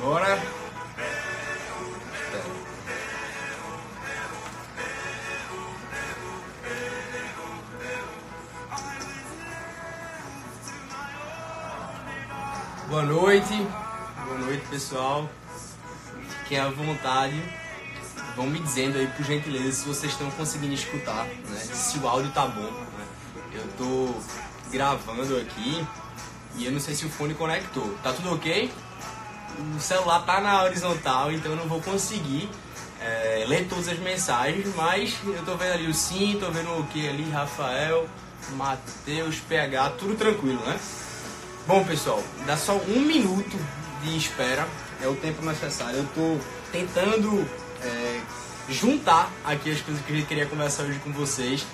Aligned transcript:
Bora. 0.00 0.40
Boa 12.88 13.02
noite, 13.02 13.66
boa 14.24 14.38
noite 14.38 14.66
pessoal. 14.68 15.28
Fiquem 16.42 16.60
à 16.60 16.68
vontade. 16.68 17.42
Vão 18.36 18.46
me 18.46 18.60
dizendo 18.60 18.98
aí, 18.98 19.08
por 19.08 19.24
gentileza, 19.24 19.72
se 19.72 19.88
vocês 19.88 20.12
estão 20.12 20.30
conseguindo 20.30 20.74
escutar, 20.74 21.24
né? 21.24 21.58
Se 21.58 21.98
o 21.98 22.06
áudio 22.06 22.30
tá 22.30 22.46
bom. 22.46 22.70
Né? 22.70 23.06
Eu 23.52 23.68
tô 23.76 24.14
gravando 24.70 25.36
aqui 25.38 25.84
e 26.54 26.66
eu 26.66 26.72
não 26.72 26.78
sei 26.78 26.94
se 26.94 27.04
o 27.04 27.10
fone 27.10 27.34
conectou. 27.34 27.94
Tá 28.02 28.12
tudo 28.12 28.34
ok? 28.34 28.70
O 29.76 29.80
celular 29.80 30.24
tá 30.24 30.40
na 30.40 30.62
horizontal, 30.62 31.32
então 31.32 31.52
eu 31.52 31.56
não 31.56 31.66
vou 31.66 31.80
conseguir 31.80 32.48
é, 33.00 33.44
ler 33.46 33.66
todas 33.68 33.88
as 33.88 33.98
mensagens, 33.98 34.66
mas 34.76 35.16
eu 35.24 35.44
tô 35.44 35.56
vendo 35.56 35.72
ali 35.72 35.86
o 35.86 35.94
sim, 35.94 36.36
tô 36.38 36.50
vendo 36.50 36.70
o 36.78 36.84
que 36.86 37.08
ali, 37.08 37.28
Rafael, 37.30 38.08
Matheus, 38.56 39.36
PH, 39.48 39.90
tudo 39.90 40.14
tranquilo, 40.16 40.60
né? 40.64 40.78
Bom, 41.66 41.84
pessoal, 41.84 42.22
dá 42.46 42.56
só 42.56 42.76
um 42.88 43.00
minuto 43.00 43.58
de 44.02 44.16
espera, 44.16 44.66
é 45.02 45.06
o 45.06 45.14
tempo 45.14 45.44
necessário. 45.44 45.98
Eu 45.98 46.06
tô 46.14 46.38
tentando 46.72 47.46
é, 47.82 48.20
juntar 48.68 49.30
aqui 49.44 49.70
as 49.70 49.80
coisas 49.80 50.04
que 50.04 50.12
a 50.12 50.16
gente 50.16 50.26
queria 50.26 50.46
conversar 50.46 50.84
hoje 50.84 50.98
com 51.00 51.12
vocês. 51.12 51.66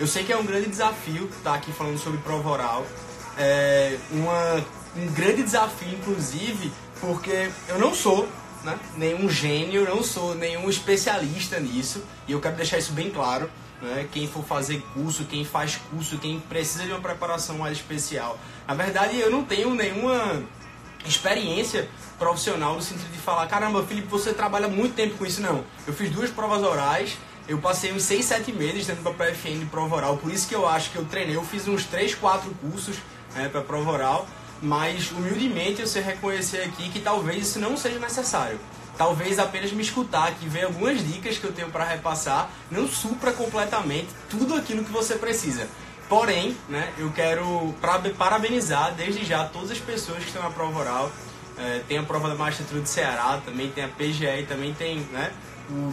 Eu 0.00 0.06
sei 0.06 0.24
que 0.24 0.32
é 0.32 0.36
um 0.36 0.44
grande 0.44 0.68
desafio 0.68 1.24
estar 1.24 1.50
tá 1.50 1.54
aqui 1.54 1.72
falando 1.72 1.98
sobre 1.98 2.18
prova 2.20 2.48
oral. 2.48 2.86
É 3.36 3.98
uma, 4.10 4.64
um 4.96 5.06
grande 5.12 5.42
desafio, 5.42 5.94
inclusive, 5.94 6.72
porque 7.02 7.50
eu 7.68 7.78
não 7.78 7.94
sou 7.94 8.26
né, 8.64 8.78
nenhum 8.96 9.28
gênio, 9.28 9.84
não 9.84 10.02
sou 10.02 10.34
nenhum 10.34 10.70
especialista 10.70 11.60
nisso, 11.60 12.02
e 12.26 12.32
eu 12.32 12.40
quero 12.40 12.56
deixar 12.56 12.78
isso 12.78 12.92
bem 12.92 13.10
claro 13.10 13.50
né? 13.82 14.08
quem 14.10 14.26
for 14.28 14.44
fazer 14.44 14.80
curso, 14.94 15.24
quem 15.24 15.44
faz 15.44 15.76
curso, 15.90 16.16
quem 16.18 16.38
precisa 16.40 16.84
de 16.84 16.92
uma 16.92 17.00
preparação 17.00 17.58
mais 17.58 17.76
especial. 17.76 18.38
Na 18.66 18.74
verdade, 18.74 19.18
eu 19.18 19.30
não 19.30 19.44
tenho 19.44 19.74
nenhuma 19.74 20.42
experiência 21.04 21.88
profissional 22.18 22.76
no 22.76 22.82
sentido 22.82 23.10
de 23.10 23.18
falar, 23.18 23.46
caramba, 23.48 23.82
Felipe, 23.82 24.06
você 24.06 24.32
trabalha 24.32 24.68
muito 24.68 24.94
tempo 24.94 25.18
com 25.18 25.26
isso. 25.26 25.42
Não, 25.42 25.64
eu 25.86 25.92
fiz 25.92 26.10
duas 26.10 26.30
provas 26.30 26.62
orais, 26.62 27.18
eu 27.48 27.58
passei 27.58 27.92
uns 27.92 28.04
6, 28.04 28.24
7 28.24 28.52
meses 28.52 28.86
dentro 28.86 29.02
da 29.02 29.10
PFN 29.10 29.58
de 29.58 29.66
prova 29.66 29.96
oral, 29.96 30.16
por 30.16 30.32
isso 30.32 30.46
que 30.46 30.54
eu 30.54 30.68
acho 30.68 30.90
que 30.92 30.96
eu 30.96 31.04
treinei, 31.04 31.34
eu 31.34 31.42
fiz 31.42 31.66
uns 31.66 31.84
3, 31.84 32.14
4 32.14 32.48
cursos 32.60 32.96
né, 33.34 33.48
para 33.48 33.60
prova 33.62 33.90
oral, 33.90 34.28
mas 34.62 35.10
humildemente 35.10 35.80
eu 35.80 35.86
sei 35.86 36.02
reconhecer 36.02 36.62
aqui 36.62 36.88
que 36.88 37.00
talvez 37.00 37.48
isso 37.48 37.58
não 37.58 37.76
seja 37.76 37.98
necessário 37.98 38.58
talvez 38.96 39.38
apenas 39.38 39.72
me 39.72 39.82
escutar 39.82 40.28
aqui, 40.28 40.48
ver 40.48 40.64
algumas 40.64 41.04
dicas 41.06 41.38
que 41.38 41.44
eu 41.44 41.52
tenho 41.52 41.70
para 41.70 41.84
repassar, 41.84 42.50
não 42.70 42.86
supra 42.86 43.32
completamente 43.32 44.08
tudo 44.28 44.54
aquilo 44.54 44.84
que 44.84 44.92
você 44.92 45.16
precisa. 45.16 45.66
Porém, 46.08 46.56
né, 46.68 46.92
eu 46.98 47.10
quero 47.10 47.74
parabenizar 48.18 48.94
desde 48.94 49.24
já 49.24 49.44
todas 49.44 49.70
as 49.70 49.78
pessoas 49.78 50.18
que 50.18 50.26
estão 50.26 50.42
na 50.42 50.50
prova 50.50 50.78
oral. 50.78 51.10
É, 51.58 51.82
tem 51.86 51.98
a 51.98 52.02
prova 52.02 52.28
da 52.28 52.34
Magistratura 52.34 52.80
do 52.80 52.88
Ceará, 52.88 53.40
também 53.44 53.70
tem 53.70 53.84
a 53.84 53.88
PGE, 53.88 54.46
também 54.48 54.72
tem 54.74 55.00
né, 55.12 55.32
o, 55.70 55.92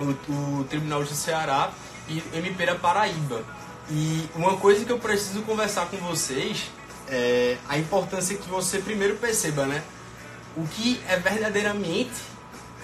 o, 0.00 0.60
o 0.60 0.64
Tribunal 0.64 1.04
de 1.04 1.14
Ceará 1.14 1.70
e 2.08 2.22
o 2.32 2.36
MP 2.36 2.66
da 2.66 2.74
Paraíba. 2.74 3.44
E 3.90 4.28
uma 4.34 4.56
coisa 4.56 4.84
que 4.84 4.92
eu 4.92 4.98
preciso 4.98 5.42
conversar 5.42 5.86
com 5.86 5.96
vocês 5.98 6.70
é 7.10 7.56
a 7.68 7.78
importância 7.78 8.36
que 8.36 8.48
você 8.48 8.78
primeiro 8.78 9.16
perceba, 9.16 9.66
né? 9.66 9.82
o 10.58 10.66
que 10.66 11.00
é 11.08 11.16
verdadeiramente 11.16 12.20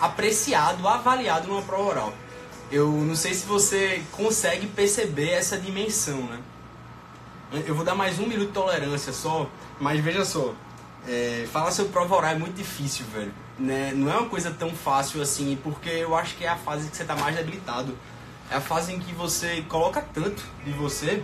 apreciado, 0.00 0.86
avaliado 0.86 1.48
numa 1.48 1.62
prova 1.62 1.83
oral. 1.83 2.14
Eu 2.70 2.91
não 2.91 3.16
sei 3.16 3.34
se 3.34 3.44
você 3.47 4.03
consegue 4.12 4.66
perceber 4.66 5.31
essa 5.31 5.59
dimensão, 5.59 6.22
né? 6.22 6.41
Eu 7.66 7.75
vou 7.75 7.84
dar 7.84 7.94
mais 7.94 8.19
um 8.19 8.26
minuto 8.26 8.49
de 8.49 8.53
tolerância 8.53 9.12
só, 9.12 9.49
mas 9.78 10.00
veja 10.00 10.25
só, 10.25 10.54
é, 11.06 11.47
falar 11.53 11.70
sobre 11.70 11.93
prova 11.93 12.16
oral 12.16 12.31
é 12.31 12.38
muito 12.38 12.54
difícil, 12.54 13.04
velho. 13.12 13.32
Né? 13.59 13.93
Não 13.94 14.10
é 14.10 14.16
uma 14.16 14.28
coisa 14.28 14.50
tão 14.50 14.70
fácil 14.70 15.20
assim, 15.20 15.59
porque 15.62 15.88
eu 15.88 16.16
acho 16.16 16.37
que 16.37 16.44
é 16.44 16.49
a 16.49 16.56
fase 16.56 16.88
que 16.88 16.97
você 16.97 17.03
está 17.03 17.15
mais 17.15 17.37
debilitado. 17.37 17.97
É 18.50 18.56
a 18.56 18.60
fase 18.60 18.93
em 18.93 18.99
que 18.99 19.12
você 19.15 19.65
coloca 19.69 20.00
tanto 20.00 20.43
de 20.65 20.72
você 20.72 21.22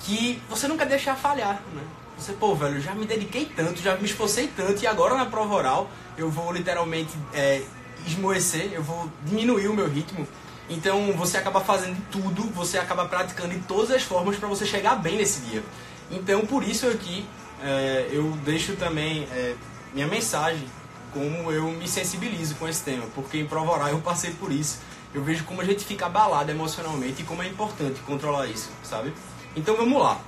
que 0.00 0.40
você 0.48 0.68
nunca 0.68 0.84
deixa 0.84 1.14
falhar, 1.14 1.62
né? 1.74 1.82
Você, 2.16 2.32
pô, 2.32 2.54
velho, 2.54 2.80
já 2.80 2.94
me 2.94 3.06
dediquei 3.06 3.44
tanto, 3.44 3.82
já 3.82 3.96
me 3.96 4.04
esforcei 4.04 4.46
tanto 4.46 4.82
e 4.82 4.86
agora 4.86 5.16
na 5.16 5.26
prova 5.26 5.54
oral 5.54 5.90
eu 6.16 6.30
vou 6.30 6.52
literalmente 6.52 7.12
é, 7.32 7.62
esmoecer, 8.06 8.72
eu 8.72 8.82
vou 8.82 9.10
diminuir 9.24 9.68
o 9.68 9.74
meu 9.74 9.88
ritmo. 9.88 10.26
Então 10.70 11.12
você 11.12 11.36
acaba 11.36 11.60
fazendo 11.60 12.00
tudo, 12.10 12.44
você 12.50 12.78
acaba 12.78 13.04
praticando 13.06 13.54
de 13.54 13.60
todas 13.60 13.90
as 13.90 14.02
formas 14.02 14.36
para 14.36 14.48
você 14.48 14.64
chegar 14.64 14.96
bem 14.96 15.16
nesse 15.16 15.40
dia. 15.40 15.62
Então 16.10 16.46
por 16.46 16.62
isso 16.62 16.86
aqui 16.86 17.26
é, 17.62 18.08
eu 18.12 18.30
deixo 18.44 18.76
também 18.76 19.24
é, 19.32 19.54
minha 19.92 20.06
mensagem, 20.06 20.66
como 21.12 21.50
eu 21.50 21.70
me 21.70 21.86
sensibilizo 21.86 22.54
com 22.56 22.68
esse 22.68 22.82
tema, 22.82 23.06
porque 23.14 23.38
em 23.38 23.46
prova 23.46 23.72
oral 23.72 23.88
eu 23.88 24.00
passei 24.00 24.32
por 24.32 24.52
isso. 24.52 24.78
Eu 25.12 25.22
vejo 25.22 25.44
como 25.44 25.60
a 25.60 25.64
gente 25.64 25.84
fica 25.84 26.06
abalado 26.06 26.50
emocionalmente 26.50 27.22
e 27.22 27.24
como 27.24 27.42
é 27.42 27.46
importante 27.46 28.00
controlar 28.00 28.46
isso, 28.46 28.70
sabe? 28.82 29.12
Então 29.56 29.76
vamos 29.76 30.00
lá. 30.00 30.20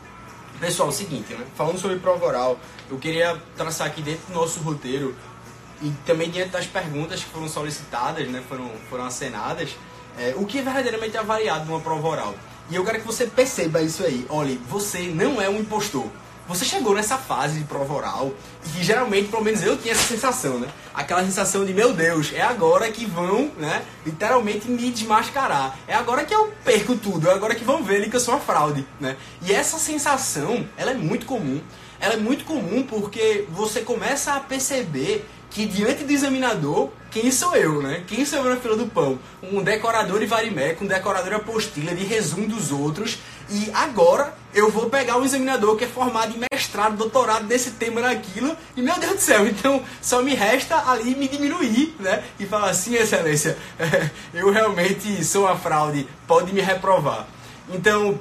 Pessoal, 0.60 0.88
é 0.88 0.92
o 0.92 0.94
seguinte, 0.94 1.34
né? 1.34 1.44
Falando 1.54 1.78
sobre 1.78 1.98
prova 1.98 2.24
oral, 2.24 2.58
eu 2.90 2.96
queria 2.98 3.40
traçar 3.56 3.86
aqui 3.86 4.00
dentro 4.00 4.26
do 4.28 4.34
nosso 4.34 4.60
roteiro 4.60 5.14
e 5.82 5.90
também 6.06 6.30
diante 6.30 6.50
das 6.50 6.66
perguntas 6.66 7.22
que 7.22 7.30
foram 7.30 7.48
solicitadas, 7.48 8.26
né? 8.28 8.42
Foram, 8.48 8.70
foram 8.88 9.04
acenadas, 9.04 9.76
é, 10.18 10.34
o 10.36 10.46
que 10.46 10.58
é 10.58 10.62
verdadeiramente 10.62 11.16
avaliado 11.16 11.66
numa 11.66 11.80
prova 11.80 12.08
oral. 12.08 12.34
E 12.70 12.74
eu 12.76 12.84
quero 12.84 13.00
que 13.00 13.06
você 13.06 13.26
perceba 13.26 13.82
isso 13.82 14.02
aí. 14.02 14.26
Olhe, 14.28 14.60
você 14.68 15.02
não 15.02 15.40
é 15.40 15.48
um 15.48 15.60
impostor. 15.60 16.06
Você 16.48 16.64
chegou 16.64 16.94
nessa 16.94 17.18
fase 17.18 17.58
de 17.58 17.64
prova 17.64 17.92
oral 17.92 18.32
e 18.78 18.84
geralmente, 18.84 19.28
pelo 19.28 19.42
menos 19.42 19.62
eu 19.62 19.76
tinha 19.76 19.92
essa 19.92 20.04
sensação, 20.04 20.60
né? 20.60 20.68
Aquela 20.94 21.24
sensação 21.24 21.64
de, 21.64 21.74
meu 21.74 21.92
Deus, 21.92 22.32
é 22.32 22.40
agora 22.40 22.90
que 22.90 23.04
vão, 23.04 23.50
né? 23.58 23.82
Literalmente 24.04 24.70
me 24.70 24.90
desmascarar. 24.92 25.76
É 25.88 25.94
agora 25.94 26.24
que 26.24 26.32
eu 26.32 26.52
perco 26.64 26.94
tudo, 26.94 27.28
é 27.28 27.34
agora 27.34 27.54
que 27.54 27.64
vão 27.64 27.82
ver 27.82 27.96
ali 27.96 28.10
que 28.10 28.14
eu 28.14 28.20
sou 28.20 28.34
uma 28.34 28.40
fraude, 28.40 28.86
né? 29.00 29.16
E 29.42 29.52
essa 29.52 29.76
sensação, 29.76 30.68
ela 30.76 30.92
é 30.92 30.94
muito 30.94 31.26
comum. 31.26 31.60
Ela 31.98 32.14
é 32.14 32.18
muito 32.18 32.44
comum 32.44 32.84
porque 32.84 33.46
você 33.50 33.80
começa 33.80 34.34
a 34.34 34.40
perceber 34.40 35.26
que 35.50 35.66
diante 35.66 36.04
do 36.04 36.12
examinador, 36.12 36.90
quem 37.10 37.30
sou 37.30 37.56
eu, 37.56 37.80
né? 37.80 38.04
Quem 38.06 38.24
sou 38.24 38.40
eu 38.40 38.54
na 38.54 38.60
fila 38.60 38.76
do 38.76 38.86
pão? 38.86 39.18
Um 39.42 39.62
decorador 39.62 40.20
de 40.20 40.26
varimeco, 40.26 40.84
um 40.84 40.86
decorador 40.86 41.30
de 41.30 41.34
apostila, 41.34 41.94
de 41.94 42.04
resumo 42.04 42.46
dos 42.46 42.70
outros. 42.70 43.18
E 43.48 43.70
agora 43.72 44.34
eu 44.52 44.70
vou 44.70 44.90
pegar 44.90 45.18
um 45.18 45.24
examinador 45.24 45.76
que 45.76 45.84
é 45.84 45.86
formado 45.86 46.34
em 46.34 46.44
mestrado, 46.52 46.96
doutorado 46.96 47.46
desse 47.46 47.72
tema 47.72 48.00
naquilo. 48.00 48.56
E 48.76 48.82
meu 48.82 48.98
Deus 48.98 49.14
do 49.14 49.20
céu, 49.20 49.46
então 49.46 49.82
só 50.00 50.22
me 50.22 50.34
resta 50.34 50.90
ali 50.90 51.14
me 51.14 51.28
diminuir, 51.28 51.94
né? 52.00 52.24
E 52.40 52.46
falar 52.46 52.70
assim, 52.70 52.94
excelência, 52.94 53.56
eu 54.34 54.50
realmente 54.50 55.24
sou 55.24 55.44
uma 55.44 55.56
fraude, 55.56 56.08
pode 56.26 56.52
me 56.52 56.60
reprovar. 56.60 57.26
Então, 57.68 58.18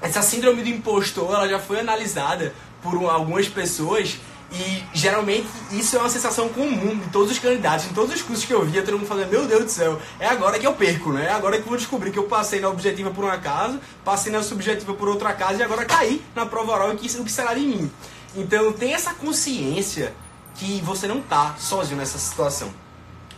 essa 0.00 0.22
síndrome 0.22 0.62
do 0.62 0.68
impostor, 0.68 1.34
ela 1.34 1.48
já 1.48 1.58
foi 1.58 1.80
analisada 1.80 2.54
por 2.82 2.94
algumas 3.10 3.48
pessoas 3.48 4.18
e 4.52 4.84
geralmente 4.92 5.46
isso 5.70 5.96
é 5.96 6.00
uma 6.00 6.08
sensação 6.08 6.48
comum 6.48 6.98
de 6.98 7.08
todos 7.10 7.30
os 7.30 7.38
candidatos, 7.38 7.86
em 7.86 7.94
todos 7.94 8.14
os 8.14 8.20
cursos 8.20 8.44
que 8.44 8.52
eu 8.52 8.64
via, 8.64 8.82
todo 8.82 8.98
mundo 8.98 9.06
falando, 9.06 9.28
meu 9.28 9.46
Deus 9.46 9.64
do 9.64 9.70
céu, 9.70 10.00
é 10.18 10.26
agora 10.26 10.58
que 10.58 10.66
eu 10.66 10.74
perco, 10.74 11.12
né? 11.12 11.26
É 11.26 11.32
agora 11.32 11.56
que 11.56 11.62
eu 11.62 11.68
vou 11.68 11.76
descobrir 11.76 12.10
que 12.10 12.18
eu 12.18 12.24
passei 12.24 12.58
na 12.60 12.68
objetiva 12.68 13.10
por 13.10 13.24
um 13.24 13.28
acaso, 13.28 13.78
passei 14.04 14.32
na 14.32 14.42
subjetiva 14.42 14.92
por 14.94 15.08
outro 15.08 15.28
acaso 15.28 15.60
e 15.60 15.62
agora 15.62 15.84
caí 15.84 16.24
na 16.34 16.44
prova 16.46 16.72
oral 16.72 16.94
e 16.94 16.96
que, 16.96 17.16
o 17.16 17.24
que 17.24 17.30
será 17.30 17.54
de 17.54 17.60
mim. 17.60 17.90
Então 18.34 18.72
tem 18.72 18.92
essa 18.92 19.14
consciência 19.14 20.12
que 20.56 20.80
você 20.80 21.06
não 21.06 21.20
tá 21.20 21.54
sozinho 21.58 21.98
nessa 21.98 22.18
situação. 22.18 22.70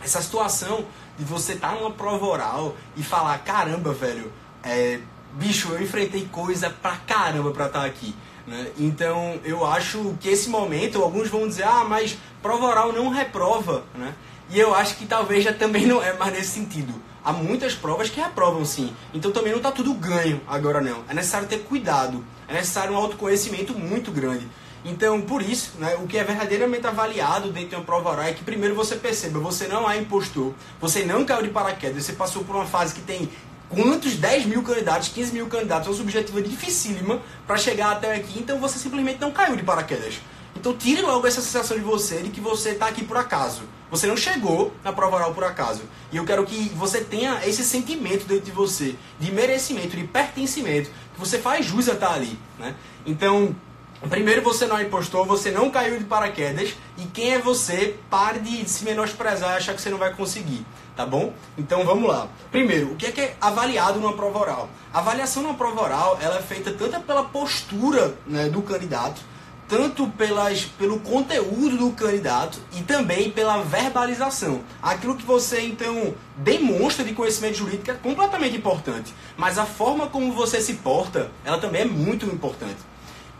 Essa 0.03 0.21
situação 0.21 0.85
de 1.17 1.23
você 1.23 1.53
estar 1.53 1.69
tá 1.69 1.75
numa 1.75 1.91
prova 1.91 2.25
oral 2.25 2.75
e 2.97 3.03
falar, 3.03 3.37
caramba, 3.39 3.93
velho, 3.93 4.31
é, 4.63 4.99
bicho, 5.33 5.69
eu 5.69 5.81
enfrentei 5.81 6.27
coisa 6.31 6.69
pra 6.69 6.97
caramba 6.97 7.51
pra 7.51 7.67
estar 7.67 7.81
tá 7.81 7.85
aqui. 7.85 8.15
Né? 8.45 8.71
Então 8.77 9.39
eu 9.43 9.65
acho 9.65 10.15
que 10.19 10.29
esse 10.29 10.49
momento, 10.49 11.01
alguns 11.01 11.29
vão 11.29 11.47
dizer, 11.47 11.63
ah, 11.63 11.83
mas 11.83 12.17
prova 12.41 12.65
oral 12.65 12.93
não 12.93 13.09
reprova. 13.09 13.83
Né? 13.95 14.13
E 14.49 14.59
eu 14.59 14.73
acho 14.75 14.97
que 14.97 15.05
talvez 15.05 15.43
já 15.43 15.53
também 15.53 15.85
não 15.85 16.01
é 16.01 16.13
mais 16.13 16.33
nesse 16.33 16.51
sentido. 16.51 16.93
Há 17.23 17.31
muitas 17.31 17.73
provas 17.73 18.09
que 18.09 18.19
reprovam 18.19 18.65
sim. 18.65 18.93
Então 19.13 19.31
também 19.31 19.51
não 19.51 19.57
está 19.57 19.71
tudo 19.71 19.93
ganho 19.93 20.41
agora 20.47 20.81
não. 20.81 21.03
É 21.07 21.13
necessário 21.13 21.47
ter 21.47 21.59
cuidado. 21.59 22.23
É 22.47 22.53
necessário 22.53 22.93
um 22.93 22.97
autoconhecimento 22.97 23.73
muito 23.73 24.11
grande. 24.11 24.47
Então, 24.85 25.21
por 25.21 25.41
isso, 25.41 25.71
né, 25.79 25.95
o 25.95 26.05
que 26.05 26.17
é 26.17 26.23
verdadeiramente 26.25 26.85
avaliado 26.85 27.51
dentro 27.51 27.69
de 27.69 27.75
uma 27.75 27.85
prova 27.85 28.09
oral 28.09 28.25
é 28.25 28.33
que 28.33 28.43
primeiro 28.43 28.75
você 28.75 28.97
perceba, 28.97 29.39
você 29.39 29.65
não 29.65 29.89
é 29.89 29.97
impostor, 29.97 30.53
você 30.79 31.05
não 31.05 31.23
caiu 31.23 31.43
de 31.43 31.49
paraquedas, 31.49 32.03
você 32.03 32.11
passou 32.11 32.43
por 32.43 32.53
uma 32.53 32.65
fase 32.65 32.93
que 32.93 33.01
tem 33.01 33.29
quantos 33.73 34.15
10 34.15 34.45
mil 34.45 34.63
candidatos, 34.63 35.09
15 35.09 35.33
mil 35.33 35.47
candidatos, 35.47 35.87
é 35.87 35.91
uma 35.91 35.97
subjetiva 35.97 36.41
dificílima 36.41 37.21
para 37.47 37.57
chegar 37.57 37.91
até 37.91 38.15
aqui, 38.15 38.39
então 38.39 38.59
você 38.59 38.77
simplesmente 38.77 39.19
não 39.19 39.31
caiu 39.31 39.55
de 39.55 39.63
paraquedas. 39.63 40.19
Então 40.55 40.75
tire 40.75 41.01
logo 41.01 41.25
essa 41.27 41.41
sensação 41.41 41.77
de 41.77 41.83
você 41.83 42.21
de 42.21 42.29
que 42.29 42.39
você 42.39 42.69
está 42.69 42.87
aqui 42.87 43.03
por 43.03 43.17
acaso. 43.17 43.63
Você 43.89 44.07
não 44.07 44.17
chegou 44.17 44.73
na 44.83 44.93
prova 44.93 45.17
oral 45.17 45.33
por 45.33 45.43
acaso. 45.43 45.81
E 46.11 46.17
eu 46.17 46.25
quero 46.25 46.45
que 46.45 46.69
você 46.75 47.01
tenha 47.01 47.41
esse 47.45 47.63
sentimento 47.63 48.25
dentro 48.25 48.45
de 48.45 48.51
você, 48.51 48.95
de 49.19 49.31
merecimento, 49.31 49.95
de 49.95 50.03
pertencimento, 50.03 50.89
que 51.13 51.19
você 51.19 51.37
faz 51.37 51.65
jus 51.65 51.89
a 51.89 51.93
estar 51.93 52.13
ali. 52.13 52.39
Né? 52.57 52.75
Então, 53.05 53.55
Primeiro, 54.09 54.41
você 54.41 54.67
não 54.67 54.81
impostor, 54.81 55.25
você 55.25 55.49
não 55.49 55.69
caiu 55.69 55.97
de 55.97 56.03
paraquedas. 56.03 56.75
E 56.97 57.05
quem 57.05 57.33
é 57.33 57.39
você, 57.39 57.95
pare 58.09 58.39
de 58.39 58.69
se 58.69 58.83
menosprezar 58.83 59.53
e 59.53 59.57
achar 59.57 59.73
que 59.73 59.81
você 59.81 59.89
não 59.89 59.97
vai 59.97 60.13
conseguir. 60.13 60.65
Tá 60.95 61.05
bom? 61.05 61.33
Então 61.57 61.83
vamos 61.83 62.07
lá. 62.07 62.27
Primeiro, 62.51 62.91
o 62.91 62.95
que 62.95 63.07
é, 63.07 63.11
que 63.11 63.21
é 63.21 63.35
avaliado 63.41 63.99
numa 63.99 64.13
prova 64.13 64.39
oral? 64.39 64.69
A 64.93 64.99
avaliação 64.99 65.41
numa 65.41 65.55
prova 65.55 65.81
oral 65.81 66.19
ela 66.21 66.37
é 66.37 66.41
feita 66.41 66.71
tanto 66.71 66.99
pela 67.01 67.23
postura 67.23 68.15
né, 68.27 68.47
do 68.47 68.61
candidato, 68.61 69.19
tanto 69.67 70.07
pelas, 70.09 70.65
pelo 70.65 70.99
conteúdo 70.99 71.77
do 71.77 71.89
candidato 71.91 72.59
e 72.73 72.81
também 72.83 73.31
pela 73.31 73.63
verbalização. 73.63 74.61
Aquilo 74.83 75.15
que 75.15 75.25
você 75.25 75.61
então 75.61 76.13
demonstra 76.37 77.03
de 77.03 77.13
conhecimento 77.13 77.57
jurídico 77.57 77.89
é 77.89 77.95
completamente 77.95 78.55
importante, 78.55 79.11
mas 79.35 79.57
a 79.57 79.65
forma 79.65 80.05
como 80.05 80.31
você 80.33 80.61
se 80.61 80.75
porta, 80.75 81.31
ela 81.43 81.57
também 81.57 81.81
é 81.81 81.85
muito 81.85 82.27
importante. 82.27 82.77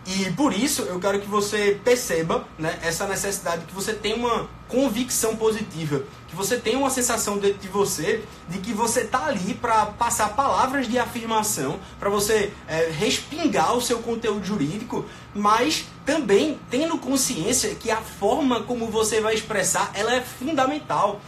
E 0.06 0.30
por 0.32 0.54
isso 0.54 0.82
eu 0.82 1.00
quero 1.00 1.20
que 1.20 1.28
você 1.28 1.80
perceba 1.84 2.46
né, 2.60 2.78
essa 2.82 3.08
necessidade, 3.08 3.66
que 3.66 3.74
você 3.74 3.94
tenha 3.94 4.18
uma 4.18 4.50
convicção 4.68 5.36
positiva, 5.38 6.04
que 6.28 6.36
você 6.36 6.58
tenha 6.58 6.78
uma 6.78 6.90
sensação 6.90 7.38
dentro 7.38 7.60
de 7.60 7.70
você 7.70 8.22
de 8.50 8.58
que 8.58 8.74
você 8.74 9.02
está 9.02 9.28
ali 9.28 9.54
para 9.54 9.86
passar 9.86 10.30
palavras 10.36 10.90
de 10.90 11.00
afirmação, 11.00 11.80
para 12.00 12.10
você 12.10 12.52
é, 12.68 12.90
respingar 12.90 13.78
o 13.78 13.82
seu 13.82 14.00
conteúdo 14.00 14.46
jurídico, 14.46 15.06
mas 15.34 15.86
também 16.06 16.60
tendo 16.70 16.98
consciência 16.98 17.74
que 17.76 17.90
a 17.90 18.02
forma 18.02 18.62
como 18.64 18.88
você 18.88 19.22
vai 19.22 19.36
expressar 19.36 19.92
ela 19.94 20.14
é 20.14 20.22
fundamental. 20.22 21.22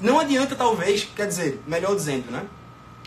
Não 0.00 0.18
adianta 0.18 0.56
talvez, 0.56 1.06
quer 1.14 1.26
dizer, 1.26 1.62
melhor 1.66 1.94
dizendo, 1.94 2.30
né? 2.30 2.46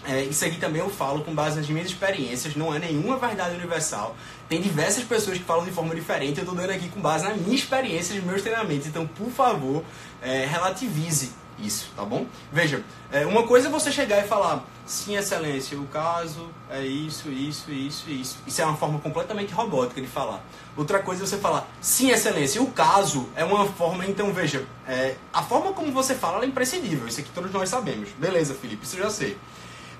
É, 0.08 0.24
isso 0.24 0.46
aqui 0.46 0.58
também 0.58 0.82
eu 0.82 0.90
falo 0.90 1.24
com 1.24 1.34
base 1.34 1.58
nas 1.58 1.68
minhas 1.68 1.88
experiências, 1.88 2.56
não 2.56 2.74
é 2.74 2.78
nenhuma 2.78 3.18
verdade 3.18 3.56
universal. 3.56 4.16
Tem 4.48 4.62
diversas 4.62 5.04
pessoas 5.04 5.38
que 5.38 5.44
falam 5.44 5.66
de 5.66 5.72
forma 5.72 5.96
diferente, 5.96 6.38
eu 6.38 6.44
estou 6.44 6.56
dando 6.56 6.70
aqui 6.70 6.88
com 6.90 7.02
base 7.02 7.24
na 7.24 7.34
minha 7.34 7.56
experiência, 7.56 8.16
nos 8.16 8.24
meus 8.24 8.42
treinamentos. 8.42 8.88
Então, 8.88 9.08
por 9.08 9.30
favor, 9.32 9.84
é, 10.22 10.46
relativize 10.46 11.32
isso, 11.58 11.90
tá 11.96 12.04
bom? 12.04 12.26
Veja, 12.52 12.84
é, 13.12 13.26
uma 13.26 13.44
coisa 13.44 13.70
é 13.70 13.72
você 13.72 13.92
chegar 13.92 14.24
e 14.24 14.28
falar, 14.28 14.64
sim, 14.86 15.16
excelência, 15.16 15.80
o 15.80 15.88
caso 15.88 16.50
é 16.70 16.86
isso, 16.86 17.30
isso, 17.30 17.72
isso, 17.72 18.10
isso. 18.10 18.38
Isso 18.46 18.62
é 18.62 18.66
uma 18.66 18.76
forma 18.76 19.00
completamente 19.00 19.54
robótica 19.54 20.02
de 20.02 20.08
falar. 20.08 20.44
Outra 20.76 21.00
coisa 21.00 21.24
é 21.24 21.26
você 21.26 21.38
falar, 21.38 21.68
sim, 21.82 22.12
excelência, 22.12 22.62
o 22.62 22.72
caso 22.72 23.30
é 23.36 23.44
uma 23.44 23.66
forma, 23.66 24.06
então 24.06 24.34
veja, 24.34 24.66
é, 24.88 25.16
a 25.34 25.42
forma 25.42 25.72
como 25.74 25.92
você 25.92 26.14
fala 26.14 26.44
é 26.44 26.48
imprescindível, 26.48 27.08
isso 27.08 27.22
aqui 27.22 27.30
todos 27.34 27.52
nós 27.52 27.70
sabemos. 27.70 28.10
Beleza, 28.20 28.54
Felipe, 28.54 28.86
isso 28.86 28.98
eu 28.98 29.04
já 29.04 29.10
sei. 29.10 29.38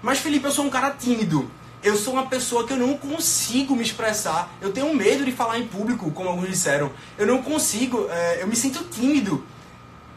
Mas, 0.02 0.20
Felipe, 0.20 0.46
eu 0.46 0.52
sou 0.52 0.66
um 0.66 0.70
cara 0.70 0.92
tímido. 0.92 1.50
Eu 1.86 1.96
sou 1.96 2.14
uma 2.14 2.26
pessoa 2.26 2.66
que 2.66 2.74
eu 2.74 2.78
não 2.78 2.98
consigo 2.98 3.76
me 3.76 3.84
expressar. 3.84 4.52
Eu 4.60 4.74
tenho 4.74 4.92
medo 4.96 5.24
de 5.24 5.32
falar 5.32 5.60
em 5.60 5.68
público, 5.68 6.10
como 6.10 6.28
alguns 6.28 6.50
disseram. 6.50 6.92
Eu 7.16 7.28
não 7.28 7.44
consigo, 7.44 8.08
é, 8.10 8.42
eu 8.42 8.48
me 8.48 8.56
sinto 8.56 8.86
tímido. 8.86 9.46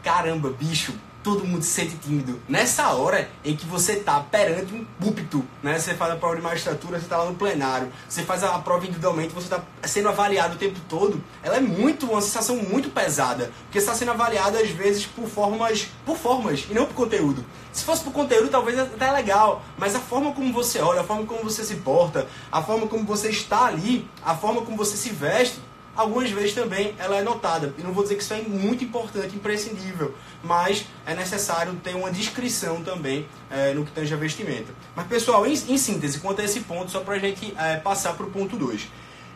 Caramba, 0.01 0.49
bicho, 0.49 0.95
todo 1.23 1.45
mundo 1.45 1.63
se 1.63 1.71
sente 1.71 1.95
tímido. 1.97 2.39
Nessa 2.47 2.91
hora 2.93 3.29
em 3.43 3.55
que 3.55 3.65
você 3.65 3.93
está 3.93 4.19
perante 4.19 4.73
um 4.73 4.85
púlpito, 4.99 5.45
né? 5.61 5.77
Você 5.77 5.93
faz 5.93 6.13
a 6.13 6.15
prova 6.15 6.35
de 6.35 6.41
magistratura, 6.41 6.97
você 6.97 7.05
está 7.05 7.17
lá 7.17 7.25
no 7.25 7.35
plenário, 7.35 7.91
você 8.07 8.23
faz 8.23 8.43
a 8.43 8.57
prova 8.59 8.85
individualmente, 8.85 9.33
você 9.33 9.47
está 9.47 9.61
sendo 9.83 10.09
avaliado 10.09 10.55
o 10.55 10.57
tempo 10.57 10.79
todo. 10.87 11.21
Ela 11.43 11.57
é 11.57 11.59
muito 11.59 12.05
uma 12.05 12.21
sensação 12.21 12.55
muito 12.57 12.89
pesada, 12.89 13.51
porque 13.63 13.77
está 13.77 13.93
sendo 13.93 14.11
avaliado 14.11 14.57
às 14.57 14.69
vezes 14.69 15.05
por 15.05 15.27
formas, 15.27 15.87
por 16.05 16.17
formas 16.17 16.65
e 16.69 16.73
não 16.73 16.85
por 16.85 16.95
conteúdo. 16.95 17.45
Se 17.71 17.83
fosse 17.83 18.03
por 18.03 18.11
conteúdo, 18.11 18.49
talvez 18.49 18.79
até 18.79 19.07
é 19.07 19.11
legal, 19.11 19.61
mas 19.77 19.95
a 19.95 19.99
forma 19.99 20.31
como 20.31 20.51
você 20.51 20.79
olha, 20.79 21.01
a 21.01 21.03
forma 21.03 21.25
como 21.25 21.43
você 21.43 21.63
se 21.63 21.75
porta, 21.77 22.27
a 22.51 22.61
forma 22.61 22.87
como 22.87 23.05
você 23.05 23.29
está 23.29 23.65
ali, 23.65 24.07
a 24.23 24.35
forma 24.35 24.61
como 24.61 24.75
você 24.75 24.97
se 24.97 25.09
veste, 25.09 25.59
algumas 25.99 26.31
vezes 26.31 26.53
também 26.53 26.95
ela 26.97 27.17
é 27.17 27.21
notada. 27.21 27.73
E 27.77 27.83
não 27.83 27.91
vou 27.91 28.03
dizer 28.03 28.15
que 28.15 28.23
isso 28.23 28.33
é 28.33 28.41
muito 28.41 28.83
importante, 28.83 29.35
imprescindível, 29.35 30.15
mas 30.41 30.85
é 31.05 31.13
necessário 31.13 31.75
ter 31.83 31.93
uma 31.95 32.09
descrição 32.09 32.81
também 32.81 33.27
é, 33.51 33.73
no 33.73 33.85
que 33.85 33.91
tange 33.91 34.13
a 34.13 34.17
vestimenta. 34.17 34.73
Mas 34.95 35.07
pessoal, 35.07 35.45
em, 35.45 35.51
em, 35.51 35.77
síntese, 35.77 36.19
quanto 36.19 36.39
a 36.39 36.45
esse 36.45 36.61
ponto, 36.61 36.89
só 36.89 37.01
para 37.01 37.15
a 37.15 37.19
gente 37.19 37.53
é, 37.57 37.75
passar 37.77 38.13
para 38.13 38.25
o 38.25 38.31
ponto 38.31 38.55
2. 38.55 38.87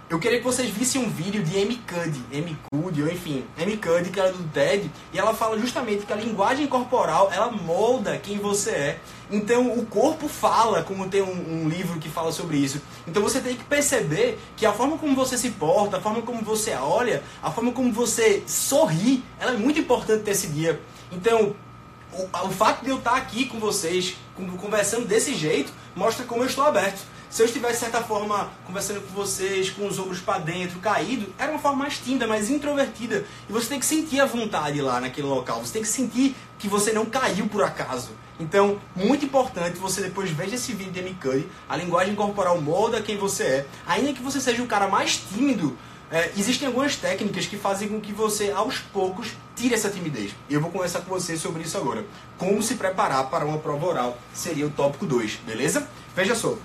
Eu 0.10 0.20
queria 0.20 0.38
que 0.38 0.44
vocês 0.44 0.70
vissem 0.70 1.02
um 1.02 1.10
vídeo 1.10 1.42
de 1.42 1.54
Cuddy, 1.54 2.22
Amy 2.32 2.58
Cuddy, 2.70 3.02
ou 3.02 3.10
enfim, 3.10 3.46
Cuddy, 3.58 4.10
que 4.12 4.20
ela 4.20 4.30
é 4.30 4.32
do 4.34 4.44
TED, 4.50 4.92
e 5.14 5.18
ela 5.18 5.34
fala 5.34 5.58
justamente 5.58 6.06
que 6.06 6.14
a 6.14 6.16
linguagem 6.16 6.68
corporal, 6.68 7.32
ela 7.34 7.50
molda 7.50 8.18
quem 8.18 8.38
você 8.38 8.72
é. 8.72 9.00
Então, 9.32 9.72
o 9.72 9.86
corpo 9.86 10.28
fala, 10.28 10.84
como 10.84 11.10
tem 11.10 11.22
um, 11.22 11.64
um, 11.64 11.70
livro 11.70 12.00
que 12.00 12.10
fala 12.10 12.32
sobre 12.32 12.58
isso. 12.58 12.82
Então, 13.08 13.24
você 13.24 13.40
tem 13.40 13.56
que 13.56 13.64
perceber 13.64 14.38
que 14.58 14.66
a 14.66 14.74
forma 14.74 14.98
como 14.98 15.16
você 15.16 15.38
se 15.38 15.52
porta, 15.52 15.98
a 15.98 16.02
forma 16.02 16.22
como 16.22 16.44
você 16.44 16.74
olha, 16.76 17.24
a 17.42 17.50
forma 17.50 17.72
como 17.72 17.92
você 17.92 18.44
sorri, 18.46 19.24
ela 19.40 19.54
é 19.54 19.58
muito 19.58 19.80
importante 19.80 20.24
nesse 20.26 20.48
dia. 20.48 20.80
Então, 21.12 21.56
o, 22.12 22.48
o 22.48 22.52
fato 22.52 22.84
de 22.84 22.90
eu 22.90 22.98
estar 22.98 23.16
aqui 23.16 23.46
com 23.46 23.58
vocês, 23.58 24.16
conversando 24.62 25.08
desse 25.08 25.34
jeito, 25.34 25.72
mostra 25.96 26.26
como 26.26 26.44
eu 26.44 26.48
estou 26.48 26.66
aberto. 26.66 27.13
Se 27.34 27.42
eu 27.42 27.48
estivesse, 27.48 27.74
de 27.74 27.80
certa 27.80 28.04
forma, 28.04 28.52
conversando 28.64 29.02
com 29.02 29.12
vocês, 29.12 29.68
com 29.72 29.88
os 29.88 29.98
ombros 29.98 30.20
para 30.20 30.38
dentro, 30.38 30.78
caído, 30.78 31.34
era 31.36 31.50
uma 31.50 31.60
forma 31.60 31.80
mais 31.80 31.98
tímida, 31.98 32.28
mais 32.28 32.48
introvertida. 32.48 33.26
E 33.50 33.52
você 33.52 33.70
tem 33.70 33.80
que 33.80 33.88
sentir 33.88 34.20
a 34.20 34.28
vontade 34.28 34.80
lá 34.80 35.02
naquele 35.02 35.26
local. 35.26 35.66
Você 35.66 35.74
tem 35.74 35.82
que 35.82 35.88
sentir 35.88 36.36
que 36.60 36.68
você 36.68 36.94
não 36.94 37.08
caiu 37.08 37.48
por 37.48 37.64
acaso. 37.64 38.12
Então, 38.40 38.80
muito 38.96 39.26
importante, 39.26 39.80
você 39.80 40.00
depois 40.00 40.30
veja 40.30 40.54
esse 40.54 40.74
vídeo 40.74 40.92
de 40.92 41.00
Amy 41.00 41.18
a 41.68 41.76
linguagem 41.76 42.14
corporal 42.14 42.62
molda 42.62 43.02
quem 43.02 43.18
você 43.18 43.44
é. 43.44 43.66
Ainda 43.88 44.14
que 44.14 44.22
você 44.22 44.40
seja 44.40 44.62
o 44.62 44.68
cara 44.68 44.88
mais 44.88 45.18
tímido, 45.18 45.76
é, 46.12 46.32
existem 46.38 46.68
algumas 46.68 46.96
técnicas 46.98 47.48
que 47.48 47.58
fazem 47.58 47.90
com 47.90 48.00
que 48.00 48.14
você, 48.14 48.52
aos 48.52 48.78
poucos, 48.78 49.30
tire 49.56 49.74
essa 49.74 49.90
timidez. 49.90 50.36
Eu 50.48 50.62
vou 50.62 50.70
conversar 50.70 51.02
com 51.02 51.10
você 51.10 51.36
sobre 51.36 51.64
isso 51.64 51.80
agora. 51.80 52.06
Como 52.38 52.62
se 52.62 52.76
preparar 52.76 53.28
para 53.32 53.44
uma 53.44 53.58
prova 53.58 53.88
oral 53.88 54.20
seria 54.36 54.68
o 54.68 54.70
tópico 54.70 55.08
2, 55.08 55.40
beleza? 55.48 55.90
Veja 56.16 56.36
só 56.36 56.56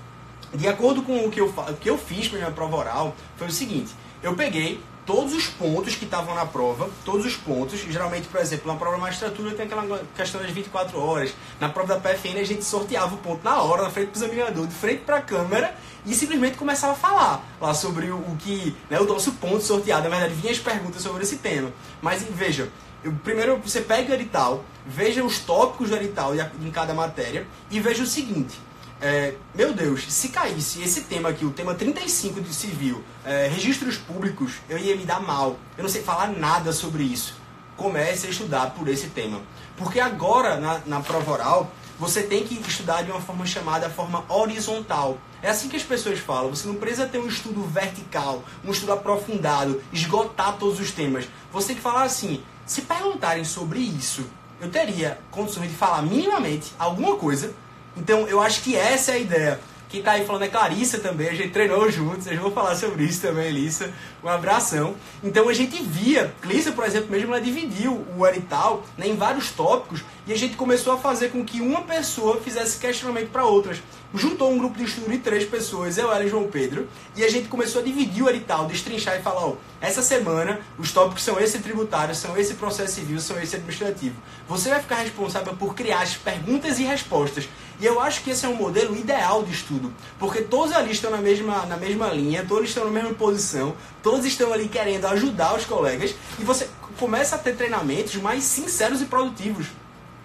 de 0.55 0.69
acordo 0.69 1.03
com 1.03 1.27
o 1.27 1.31
que 1.31 1.41
eu, 1.41 1.49
o 1.49 1.77
que 1.77 1.91
eu 1.91 1.99
fiz 1.99 2.29
para 2.29 2.39
minha 2.39 2.51
prova 2.51 2.77
oral, 2.77 3.17
foi 3.37 3.49
o 3.49 3.53
seguinte: 3.53 3.93
eu 4.23 4.35
peguei 4.35 4.81
todos 5.09 5.33
os 5.33 5.47
pontos 5.47 5.95
que 5.95 6.05
estavam 6.05 6.35
na 6.35 6.45
prova, 6.45 6.91
todos 7.03 7.25
os 7.25 7.35
pontos, 7.35 7.81
geralmente, 7.81 8.29
por 8.29 8.39
exemplo, 8.43 8.71
na 8.71 8.79
prova 8.79 8.97
de 8.97 9.01
magistratura 9.01 9.55
tem 9.55 9.65
aquela 9.65 10.05
questão 10.15 10.39
das 10.39 10.51
24 10.51 11.01
horas, 11.01 11.33
na 11.59 11.71
prova 11.71 11.95
da 11.95 12.01
PFN 12.01 12.39
a 12.39 12.45
gente 12.45 12.63
sorteava 12.63 13.15
o 13.15 13.17
ponto 13.17 13.43
na 13.43 13.63
hora, 13.63 13.85
na 13.85 13.91
frente 13.91 14.11
do 14.11 14.19
examinador, 14.19 14.67
de 14.67 14.75
frente 14.75 15.05
para 15.05 15.17
a 15.17 15.23
câmera, 15.23 15.75
e 16.05 16.15
simplesmente 16.15 16.59
começava 16.59 16.93
a 16.93 16.97
falar 16.97 17.43
lá 17.59 17.73
sobre 17.73 18.11
o, 18.11 18.17
o 18.17 18.37
que, 18.39 18.77
né, 18.91 19.01
o 19.01 19.05
nosso 19.05 19.33
ponto 19.33 19.63
sorteado, 19.63 20.11
na 20.11 20.11
verdade, 20.11 20.35
vinha 20.35 20.53
as 20.53 20.59
perguntas 20.59 21.01
sobre 21.01 21.23
esse 21.23 21.39
tema. 21.39 21.73
Mas 22.03 22.23
veja, 22.23 22.69
eu, 23.03 23.11
primeiro 23.25 23.57
você 23.57 23.81
pega 23.81 24.13
o 24.13 24.15
edital, 24.15 24.63
veja 24.85 25.25
os 25.25 25.39
tópicos 25.39 25.89
do 25.89 25.97
edital 25.97 26.35
em 26.35 26.71
cada 26.71 26.93
matéria, 26.93 27.47
e 27.71 27.81
veja 27.81 28.03
o 28.03 28.07
seguinte, 28.07 28.61
é, 29.01 29.35
meu 29.55 29.73
Deus, 29.73 30.13
se 30.13 30.29
caísse 30.31 30.83
esse 30.83 31.03
tema 31.03 31.29
aqui, 31.29 31.45
o 31.45 31.51
tema 31.51 31.75
35 31.75 32.41
de 32.41 32.53
civil, 32.53 33.05
é, 33.25 33.47
registros 33.47 33.97
públicos, 33.97 34.55
eu 34.69 34.77
ia 34.77 34.97
me 34.97 35.05
dar 35.05 35.21
mal. 35.21 35.57
Eu 35.77 35.83
não 35.83 35.91
sei 35.91 36.03
falar 36.03 36.29
nada 36.29 36.73
sobre 36.73 37.05
isso. 37.05 37.37
Comece 37.77 38.27
a 38.27 38.31
estudar 38.31 38.71
por 38.71 38.89
esse 38.89 39.09
tema. 39.09 39.41
Porque 39.77 40.01
agora, 40.01 40.57
na, 40.57 40.81
na 40.85 41.01
prova 41.01 41.31
oral, 41.31 41.71
você 41.97 42.23
tem 42.23 42.45
que 42.45 42.55
estudar 42.69 43.03
de 43.03 43.11
uma 43.13 43.21
forma 43.21 43.47
chamada 43.47 43.89
forma 43.89 44.25
horizontal. 44.29 45.19
É 45.41 45.51
assim 45.51 45.69
que 45.69 45.77
as 45.77 45.85
pessoas 45.85 46.19
falam. 46.19 46.51
Você 46.51 46.67
não 46.67 46.75
precisa 46.75 47.07
ter 47.07 47.19
um 47.19 47.29
estudo 47.29 47.63
vertical, 47.63 48.43
um 48.65 48.73
estudo 48.73 48.93
aprofundado, 48.93 49.81
esgotar 49.93 50.57
todos 50.59 50.81
os 50.81 50.91
temas. 50.91 51.29
Você 51.53 51.69
tem 51.69 51.77
que 51.77 51.83
falar 51.83 52.03
assim: 52.03 52.43
se 52.67 52.83
perguntarem 52.83 53.45
sobre 53.45 53.79
isso, 53.79 54.27
eu 54.61 54.69
teria 54.69 55.21
condições 55.31 55.71
de 55.71 55.77
falar 55.77 56.03
minimamente 56.03 56.73
alguma 56.79 57.17
coisa 57.17 57.55
então 57.99 58.27
eu 58.29 58.41
acho 58.41 58.63
que 58.63 58.77
essa 58.77 59.13
é 59.13 59.15
a 59.15 59.19
ideia. 59.19 59.61
Quem 59.89 60.03
tá 60.03 60.13
aí 60.13 60.27
falando 60.27 60.43
é 60.43 60.49
Clarissa 60.49 60.99
também, 60.99 61.31
a 61.31 61.35
gente 61.35 61.49
treinou 61.49 61.91
juntos, 61.91 62.27
eu 62.27 62.39
vou 62.43 62.51
falar 62.51 62.77
sobre 62.77 63.05
isso 63.05 63.23
também, 63.23 63.47
Elissa. 63.47 63.91
Um 64.23 64.29
abração. 64.29 64.95
Então 65.25 65.49
a 65.49 65.55
gente 65.55 65.83
via, 65.83 66.35
Clarissa, 66.43 66.73
por 66.73 66.85
exemplo, 66.85 67.11
mesmo 67.11 67.33
ela 67.33 67.41
dividiu 67.41 68.05
o 68.15 68.27
edital 68.27 68.85
né, 68.99 69.09
em 69.09 69.17
vários 69.17 69.51
tópicos 69.51 70.05
e 70.27 70.33
a 70.33 70.37
gente 70.37 70.57
começou 70.57 70.93
a 70.93 70.99
fazer 70.99 71.31
com 71.31 71.43
que 71.43 71.63
uma 71.63 71.81
pessoa 71.83 72.39
fizesse 72.39 72.79
questionamento 72.79 73.31
para 73.31 73.47
outras. 73.47 73.81
Juntou 74.15 74.51
um 74.51 74.59
grupo 74.59 74.79
de 74.79 74.85
estudo 74.85 75.11
de 75.11 75.19
três 75.19 75.45
pessoas, 75.45 75.99
eu, 75.99 76.11
ela 76.11 76.25
e 76.25 76.29
João 76.29 76.49
Pedro, 76.49 76.89
e 77.17 77.25
a 77.25 77.29
gente 77.29 77.49
começou 77.49 77.81
a 77.81 77.85
dividir 77.85 78.23
o 78.23 78.31
edital, 78.31 78.67
destrinchar 78.67 79.19
e 79.19 79.23
falar, 79.23 79.45
ó, 79.45 79.57
essa 79.81 80.03
semana 80.03 80.61
os 80.79 80.93
tópicos 80.93 81.23
são 81.23 81.39
esse 81.39 81.59
tributário, 81.59 82.15
são 82.15 82.37
esse 82.37 82.55
processo 82.55 82.95
civil, 82.95 83.21
são 83.21 83.41
esse 83.41 83.57
administrativo. 83.57 84.17
Você 84.49 84.71
vai 84.71 84.81
ficar 84.81 84.97
responsável 84.97 85.55
por 85.55 85.75
criar 85.75 86.01
as 86.01 86.17
perguntas 86.17 86.79
e 86.79 86.85
respostas. 86.85 87.49
E 87.81 87.87
eu 87.87 88.01
acho 88.01 88.25
que 88.25 88.31
esse 88.31 88.45
é 88.45 88.49
um 88.49 88.57
modelo 88.57 88.97
ideal 88.97 89.45
de 89.45 89.53
estudo, 89.53 89.93
porque 90.19 90.43
todos 90.43 90.75
ali 90.75 90.91
estão 90.91 91.13
na 91.13 91.19
mesma, 91.19 91.65
na 91.67 91.77
mesma 91.77 92.09
linha, 92.09 92.45
todos 92.45 92.69
estão 92.69 92.85
na 92.85 92.91
mesma 92.91 93.15
posição, 93.15 93.77
todos 94.03 94.27
estão 94.27 94.53
ali 94.53 94.69
querendo 94.69 95.07
ajudar 95.07 95.55
os 95.55 95.65
colegas, 95.65 96.13
e 96.41 96.43
você 96.43 96.69
começa 96.99 97.37
a 97.37 97.39
ter 97.39 97.55
treinamentos 97.55 98.17
mais 98.17 98.43
sinceros 98.43 99.01
e 99.01 99.05
produtivos. 99.05 99.69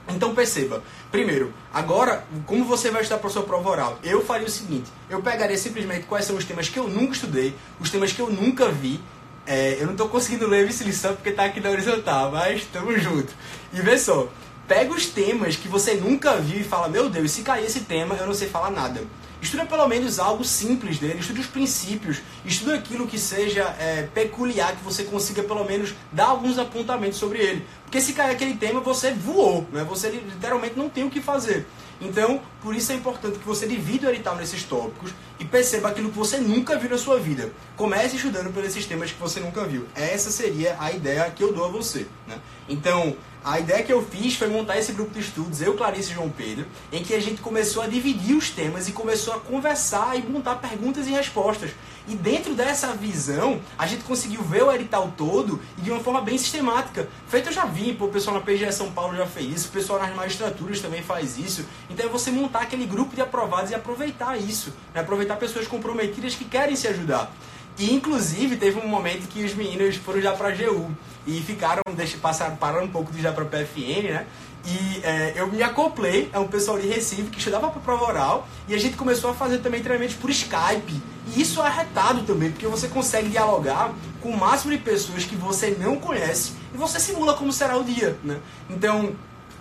Então 0.07 0.35
perceba, 0.35 0.83
primeiro, 1.11 1.53
agora, 1.73 2.25
como 2.45 2.65
você 2.65 2.91
vai 2.91 3.01
estudar 3.01 3.19
para 3.19 3.29
a 3.29 3.33
sua 3.33 3.43
prova 3.43 3.69
oral? 3.69 3.99
Eu 4.03 4.23
faria 4.23 4.45
o 4.45 4.49
seguinte, 4.49 4.91
eu 5.09 5.21
pegaria 5.21 5.57
simplesmente 5.57 6.05
quais 6.05 6.25
são 6.25 6.35
os 6.35 6.43
temas 6.43 6.67
que 6.67 6.77
eu 6.77 6.87
nunca 6.87 7.13
estudei, 7.13 7.55
os 7.79 7.89
temas 7.89 8.11
que 8.11 8.19
eu 8.19 8.29
nunca 8.29 8.69
vi, 8.69 8.99
é, 9.45 9.77
eu 9.79 9.85
não 9.85 9.93
estou 9.93 10.09
conseguindo 10.09 10.47
ler 10.47 10.67
essa 10.67 10.83
lição 10.83 11.15
porque 11.15 11.29
está 11.29 11.45
aqui 11.45 11.59
na 11.59 11.69
horizontal, 11.69 12.31
mas 12.31 12.61
estamos 12.61 13.01
juntos. 13.01 13.33
E 13.71 13.81
vê 13.81 13.97
só, 13.97 14.27
pega 14.67 14.93
os 14.93 15.05
temas 15.05 15.55
que 15.55 15.67
você 15.67 15.95
nunca 15.95 16.37
viu 16.37 16.59
e 16.59 16.63
fala, 16.63 16.89
meu 16.89 17.09
Deus, 17.09 17.31
se 17.31 17.41
cair 17.41 17.65
esse 17.65 17.81
tema, 17.81 18.15
eu 18.15 18.27
não 18.27 18.33
sei 18.33 18.49
falar 18.49 18.71
nada. 18.71 19.01
Estuda 19.43 19.65
pelo 19.65 19.85
menos 19.89 20.19
algo 20.19 20.45
simples 20.45 20.99
dele, 20.99 21.19
estude 21.19 21.41
os 21.41 21.47
princípios, 21.47 22.21
estuda 22.45 22.75
aquilo 22.75 23.05
que 23.05 23.19
seja 23.19 23.75
é, 23.77 24.03
peculiar, 24.03 24.73
que 24.73 24.81
você 24.81 25.03
consiga 25.03 25.43
pelo 25.43 25.65
menos 25.65 25.93
dar 26.13 26.27
alguns 26.27 26.57
apontamentos 26.57 27.19
sobre 27.19 27.39
ele. 27.39 27.67
Porque 27.83 27.99
se 27.99 28.13
cair 28.13 28.31
aquele 28.31 28.55
tema, 28.55 28.79
você 28.79 29.11
voou, 29.11 29.67
né? 29.69 29.83
você 29.83 30.11
literalmente 30.11 30.77
não 30.77 30.87
tem 30.87 31.03
o 31.03 31.09
que 31.09 31.19
fazer. 31.19 31.67
Então, 31.99 32.41
por 32.61 32.73
isso 32.73 32.93
é 32.93 32.95
importante 32.95 33.37
que 33.37 33.45
você 33.45 33.67
divida 33.67 34.07
o 34.07 34.11
edital 34.11 34.37
nesses 34.37 34.63
tópicos 34.63 35.11
e 35.37 35.43
perceba 35.43 35.89
aquilo 35.89 36.09
que 36.09 36.17
você 36.17 36.37
nunca 36.37 36.79
viu 36.79 36.89
na 36.89 36.97
sua 36.97 37.19
vida. 37.19 37.51
Comece 37.75 38.15
estudando 38.15 38.51
por 38.53 38.63
esses 38.63 38.85
temas 38.85 39.11
que 39.11 39.19
você 39.19 39.41
nunca 39.41 39.65
viu. 39.65 39.85
Essa 39.93 40.31
seria 40.31 40.77
a 40.79 40.89
ideia 40.93 41.29
que 41.29 41.43
eu 41.43 41.51
dou 41.51 41.65
a 41.65 41.67
você. 41.67 42.07
Né? 42.25 42.37
Então, 42.69 43.15
a 43.43 43.59
ideia 43.59 43.83
que 43.83 43.91
eu 43.91 44.01
fiz 44.01 44.35
foi 44.35 44.47
montar 44.47 44.77
esse 44.77 44.93
grupo 44.93 45.11
de 45.11 45.19
estudos, 45.19 45.61
eu, 45.61 45.73
Clarice 45.73 46.11
e 46.11 46.15
João 46.15 46.29
Pedro, 46.29 46.65
em 46.91 47.03
que 47.03 47.13
a 47.13 47.19
gente 47.19 47.41
começou 47.41 47.83
a 47.83 47.87
dividir 47.87 48.35
os 48.37 48.49
temas 48.49 48.87
e 48.87 48.93
começou 48.93 49.33
a 49.33 49.39
conversar 49.39 50.17
e 50.17 50.23
montar 50.23 50.55
perguntas 50.55 51.07
e 51.07 51.11
respostas. 51.11 51.71
E 52.07 52.15
dentro 52.15 52.53
dessa 52.53 52.93
visão, 52.93 53.61
a 53.77 53.85
gente 53.85 54.03
conseguiu 54.03 54.41
ver 54.41 54.63
o 54.63 54.71
edital 54.71 55.13
todo 55.17 55.61
e 55.77 55.81
de 55.81 55.91
uma 55.91 55.99
forma 55.99 56.21
bem 56.21 56.37
sistemática. 56.37 57.07
Feito 57.27 57.49
eu 57.49 57.53
já 57.53 57.65
vi, 57.65 57.93
pô, 57.93 58.05
o 58.05 58.09
pessoal 58.09 58.37
na 58.37 58.41
PGE 58.41 58.71
São 58.71 58.91
Paulo 58.91 59.15
já 59.15 59.25
fez 59.25 59.53
isso, 59.53 59.67
o 59.69 59.71
pessoal 59.71 59.99
nas 59.99 60.15
magistraturas 60.15 60.79
também 60.79 61.01
faz 61.01 61.37
isso. 61.37 61.65
Então 61.89 62.05
é 62.05 62.09
você 62.09 62.31
montar 62.31 62.61
aquele 62.61 62.85
grupo 62.85 63.13
de 63.13 63.21
aprovados 63.21 63.71
e 63.71 63.75
aproveitar 63.75 64.37
isso, 64.37 64.73
né? 64.93 65.01
aproveitar 65.01 65.35
pessoas 65.35 65.67
comprometidas 65.67 66.35
que 66.35 66.45
querem 66.45 66.75
se 66.75 66.87
ajudar. 66.87 67.31
E 67.77 67.93
inclusive 67.93 68.55
teve 68.57 68.79
um 68.79 68.87
momento 68.87 69.27
que 69.27 69.43
os 69.43 69.53
meninos 69.55 69.95
foram 69.95 70.21
já 70.21 70.33
para 70.33 70.49
a 70.49 70.51
GU 70.51 70.91
e 71.25 71.41
ficaram, 71.41 71.81
deixa, 71.95 72.17
passaram, 72.17 72.55
pararam 72.55 72.85
um 72.85 72.89
pouco 72.89 73.11
de 73.11 73.21
já 73.21 73.31
para 73.31 73.45
PFN, 73.45 74.11
né? 74.11 74.27
E 74.65 75.01
é, 75.03 75.33
eu 75.35 75.47
me 75.47 75.61
acoplei 75.61 76.29
a 76.31 76.39
um 76.39 76.47
pessoal 76.47 76.79
de 76.79 76.87
Recife 76.87 77.23
que 77.23 77.37
estudava 77.37 77.69
para 77.69 77.81
prova 77.81 78.05
oral 78.05 78.47
e 78.67 78.73
a 78.73 78.77
gente 78.77 78.95
começou 78.95 79.29
a 79.29 79.33
fazer 79.33 79.57
também 79.57 79.81
treinamentos 79.81 80.15
por 80.15 80.29
Skype. 80.29 81.01
E 81.27 81.41
isso 81.41 81.61
é 81.61 81.65
arretado 81.65 82.23
também, 82.23 82.51
porque 82.51 82.67
você 82.67 82.87
consegue 82.87 83.29
dialogar 83.29 83.93
com 84.21 84.29
o 84.29 84.37
máximo 84.37 84.71
de 84.71 84.77
pessoas 84.77 85.25
que 85.25 85.35
você 85.35 85.75
não 85.79 85.97
conhece 85.97 86.53
e 86.73 86.77
você 86.77 86.99
simula 86.99 87.33
como 87.33 87.51
será 87.51 87.77
o 87.77 87.83
dia, 87.83 88.17
né? 88.23 88.39
Então, 88.69 89.13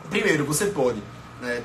primeiro, 0.09 0.45
você 0.45 0.67
pode 0.67 1.03
né, 1.41 1.63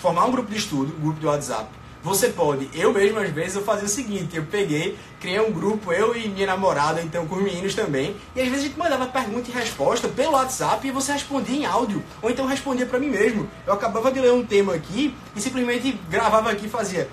formar 0.00 0.24
um 0.24 0.32
grupo 0.32 0.50
de 0.50 0.58
estudo, 0.58 0.92
um 0.98 1.00
grupo 1.00 1.20
de 1.20 1.26
WhatsApp, 1.26 1.68
você 2.02 2.28
pode, 2.28 2.68
eu 2.74 2.92
mesmo 2.92 3.18
às 3.18 3.30
vezes 3.30 3.56
eu 3.56 3.62
fazia 3.62 3.84
o 3.84 3.88
seguinte, 3.88 4.36
eu 4.36 4.44
peguei, 4.44 4.96
criei 5.20 5.40
um 5.40 5.52
grupo, 5.52 5.92
eu 5.92 6.16
e 6.16 6.28
minha 6.28 6.46
namorada, 6.46 7.02
então 7.02 7.26
com 7.26 7.36
os 7.36 7.42
meninos 7.42 7.74
também, 7.74 8.16
e 8.34 8.40
às 8.40 8.48
vezes 8.48 8.64
a 8.64 8.68
gente 8.68 8.78
mandava 8.78 9.06
pergunta 9.06 9.50
e 9.50 9.52
resposta 9.52 10.08
pelo 10.08 10.32
WhatsApp 10.32 10.86
e 10.86 10.90
você 10.90 11.12
respondia 11.12 11.56
em 11.56 11.66
áudio, 11.66 12.02
ou 12.22 12.30
então 12.30 12.46
respondia 12.46 12.86
para 12.86 12.98
mim 12.98 13.10
mesmo. 13.10 13.48
Eu 13.66 13.74
acabava 13.74 14.10
de 14.10 14.18
ler 14.18 14.32
um 14.32 14.44
tema 14.44 14.74
aqui 14.74 15.14
e 15.36 15.40
simplesmente 15.40 15.98
gravava 16.08 16.50
aqui 16.50 16.66
e 16.66 16.70
fazia 16.70 17.08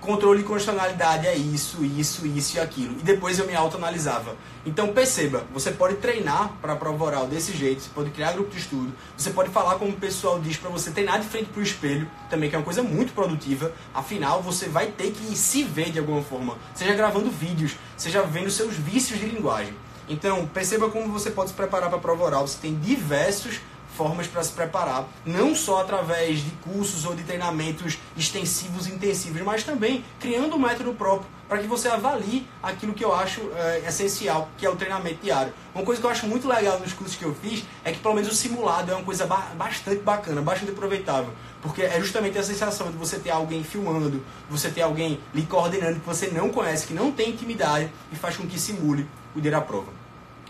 controle 0.00 0.38
de 0.38 0.44
constitucionalidade 0.44 1.26
é 1.26 1.34
isso, 1.34 1.84
isso, 1.84 2.26
isso 2.26 2.56
e 2.56 2.60
aquilo. 2.60 2.92
E 2.98 3.02
depois 3.02 3.38
eu 3.38 3.46
me 3.46 3.54
autoanalisava. 3.54 4.36
Então 4.64 4.88
perceba, 4.88 5.44
você 5.52 5.70
pode 5.70 5.96
treinar 5.96 6.52
para 6.60 6.76
prova 6.76 7.04
oral 7.04 7.26
desse 7.26 7.56
jeito, 7.56 7.82
você 7.82 7.90
pode 7.94 8.10
criar 8.10 8.32
grupo 8.32 8.50
de 8.50 8.58
estudo, 8.58 8.92
você 9.16 9.30
pode 9.30 9.50
falar 9.50 9.76
como 9.76 9.92
o 9.92 9.96
pessoal 9.96 10.38
diz 10.38 10.56
para 10.56 10.70
você 10.70 10.90
treinar 10.90 11.20
de 11.20 11.26
frente 11.26 11.46
para 11.46 11.60
o 11.60 11.62
espelho, 11.62 12.08
também 12.28 12.50
que 12.50 12.56
é 12.56 12.58
uma 12.58 12.64
coisa 12.64 12.82
muito 12.82 13.12
produtiva. 13.12 13.72
Afinal, 13.94 14.42
você 14.42 14.68
vai 14.68 14.86
ter 14.86 15.12
que 15.12 15.36
se 15.36 15.62
ver 15.62 15.90
de 15.90 15.98
alguma 15.98 16.22
forma, 16.22 16.56
seja 16.74 16.94
gravando 16.94 17.30
vídeos, 17.30 17.76
seja 17.96 18.22
vendo 18.22 18.50
seus 18.50 18.74
vícios 18.74 19.18
de 19.20 19.26
linguagem. 19.26 19.74
Então, 20.08 20.46
perceba 20.46 20.88
como 20.88 21.12
você 21.12 21.30
pode 21.30 21.50
se 21.50 21.56
preparar 21.56 21.88
para 21.88 21.98
a 21.98 22.00
prova 22.00 22.24
oral. 22.24 22.46
Você 22.46 22.58
tem 22.60 22.78
diversos 22.78 23.60
formas 23.96 24.26
para 24.26 24.42
se 24.44 24.52
preparar, 24.52 25.08
não 25.24 25.54
só 25.54 25.80
através 25.80 26.40
de 26.40 26.50
cursos 26.62 27.04
ou 27.06 27.14
de 27.14 27.24
treinamentos 27.24 27.98
extensivos 28.16 28.86
e 28.86 28.92
intensivos, 28.92 29.40
mas 29.40 29.64
também 29.64 30.04
criando 30.20 30.54
um 30.54 30.58
método 30.58 30.92
próprio 30.92 31.28
para 31.48 31.58
que 31.58 31.66
você 31.66 31.88
avalie 31.88 32.46
aquilo 32.62 32.92
que 32.92 33.04
eu 33.04 33.14
acho 33.14 33.40
é, 33.54 33.84
essencial, 33.86 34.48
que 34.58 34.66
é 34.66 34.70
o 34.70 34.76
treinamento 34.76 35.22
diário. 35.22 35.52
Uma 35.74 35.84
coisa 35.84 36.00
que 36.00 36.06
eu 36.06 36.10
acho 36.10 36.26
muito 36.26 36.48
legal 36.48 36.78
nos 36.78 36.92
cursos 36.92 37.16
que 37.16 37.24
eu 37.24 37.34
fiz 37.34 37.64
é 37.84 37.92
que 37.92 37.98
pelo 37.98 38.14
menos 38.14 38.30
o 38.30 38.34
simulado 38.34 38.90
é 38.90 38.94
uma 38.94 39.04
coisa 39.04 39.26
ba 39.26 39.52
bastante 39.56 40.02
bacana, 40.02 40.42
bastante 40.42 40.72
aproveitável, 40.72 41.30
porque 41.62 41.82
é 41.82 42.00
justamente 42.00 42.36
a 42.36 42.42
sensação 42.42 42.90
de 42.90 42.96
você 42.96 43.18
ter 43.18 43.30
alguém 43.30 43.62
filmando, 43.62 44.22
você 44.50 44.68
ter 44.68 44.82
alguém 44.82 45.20
lhe 45.32 45.42
coordenando 45.42 46.00
que 46.00 46.06
você 46.06 46.28
não 46.28 46.50
conhece, 46.50 46.86
que 46.86 46.94
não 46.94 47.12
tem 47.12 47.30
intimidade 47.30 47.90
e 48.12 48.16
faz 48.16 48.36
com 48.36 48.46
que 48.46 48.58
simule 48.58 49.08
o 49.34 49.40
dia 49.40 49.52
da 49.52 49.60
prova. 49.60 49.92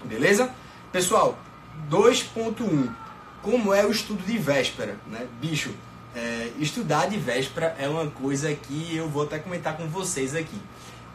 Beleza? 0.04 0.50
Pessoal, 0.92 1.38
2.1 1.90 3.05
como 3.46 3.72
é 3.72 3.86
o 3.86 3.92
estudo 3.92 4.24
de 4.24 4.36
véspera, 4.38 4.96
né? 5.06 5.24
Bicho, 5.40 5.70
é, 6.16 6.50
estudar 6.58 7.08
de 7.08 7.16
véspera 7.16 7.76
é 7.78 7.88
uma 7.88 8.08
coisa 8.08 8.52
que 8.52 8.96
eu 8.96 9.08
vou 9.08 9.22
até 9.22 9.38
comentar 9.38 9.76
com 9.76 9.86
vocês 9.86 10.34
aqui. 10.34 10.60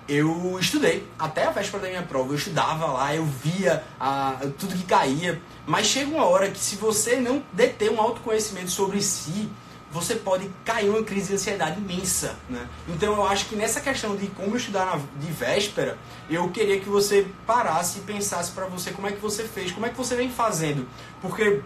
Eu 0.08 0.58
estudei 0.58 1.06
até 1.20 1.44
a 1.44 1.52
véspera 1.52 1.84
da 1.84 1.90
minha 1.90 2.04
prova, 2.04 2.32
eu 2.32 2.38
estudava 2.38 2.86
lá, 2.86 3.14
eu 3.14 3.26
via 3.26 3.84
a, 4.00 4.38
tudo 4.58 4.76
que 4.76 4.86
caía, 4.86 5.42
mas 5.66 5.88
chega 5.88 6.10
uma 6.10 6.24
hora 6.24 6.50
que 6.50 6.58
se 6.58 6.78
você 6.78 7.18
não 7.18 7.44
deter 7.52 7.92
um 7.92 8.00
autoconhecimento 8.00 8.72
sobre 8.72 9.02
si, 9.02 9.50
você 9.92 10.16
pode 10.16 10.50
cair 10.64 10.90
uma 10.90 11.04
crise 11.04 11.28
de 11.28 11.34
ansiedade 11.34 11.82
imensa, 11.82 12.38
né? 12.50 12.66
Então 12.88 13.14
eu 13.14 13.28
acho 13.28 13.48
que 13.48 13.58
nessa 13.58 13.82
questão 13.82 14.16
de 14.16 14.28
como 14.28 14.56
estudar 14.56 14.86
na, 14.86 15.02
de 15.20 15.32
véspera, 15.34 15.98
eu 16.30 16.50
queria 16.50 16.80
que 16.80 16.88
você 16.88 17.28
parasse 17.46 18.00
e 18.00 18.02
pensasse 18.04 18.52
para 18.52 18.68
você 18.68 18.92
como 18.92 19.08
é 19.08 19.12
que 19.12 19.20
você 19.20 19.44
fez, 19.44 19.74
como 19.74 19.86
é 19.86 19.90
que 19.90 19.98
você 19.98 20.16
vem 20.16 20.30
fazendo, 20.30 20.88
porque 21.22 21.62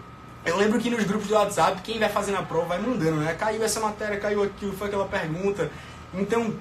eu 0.46 0.56
lembro 0.56 0.78
que 0.78 0.88
nos 0.88 1.04
grupos 1.04 1.28
do 1.28 1.34
WhatsApp, 1.34 1.82
quem 1.82 1.98
vai 1.98 2.08
fazendo 2.08 2.38
a 2.38 2.42
prova 2.42 2.66
vai 2.66 2.80
mandando, 2.80 3.16
né? 3.16 3.34
Caiu 3.34 3.62
essa 3.62 3.80
matéria, 3.80 4.18
caiu 4.18 4.42
aquilo, 4.42 4.72
foi 4.76 4.86
aquela 4.86 5.06
pergunta. 5.06 5.70
Então, 6.14 6.54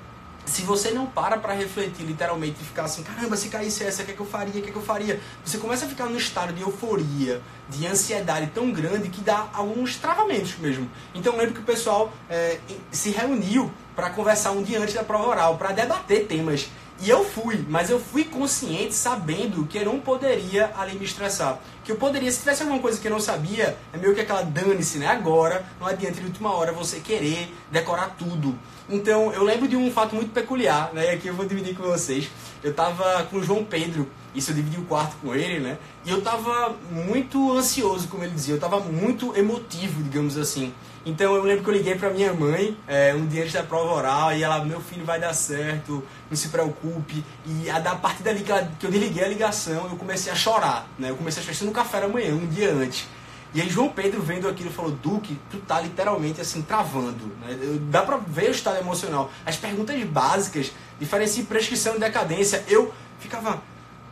se 0.45 0.61
você 0.61 0.91
não 0.91 1.05
para 1.05 1.37
para 1.37 1.53
refletir 1.53 2.05
literalmente 2.05 2.57
e 2.61 2.65
ficar 2.65 2.83
assim, 2.83 3.03
caramba, 3.03 3.35
se 3.35 3.49
caísse 3.49 3.83
essa, 3.83 4.03
o 4.03 4.05
que, 4.05 4.11
é 4.11 4.15
que 4.15 4.19
eu 4.19 4.25
faria, 4.25 4.59
o 4.59 4.63
que, 4.63 4.69
é 4.69 4.71
que 4.71 4.77
eu 4.77 4.81
faria? 4.81 5.19
Você 5.43 5.57
começa 5.57 5.85
a 5.85 5.89
ficar 5.89 6.05
num 6.05 6.17
estado 6.17 6.53
de 6.53 6.61
euforia, 6.61 7.41
de 7.69 7.85
ansiedade 7.87 8.51
tão 8.53 8.71
grande 8.71 9.09
que 9.09 9.21
dá 9.21 9.47
alguns 9.53 9.95
travamentos 9.97 10.55
mesmo. 10.57 10.89
Então 11.13 11.33
eu 11.33 11.39
lembro 11.39 11.55
que 11.55 11.61
o 11.61 11.63
pessoal 11.63 12.13
é, 12.29 12.59
se 12.91 13.09
reuniu 13.09 13.71
para 13.95 14.09
conversar 14.11 14.51
um 14.51 14.61
dia 14.61 14.79
antes 14.79 14.93
da 14.93 15.03
prova 15.03 15.27
oral, 15.27 15.57
para 15.57 15.71
debater 15.71 16.27
temas. 16.27 16.69
E 17.01 17.09
eu 17.09 17.25
fui, 17.25 17.65
mas 17.67 17.89
eu 17.89 17.99
fui 17.99 18.23
consciente, 18.23 18.93
sabendo 18.93 19.65
que 19.65 19.77
eu 19.77 19.85
não 19.85 19.99
poderia 19.99 20.71
ali 20.77 20.97
me 20.97 21.03
estressar. 21.03 21.59
Que 21.83 21.91
eu 21.91 21.97
poderia, 21.97 22.31
se 22.31 22.39
tivesse 22.39 22.63
alguma 22.63 22.79
coisa 22.79 22.99
que 22.99 23.07
eu 23.07 23.11
não 23.11 23.19
sabia, 23.19 23.77
é 23.91 23.97
meio 23.97 24.15
que 24.15 24.21
aquela 24.21 24.43
dane-se, 24.43 24.97
né? 24.97 25.07
Agora, 25.07 25.65
não 25.79 25.87
adianta 25.87 26.21
de 26.21 26.25
última 26.25 26.53
hora 26.53 26.71
você 26.71 27.01
querer 27.01 27.53
decorar 27.69 28.15
tudo. 28.17 28.57
Então, 28.89 29.31
eu 29.33 29.43
lembro 29.43 29.67
de 29.67 29.75
um 29.75 29.91
fato 29.91 30.15
muito 30.15 30.31
peculiar, 30.31 30.91
né? 30.93 31.11
Aqui 31.11 31.27
eu 31.27 31.33
vou 31.33 31.45
dividir 31.45 31.75
com 31.75 31.83
vocês. 31.83 32.29
Eu 32.63 32.73
tava 32.73 33.23
com 33.25 33.37
o 33.37 33.43
João 33.43 33.65
Pedro, 33.65 34.09
isso 34.33 34.51
eu 34.51 34.55
dividi 34.55 34.77
o 34.79 34.85
quarto 34.85 35.17
com 35.17 35.35
ele, 35.35 35.59
né? 35.59 35.77
E 36.05 36.11
eu 36.11 36.21
tava 36.21 36.75
muito 36.89 37.51
ansioso, 37.51 38.07
como 38.07 38.23
ele 38.23 38.33
dizia, 38.33 38.55
eu 38.55 38.59
tava 38.59 38.79
muito 38.79 39.35
emotivo, 39.37 40.01
digamos 40.01 40.37
assim. 40.37 40.73
Então 41.05 41.35
eu 41.35 41.43
lembro 41.43 41.63
que 41.63 41.69
eu 41.69 41.73
liguei 41.73 41.93
para 41.93 42.09
minha 42.09 42.33
mãe 42.33 42.75
é, 42.87 43.13
um 43.13 43.27
dia 43.27 43.43
antes 43.43 43.53
da 43.53 43.61
prova 43.61 43.93
oral 43.93 44.33
e 44.33 44.43
ela, 44.43 44.65
meu 44.65 44.81
filho 44.81 45.05
vai 45.05 45.19
dar 45.19 45.33
certo, 45.33 46.03
não 46.29 46.35
se 46.35 46.49
preocupe. 46.49 47.23
E 47.45 47.69
a, 47.69 47.77
a 47.77 47.95
partir 47.95 48.23
dali 48.23 48.41
que, 48.41 48.51
ela, 48.51 48.67
que 48.79 48.87
eu 48.87 48.89
desliguei 48.89 49.23
a 49.23 49.27
ligação, 49.27 49.87
eu 49.87 49.97
comecei 49.97 50.31
a 50.31 50.35
chorar, 50.35 50.87
né? 50.97 51.11
Eu 51.11 51.15
comecei 51.15 51.43
a 51.43 51.45
chorar 51.45 51.67
no 51.67 51.71
café 51.71 52.01
da 52.01 52.07
manhã, 52.07 52.33
um 52.33 52.47
dia 52.47 52.73
antes. 52.73 53.07
E 53.53 53.61
aí 53.61 53.69
João 53.69 53.87
Pedro 53.87 54.19
vendo 54.21 54.49
aquilo 54.49 54.71
falou, 54.71 54.91
Duque, 54.91 55.39
tu 55.51 55.59
tá 55.59 55.79
literalmente 55.79 56.41
assim, 56.41 56.63
travando. 56.63 57.27
Né? 57.39 57.79
Dá 57.91 58.01
pra 58.01 58.17
ver 58.17 58.49
o 58.49 58.51
estado 58.51 58.79
emocional. 58.79 59.31
As 59.45 59.55
perguntas 59.55 60.03
básicas, 60.05 60.71
diferencia 60.99 61.43
prescrição 61.45 61.95
e 61.95 61.99
decadência. 61.99 62.65
Eu 62.67 62.91
ficava, 63.19 63.61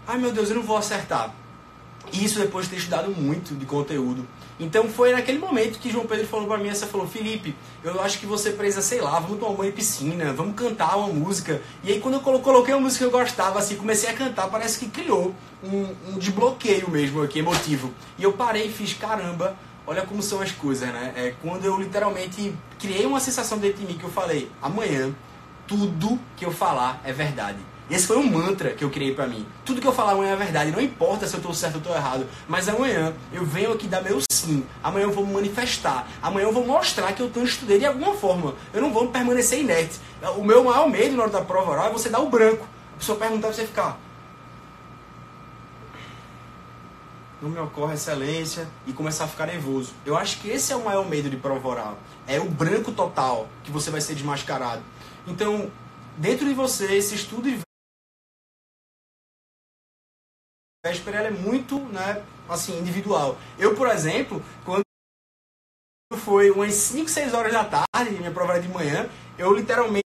ai 0.07 0.19
meu 0.19 0.31
Deus, 0.31 0.49
eu 0.49 0.57
não 0.57 0.63
vou 0.63 0.77
acertar. 0.77 1.33
E 2.11 2.23
isso 2.23 2.39
depois 2.39 2.65
de 2.65 2.71
ter 2.71 2.77
estudado 2.77 3.09
muito 3.09 3.55
de 3.55 3.65
conteúdo. 3.65 4.27
Então 4.59 4.87
foi 4.87 5.11
naquele 5.11 5.39
momento 5.39 5.79
que 5.79 5.89
João 5.89 6.05
Pedro 6.05 6.27
falou 6.27 6.47
para 6.47 6.57
mim, 6.57 6.69
você 6.69 6.85
falou, 6.85 7.07
Felipe, 7.07 7.55
eu 7.83 7.99
acho 8.01 8.19
que 8.19 8.25
você 8.25 8.51
precisa, 8.51 8.81
sei 8.81 9.01
lá, 9.01 9.19
vamos 9.19 9.39
tomar 9.39 9.55
banho 9.55 9.69
em 9.69 9.73
piscina, 9.73 10.31
vamos 10.33 10.55
cantar 10.55 10.95
uma 10.97 11.07
música. 11.07 11.61
E 11.83 11.91
aí 11.91 11.99
quando 11.99 12.15
eu 12.15 12.19
coloquei 12.21 12.73
uma 12.73 12.81
música 12.81 13.05
que 13.05 13.13
eu 13.13 13.19
gostava, 13.19 13.59
assim, 13.59 13.75
comecei 13.75 14.09
a 14.09 14.13
cantar, 14.13 14.49
parece 14.49 14.79
que 14.79 14.89
criou 14.89 15.33
um, 15.63 15.93
um 16.09 16.17
desbloqueio 16.17 16.89
mesmo 16.89 17.21
aqui, 17.21 17.39
emotivo. 17.39 17.91
E 18.17 18.23
eu 18.23 18.33
parei 18.33 18.67
e 18.67 18.71
fiz, 18.71 18.93
caramba, 18.93 19.57
olha 19.87 20.03
como 20.03 20.21
são 20.21 20.39
as 20.39 20.51
coisas, 20.51 20.87
né? 20.89 21.13
É 21.15 21.33
quando 21.41 21.65
eu 21.65 21.79
literalmente 21.79 22.53
criei 22.79 23.05
uma 23.05 23.19
sensação 23.19 23.57
dentro 23.57 23.79
de 23.79 23.87
mim 23.87 23.97
que 23.97 24.03
eu 24.03 24.11
falei, 24.11 24.49
amanhã 24.61 25.13
tudo 25.67 26.19
que 26.35 26.45
eu 26.45 26.51
falar 26.51 27.01
é 27.03 27.11
verdade. 27.11 27.59
Esse 27.89 28.07
foi 28.07 28.17
um 28.17 28.23
mantra 28.23 28.71
que 28.71 28.83
eu 28.83 28.89
criei 28.89 29.13
para 29.13 29.27
mim. 29.27 29.45
Tudo 29.65 29.81
que 29.81 29.87
eu 29.87 29.93
falar 29.93 30.13
amanhã 30.13 30.31
é 30.31 30.35
verdade. 30.35 30.71
Não 30.71 30.81
importa 30.81 31.27
se 31.27 31.35
eu 31.35 31.41
tô 31.41 31.53
certo 31.53 31.75
ou 31.75 31.81
tô 31.81 31.93
errado. 31.93 32.25
Mas 32.47 32.69
amanhã 32.69 33.13
eu 33.31 33.45
venho 33.45 33.73
aqui 33.73 33.87
dar 33.87 34.01
meu 34.01 34.19
sim. 34.31 34.65
Amanhã 34.81 35.03
eu 35.05 35.11
vou 35.11 35.25
me 35.25 35.33
manifestar. 35.33 36.07
Amanhã 36.21 36.45
eu 36.45 36.53
vou 36.53 36.65
mostrar 36.65 37.11
que 37.11 37.21
eu 37.21 37.31
estudei 37.43 37.79
de 37.79 37.85
alguma 37.85 38.15
forma. 38.15 38.55
Eu 38.73 38.81
não 38.81 38.91
vou 38.91 39.09
permanecer 39.09 39.59
inerte. 39.59 39.99
O 40.37 40.43
meu 40.43 40.63
maior 40.63 40.89
medo 40.89 41.15
na 41.15 41.23
hora 41.23 41.31
da 41.31 41.41
prova 41.41 41.71
oral 41.71 41.87
é 41.87 41.91
você 41.91 42.09
dar 42.09 42.19
o 42.19 42.29
branco. 42.29 42.65
A 42.95 42.99
pessoa 42.99 43.17
perguntar 43.17 43.49
você 43.49 43.65
ficar. 43.65 43.99
Não 47.41 47.49
me 47.49 47.59
ocorre 47.59 47.95
excelência 47.95 48.65
e 48.87 48.93
começar 48.93 49.25
a 49.25 49.27
ficar 49.27 49.47
nervoso. 49.47 49.91
Eu 50.05 50.17
acho 50.17 50.39
que 50.39 50.49
esse 50.49 50.71
é 50.71 50.75
o 50.77 50.85
maior 50.85 51.05
medo 51.05 51.29
de 51.29 51.35
prova 51.35 51.67
oral. 51.67 51.97
É 52.25 52.39
o 52.39 52.45
branco 52.45 52.93
total 52.93 53.49
que 53.65 53.69
você 53.69 53.91
vai 53.91 53.99
ser 53.99 54.15
desmascarado. 54.15 54.81
Então, 55.27 55.69
dentro 56.15 56.47
de 56.47 56.53
você, 56.53 56.93
esse 56.93 57.15
estudo 57.15 57.49
e 57.49 57.59
véspera 60.85 61.19
ela 61.19 61.27
é 61.29 61.31
muito, 61.31 61.79
né, 61.79 62.21
assim, 62.49 62.77
individual. 62.77 63.37
Eu, 63.57 63.73
por 63.73 63.87
exemplo, 63.87 64.43
quando 64.65 64.83
foi 66.17 66.51
umas 66.51 66.73
5, 66.73 67.09
6 67.09 67.33
horas 67.33 67.53
da 67.53 67.63
tarde, 67.63 68.15
minha 68.17 68.31
prova 68.31 68.53
era 68.53 68.61
de 68.61 68.67
manhã, 68.67 69.09
eu 69.37 69.53
literalmente 69.53 70.03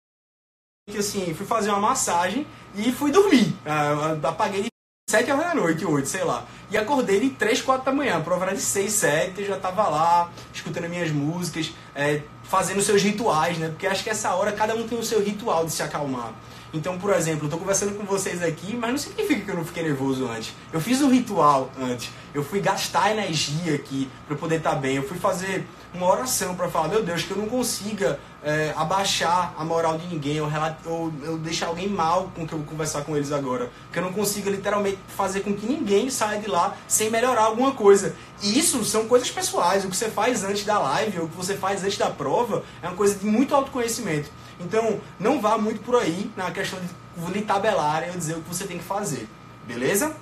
assim, 0.97 1.33
fui 1.33 1.45
fazer 1.45 1.69
uma 1.69 1.79
massagem 1.79 2.47
e 2.75 2.91
fui 2.91 3.11
dormir. 3.11 3.53
Uh, 3.65 4.25
apaguei 4.25 4.63
de 4.63 4.69
7 5.09 5.29
horas 5.31 5.45
da 5.47 5.55
noite, 5.55 5.85
8, 5.85 6.07
sei 6.07 6.23
lá. 6.23 6.45
E 6.69 6.77
acordei 6.77 7.19
de 7.19 7.31
3, 7.31 7.61
4 7.61 7.85
da 7.85 7.91
manhã. 7.91 8.17
A 8.17 8.21
prova 8.21 8.45
era 8.45 8.55
de 8.55 8.61
6, 8.61 8.91
7, 8.93 9.45
já 9.45 9.59
tava 9.59 9.89
lá, 9.89 10.31
escutando 10.53 10.87
minhas 10.87 11.11
músicas, 11.11 11.71
é, 11.93 12.21
fazendo 12.43 12.81
seus 12.81 13.01
rituais, 13.01 13.57
né? 13.57 13.69
Porque 13.69 13.87
acho 13.87 14.03
que 14.03 14.09
essa 14.09 14.33
hora 14.35 14.53
cada 14.53 14.73
um 14.73 14.87
tem 14.87 14.97
o 14.97 15.03
seu 15.03 15.21
ritual 15.21 15.65
de 15.65 15.71
se 15.71 15.83
acalmar. 15.83 16.33
Então, 16.73 16.97
por 16.97 17.13
exemplo, 17.13 17.43
eu 17.43 17.45
estou 17.45 17.59
conversando 17.59 17.97
com 17.97 18.05
vocês 18.05 18.41
aqui, 18.41 18.75
mas 18.75 18.91
não 18.91 18.97
significa 18.97 19.41
que 19.41 19.51
eu 19.51 19.55
não 19.55 19.65
fiquei 19.65 19.83
nervoso 19.83 20.27
antes. 20.27 20.53
Eu 20.71 20.79
fiz 20.79 21.01
um 21.01 21.09
ritual 21.09 21.69
antes. 21.79 22.09
Eu 22.33 22.43
fui 22.43 22.61
gastar 22.61 23.11
energia 23.11 23.75
aqui 23.75 24.09
para 24.25 24.37
poder 24.37 24.57
estar 24.57 24.71
tá 24.71 24.75
bem. 24.77 24.95
Eu 24.95 25.03
fui 25.03 25.17
fazer 25.17 25.65
uma 25.93 26.07
oração 26.07 26.55
para 26.55 26.69
falar, 26.69 26.87
meu 26.87 27.03
Deus, 27.03 27.23
que 27.23 27.31
eu 27.31 27.37
não 27.37 27.47
consiga 27.47 28.19
é, 28.43 28.73
abaixar 28.75 29.53
a 29.57 29.63
moral 29.63 29.97
de 29.97 30.07
ninguém 30.07 30.39
ou, 30.39 30.49
ou 30.85 31.13
eu 31.23 31.37
deixar 31.37 31.67
alguém 31.67 31.87
mal 31.87 32.31
com 32.35 32.47
que 32.47 32.53
eu 32.53 32.59
vou 32.59 32.67
conversar 32.67 33.03
com 33.03 33.15
eles 33.15 33.31
agora. 33.31 33.69
Que 33.91 33.99
eu 33.99 34.03
não 34.03 34.13
consiga 34.13 34.49
literalmente 34.49 34.97
fazer 35.09 35.41
com 35.41 35.53
que 35.53 35.65
ninguém 35.65 36.09
saia 36.09 36.39
de 36.39 36.47
lá 36.47 36.75
sem 36.87 37.09
melhorar 37.09 37.43
alguma 37.43 37.73
coisa. 37.73 38.15
E 38.41 38.57
isso 38.57 38.83
são 38.85 39.07
coisas 39.07 39.29
pessoais. 39.29 39.83
O 39.83 39.89
que 39.89 39.95
você 39.95 40.09
faz 40.09 40.43
antes 40.43 40.63
da 40.63 40.79
live 40.79 41.19
ou 41.19 41.25
o 41.25 41.29
que 41.29 41.35
você 41.35 41.55
faz 41.55 41.83
antes 41.83 41.97
da 41.97 42.09
prova 42.09 42.63
é 42.81 42.87
uma 42.87 42.95
coisa 42.95 43.15
de 43.15 43.25
muito 43.25 43.53
autoconhecimento. 43.53 44.29
Então, 44.59 44.99
não 45.19 45.41
vá 45.41 45.57
muito 45.57 45.81
por 45.81 45.95
aí 45.95 46.31
na 46.37 46.51
questão 46.51 46.79
de 46.79 47.33
lhe 47.33 47.41
tabelar 47.41 48.07
e 48.07 48.17
dizer 48.17 48.35
o 48.35 48.41
que 48.41 48.47
você 48.47 48.65
tem 48.65 48.77
que 48.77 48.83
fazer. 48.83 49.27
Beleza? 49.67 50.15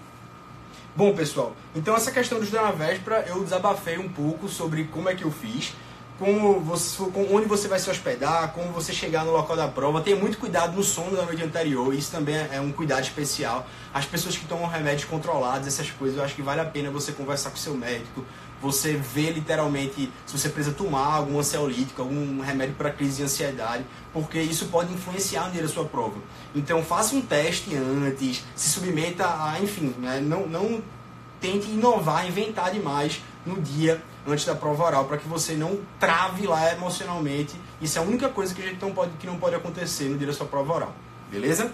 Bom, 0.96 1.16
pessoal, 1.16 1.56
então 1.76 1.96
essa 1.96 2.12
questão 2.12 2.40
do 2.40 2.44
estudar 2.44 2.64
na 2.64 2.72
véspera, 2.72 3.24
eu 3.28 3.44
desabafei 3.44 3.98
um 3.98 4.10
pouco 4.10 4.50
sobre 4.50 4.86
como 4.86 5.08
é 5.08 5.16
que 5.16 5.24
eu 5.24 5.32
fiz, 5.32 5.74
como 6.18 6.60
você, 6.60 7.02
onde 7.32 7.48
você 7.48 7.68
vai 7.68 7.80
se 7.80 7.90
hospedar, 7.90 8.52
como 8.52 8.72
você 8.74 8.92
chegar 8.92 9.24
no 9.24 9.32
local 9.32 9.56
da 9.56 9.68
prova. 9.68 10.02
Tenha 10.02 10.18
muito 10.18 10.38
cuidado 10.38 10.76
no 10.76 10.84
sono 10.84 11.16
da 11.16 11.24
noite 11.24 11.42
anterior, 11.42 11.94
isso 11.94 12.12
também 12.12 12.36
é 12.52 12.60
um 12.60 12.72
cuidado 12.72 13.04
especial. 13.04 13.66
As 13.94 14.04
pessoas 14.04 14.36
que 14.36 14.46
tomam 14.46 14.68
remédios 14.68 15.06
controlados, 15.06 15.68
essas 15.68 15.90
coisas, 15.92 16.18
eu 16.18 16.24
acho 16.24 16.36
que 16.36 16.42
vale 16.42 16.60
a 16.60 16.66
pena 16.66 16.92
você 16.92 17.14
conversar 17.14 17.52
com 17.52 17.58
seu 17.58 17.76
médico, 17.76 18.26
você 18.62 18.94
vê 18.94 19.32
literalmente 19.32 20.12
se 20.26 20.38
você 20.38 20.50
precisa 20.50 20.76
tomar 20.76 21.16
algum 21.16 21.40
ansiolítico, 21.40 22.02
algum 22.02 22.42
remédio 22.42 22.76
para 22.76 22.92
crise 22.92 23.18
de 23.18 23.24
ansiedade, 23.24 23.86
porque 24.14 24.40
isso 24.40 24.68
pode 24.68 24.94
influenciar 24.94 25.46
no 25.46 25.52
dia 25.52 25.62
da 25.62 25.68
sua 25.68 25.86
prova. 25.86 26.18
Então 26.54 26.84
faça 26.84 27.16
um 27.16 27.22
teste 27.22 27.76
antes, 27.76 28.44
se 28.56 28.70
submeta 28.70 29.26
a, 29.26 29.60
enfim, 29.62 29.94
né, 29.98 30.20
não, 30.20 30.48
não 30.48 30.82
tente 31.40 31.70
inovar, 31.70 32.28
inventar 32.28 32.72
demais 32.72 33.22
no 33.46 33.62
dia 33.62 34.02
antes 34.28 34.46
da 34.46 34.54
prova 34.54 34.84
oral, 34.84 35.06
para 35.06 35.18
que 35.18 35.28
você 35.28 35.54
não 35.54 35.80
trave 36.00 36.46
lá 36.46 36.72
emocionalmente. 36.74 37.56
Isso 37.82 37.98
é 37.98 38.02
a 38.02 38.06
única 38.06 38.30
coisa 38.30 38.54
que 38.54 38.62
a 38.62 38.66
gente 38.66 38.82
não 38.82 38.92
pode, 38.92 39.12
que 39.18 39.26
não 39.26 39.38
pode 39.38 39.56
acontecer 39.56 40.06
no 40.06 40.18
dia 40.18 40.28
da 40.28 40.34
sua 40.34 40.46
prova 40.46 40.74
oral. 40.74 40.96
Beleza? 41.32 41.72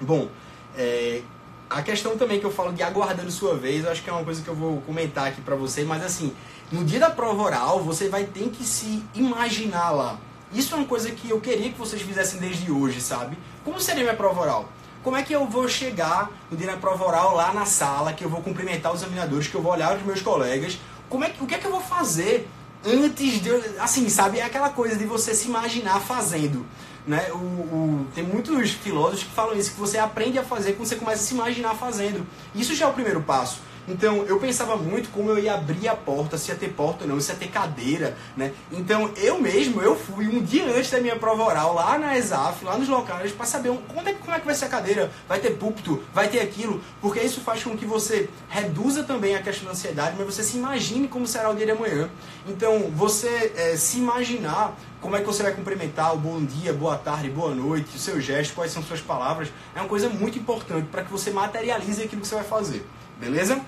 Bom, 0.00 0.28
é, 0.76 1.22
a 1.70 1.82
questão 1.82 2.16
também 2.16 2.40
que 2.40 2.46
eu 2.46 2.50
falo 2.50 2.72
de 2.72 2.82
aguardando 2.82 3.30
sua 3.30 3.54
vez, 3.54 3.84
eu 3.84 3.90
acho 3.90 4.02
que 4.02 4.08
é 4.08 4.12
uma 4.12 4.24
coisa 4.24 4.42
que 4.42 4.48
eu 4.48 4.54
vou 4.54 4.80
comentar 4.82 5.28
aqui 5.28 5.40
pra 5.40 5.54
você, 5.54 5.84
mas 5.84 6.02
assim, 6.02 6.34
no 6.72 6.84
dia 6.84 6.98
da 6.98 7.10
prova 7.10 7.42
oral, 7.42 7.80
você 7.82 8.08
vai 8.08 8.24
ter 8.24 8.48
que 8.48 8.64
se 8.64 9.02
imaginar 9.14 9.90
lá. 9.90 10.18
Isso 10.52 10.74
é 10.74 10.78
uma 10.78 10.86
coisa 10.86 11.10
que 11.10 11.28
eu 11.28 11.40
queria 11.40 11.70
que 11.70 11.78
vocês 11.78 12.00
fizessem 12.00 12.40
desde 12.40 12.72
hoje, 12.72 13.00
sabe? 13.00 13.36
Como 13.64 13.78
seria 13.78 14.02
minha 14.02 14.16
prova 14.16 14.40
oral? 14.40 14.68
Como 15.04 15.16
é 15.16 15.22
que 15.22 15.32
eu 15.32 15.46
vou 15.46 15.68
chegar 15.68 16.30
no 16.50 16.56
dia 16.56 16.66
da 16.66 16.76
prova 16.76 17.04
oral 17.04 17.34
lá 17.34 17.52
na 17.52 17.66
sala, 17.66 18.12
que 18.12 18.24
eu 18.24 18.30
vou 18.30 18.40
cumprimentar 18.40 18.92
os 18.92 19.02
examinadores, 19.02 19.46
que 19.46 19.54
eu 19.54 19.62
vou 19.62 19.72
olhar 19.72 19.96
os 19.96 20.02
meus 20.02 20.22
colegas? 20.22 20.78
Como 21.08 21.24
é 21.24 21.30
que, 21.30 21.42
o 21.42 21.46
que 21.46 21.54
é 21.54 21.58
que 21.58 21.66
eu 21.66 21.70
vou 21.70 21.80
fazer 21.80 22.48
antes 22.84 23.42
de. 23.42 23.50
Assim, 23.78 24.08
sabe? 24.08 24.38
É 24.38 24.42
aquela 24.42 24.70
coisa 24.70 24.96
de 24.96 25.04
você 25.04 25.34
se 25.34 25.48
imaginar 25.48 26.00
fazendo. 26.00 26.66
Né? 27.08 27.32
O, 27.32 27.36
o, 27.36 28.06
tem 28.14 28.22
muitos 28.22 28.72
filósofos 28.72 29.22
que 29.22 29.30
falam 29.30 29.56
isso, 29.56 29.72
que 29.72 29.80
você 29.80 29.96
aprende 29.96 30.38
a 30.38 30.44
fazer 30.44 30.74
quando 30.74 30.86
você 30.86 30.96
começa 30.96 31.22
a 31.22 31.26
se 31.26 31.32
imaginar 31.32 31.74
fazendo. 31.74 32.26
Isso 32.54 32.74
já 32.74 32.84
é 32.84 32.88
o 32.88 32.92
primeiro 32.92 33.22
passo. 33.22 33.62
Então, 33.88 34.22
eu 34.24 34.38
pensava 34.38 34.76
muito 34.76 35.08
como 35.10 35.30
eu 35.30 35.38
ia 35.38 35.54
abrir 35.54 35.88
a 35.88 35.96
porta, 35.96 36.36
se 36.36 36.50
ia 36.50 36.56
ter 36.56 36.68
porta 36.68 37.04
ou 37.04 37.10
não, 37.10 37.20
se 37.20 37.32
ia 37.32 37.38
ter 37.38 37.48
cadeira, 37.48 38.16
né? 38.36 38.52
Então, 38.70 39.10
eu 39.16 39.40
mesmo, 39.40 39.80
eu 39.80 39.96
fui 39.96 40.28
um 40.28 40.42
dia 40.42 40.66
antes 40.66 40.90
da 40.90 41.00
minha 41.00 41.16
prova 41.16 41.44
oral, 41.44 41.74
lá 41.74 41.98
na 41.98 42.18
ESAF, 42.18 42.64
lá 42.64 42.76
nos 42.76 42.86
locais, 42.86 43.32
para 43.32 43.46
saber 43.46 43.70
como 43.88 44.06
é, 44.06 44.12
como 44.12 44.34
é 44.34 44.40
que 44.40 44.44
vai 44.44 44.54
ser 44.54 44.66
a 44.66 44.68
cadeira, 44.68 45.10
vai 45.26 45.40
ter 45.40 45.52
púlpito, 45.52 46.02
vai 46.12 46.28
ter 46.28 46.40
aquilo, 46.40 46.82
porque 47.00 47.20
isso 47.20 47.40
faz 47.40 47.64
com 47.64 47.76
que 47.76 47.86
você 47.86 48.28
reduza 48.50 49.04
também 49.04 49.34
a 49.34 49.42
questão 49.42 49.64
da 49.64 49.72
ansiedade, 49.72 50.16
mas 50.18 50.26
você 50.26 50.42
se 50.42 50.58
imagine 50.58 51.08
como 51.08 51.26
será 51.26 51.48
o 51.48 51.54
dia 51.54 51.64
de 51.64 51.72
amanhã. 51.72 52.10
Então, 52.46 52.90
você 52.94 53.52
é, 53.56 53.76
se 53.76 53.98
imaginar 53.98 54.76
como 55.00 55.16
é 55.16 55.20
que 55.20 55.26
você 55.26 55.42
vai 55.42 55.54
cumprimentar 55.54 56.12
o 56.14 56.18
bom 56.18 56.44
dia, 56.44 56.74
boa 56.74 56.98
tarde, 56.98 57.30
boa 57.30 57.54
noite, 57.54 57.96
o 57.96 57.98
seu 57.98 58.20
gesto, 58.20 58.54
quais 58.54 58.70
são 58.70 58.82
suas 58.82 59.00
palavras, 59.00 59.48
é 59.74 59.80
uma 59.80 59.88
coisa 59.88 60.10
muito 60.10 60.38
importante 60.38 60.88
para 60.90 61.02
que 61.02 61.10
você 61.10 61.30
materialize 61.30 62.02
aquilo 62.02 62.20
que 62.20 62.28
você 62.28 62.34
vai 62.34 62.44
fazer. 62.44 62.86
Beleza? 63.18 63.60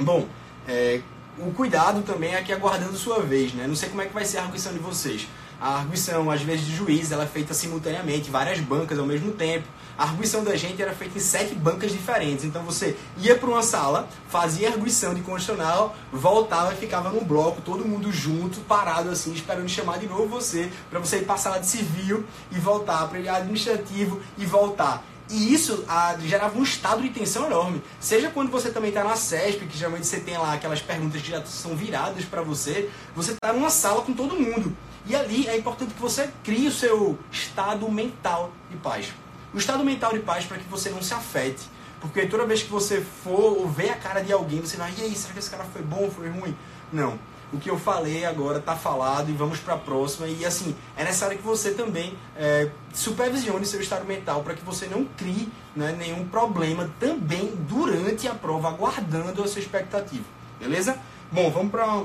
Bom, 0.00 0.26
é, 0.66 1.00
o 1.38 1.50
cuidado 1.52 2.02
também 2.02 2.34
é 2.34 2.38
aqui 2.38 2.52
aguardando 2.52 2.96
sua 2.96 3.20
vez, 3.20 3.52
né? 3.54 3.66
Não 3.66 3.76
sei 3.76 3.88
como 3.88 4.02
é 4.02 4.06
que 4.06 4.14
vai 4.14 4.24
ser 4.24 4.38
a 4.38 4.42
arguição 4.42 4.72
de 4.72 4.78
vocês. 4.78 5.28
A 5.60 5.78
arguição, 5.78 6.28
às 6.28 6.42
vezes, 6.42 6.66
de 6.66 6.74
juiz, 6.74 7.12
ela 7.12 7.22
é 7.22 7.26
feita 7.26 7.54
simultaneamente, 7.54 8.30
várias 8.30 8.58
bancas 8.58 8.98
ao 8.98 9.06
mesmo 9.06 9.30
tempo. 9.30 9.68
A 9.96 10.04
arguição 10.04 10.42
da 10.42 10.56
gente 10.56 10.82
era 10.82 10.92
feita 10.92 11.18
em 11.18 11.20
sete 11.20 11.54
bancas 11.54 11.92
diferentes. 11.92 12.44
Então 12.44 12.64
você 12.64 12.96
ia 13.18 13.36
para 13.36 13.48
uma 13.48 13.62
sala, 13.62 14.08
fazia 14.28 14.68
a 14.68 14.72
arguição 14.72 15.14
de 15.14 15.20
constitucional, 15.20 15.94
voltava 16.12 16.72
e 16.72 16.76
ficava 16.76 17.10
num 17.10 17.22
bloco, 17.24 17.60
todo 17.60 17.84
mundo 17.84 18.10
junto, 18.10 18.60
parado 18.62 19.10
assim, 19.10 19.32
esperando 19.32 19.68
chamar 19.68 19.98
de 19.98 20.08
novo 20.08 20.26
você, 20.26 20.68
para 20.90 20.98
você 20.98 21.18
ir 21.18 21.24
para 21.24 21.34
a 21.34 21.38
sala 21.38 21.60
de 21.60 21.66
civil 21.66 22.24
e 22.50 22.58
voltar, 22.58 23.06
para 23.08 23.18
administrativo 23.36 24.20
e 24.36 24.44
voltar. 24.44 25.04
E 25.30 25.54
isso 25.54 25.84
ah, 25.88 26.16
gerava 26.20 26.58
um 26.58 26.62
estado 26.62 27.02
de 27.02 27.08
tensão 27.10 27.46
enorme. 27.46 27.82
Seja 28.00 28.30
quando 28.30 28.50
você 28.50 28.70
também 28.70 28.90
está 28.90 29.02
na 29.02 29.16
CESP, 29.16 29.66
que 29.66 29.78
geralmente 29.78 30.06
você 30.06 30.20
tem 30.20 30.36
lá 30.36 30.54
aquelas 30.54 30.80
perguntas 30.80 31.22
que 31.22 31.30
já 31.30 31.44
são 31.44 31.74
viradas 31.74 32.24
para 32.24 32.42
você, 32.42 32.90
você 33.14 33.32
está 33.32 33.52
numa 33.52 33.70
sala 33.70 34.02
com 34.02 34.12
todo 34.12 34.38
mundo. 34.38 34.76
E 35.06 35.16
ali 35.16 35.48
é 35.48 35.56
importante 35.56 35.94
que 35.94 36.00
você 36.00 36.30
crie 36.44 36.68
o 36.68 36.72
seu 36.72 37.18
estado 37.30 37.90
mental 37.90 38.52
de 38.70 38.76
paz. 38.76 39.12
O 39.54 39.58
estado 39.58 39.84
mental 39.84 40.12
de 40.12 40.20
paz 40.20 40.44
para 40.44 40.58
que 40.58 40.68
você 40.68 40.90
não 40.90 41.02
se 41.02 41.14
afete. 41.14 41.62
Porque 42.00 42.26
toda 42.26 42.44
vez 42.44 42.62
que 42.62 42.70
você 42.70 43.00
for 43.00 43.58
ou 43.58 43.68
ver 43.68 43.90
a 43.90 43.96
cara 43.96 44.20
de 44.22 44.32
alguém, 44.32 44.60
você 44.60 44.76
vai, 44.76 44.92
e 44.98 45.02
aí, 45.02 45.14
será 45.14 45.32
que 45.32 45.38
esse 45.38 45.50
cara 45.50 45.64
foi 45.64 45.82
bom, 45.82 46.10
foi 46.10 46.28
ruim? 46.28 46.56
Não 46.92 47.18
o 47.52 47.58
que 47.58 47.70
eu 47.70 47.78
falei 47.78 48.24
agora 48.24 48.58
está 48.58 48.74
falado 48.74 49.28
e 49.30 49.32
vamos 49.32 49.58
para 49.58 49.74
a 49.74 49.78
próxima. 49.78 50.26
E 50.26 50.44
assim, 50.44 50.74
é 50.96 51.04
necessário 51.04 51.36
que 51.36 51.44
você 51.44 51.72
também 51.72 52.16
é, 52.36 52.70
supervisione 52.92 53.66
seu 53.66 53.80
estado 53.80 54.06
mental 54.06 54.42
para 54.42 54.54
que 54.54 54.64
você 54.64 54.86
não 54.86 55.04
crie 55.04 55.48
né, 55.76 55.94
nenhum 55.98 56.26
problema 56.26 56.90
também 56.98 57.54
durante 57.68 58.26
a 58.26 58.34
prova, 58.34 58.68
aguardando 58.68 59.42
a 59.42 59.46
sua 59.48 59.60
expectativa. 59.60 60.24
Beleza? 60.58 60.98
Bom, 61.30 61.50
vamos 61.50 61.70
para 61.70 62.02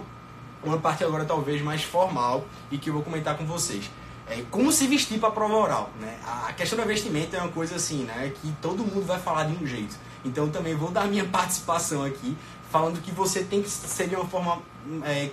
uma 0.63 0.77
parte 0.77 1.03
agora 1.03 1.23
talvez 1.23 1.61
mais 1.61 1.83
formal 1.83 2.45
e 2.71 2.77
que 2.77 2.89
eu 2.89 2.93
vou 2.93 3.03
comentar 3.03 3.37
com 3.37 3.45
vocês. 3.45 3.89
É, 4.29 4.43
como 4.51 4.71
se 4.73 4.85
vestir 4.87 5.19
para 5.19 5.29
a 5.29 5.31
prova 5.31 5.55
oral. 5.55 5.89
Né? 6.01 6.17
A 6.25 6.51
questão 6.51 6.77
da 6.77 6.83
vestimenta 6.83 7.37
é 7.37 7.41
uma 7.41 7.51
coisa 7.51 7.75
assim, 7.75 8.03
né, 8.03 8.33
que 8.41 8.51
todo 8.61 8.79
mundo 8.79 9.05
vai 9.05 9.19
falar 9.19 9.45
de 9.45 9.63
um 9.63 9.65
jeito. 9.65 9.95
Então 10.25 10.49
também 10.49 10.75
vou 10.75 10.91
dar 10.91 11.07
minha 11.07 11.23
participação 11.31 12.03
aqui, 12.03 12.37
falando 12.69 13.01
que 13.01 13.11
você 13.11 13.43
tem 13.43 13.61
que 13.61 13.69
ser 13.69 14.07
de 14.07 14.15
uma 14.15 14.25
forma, 14.25 14.61
é, 15.03 15.29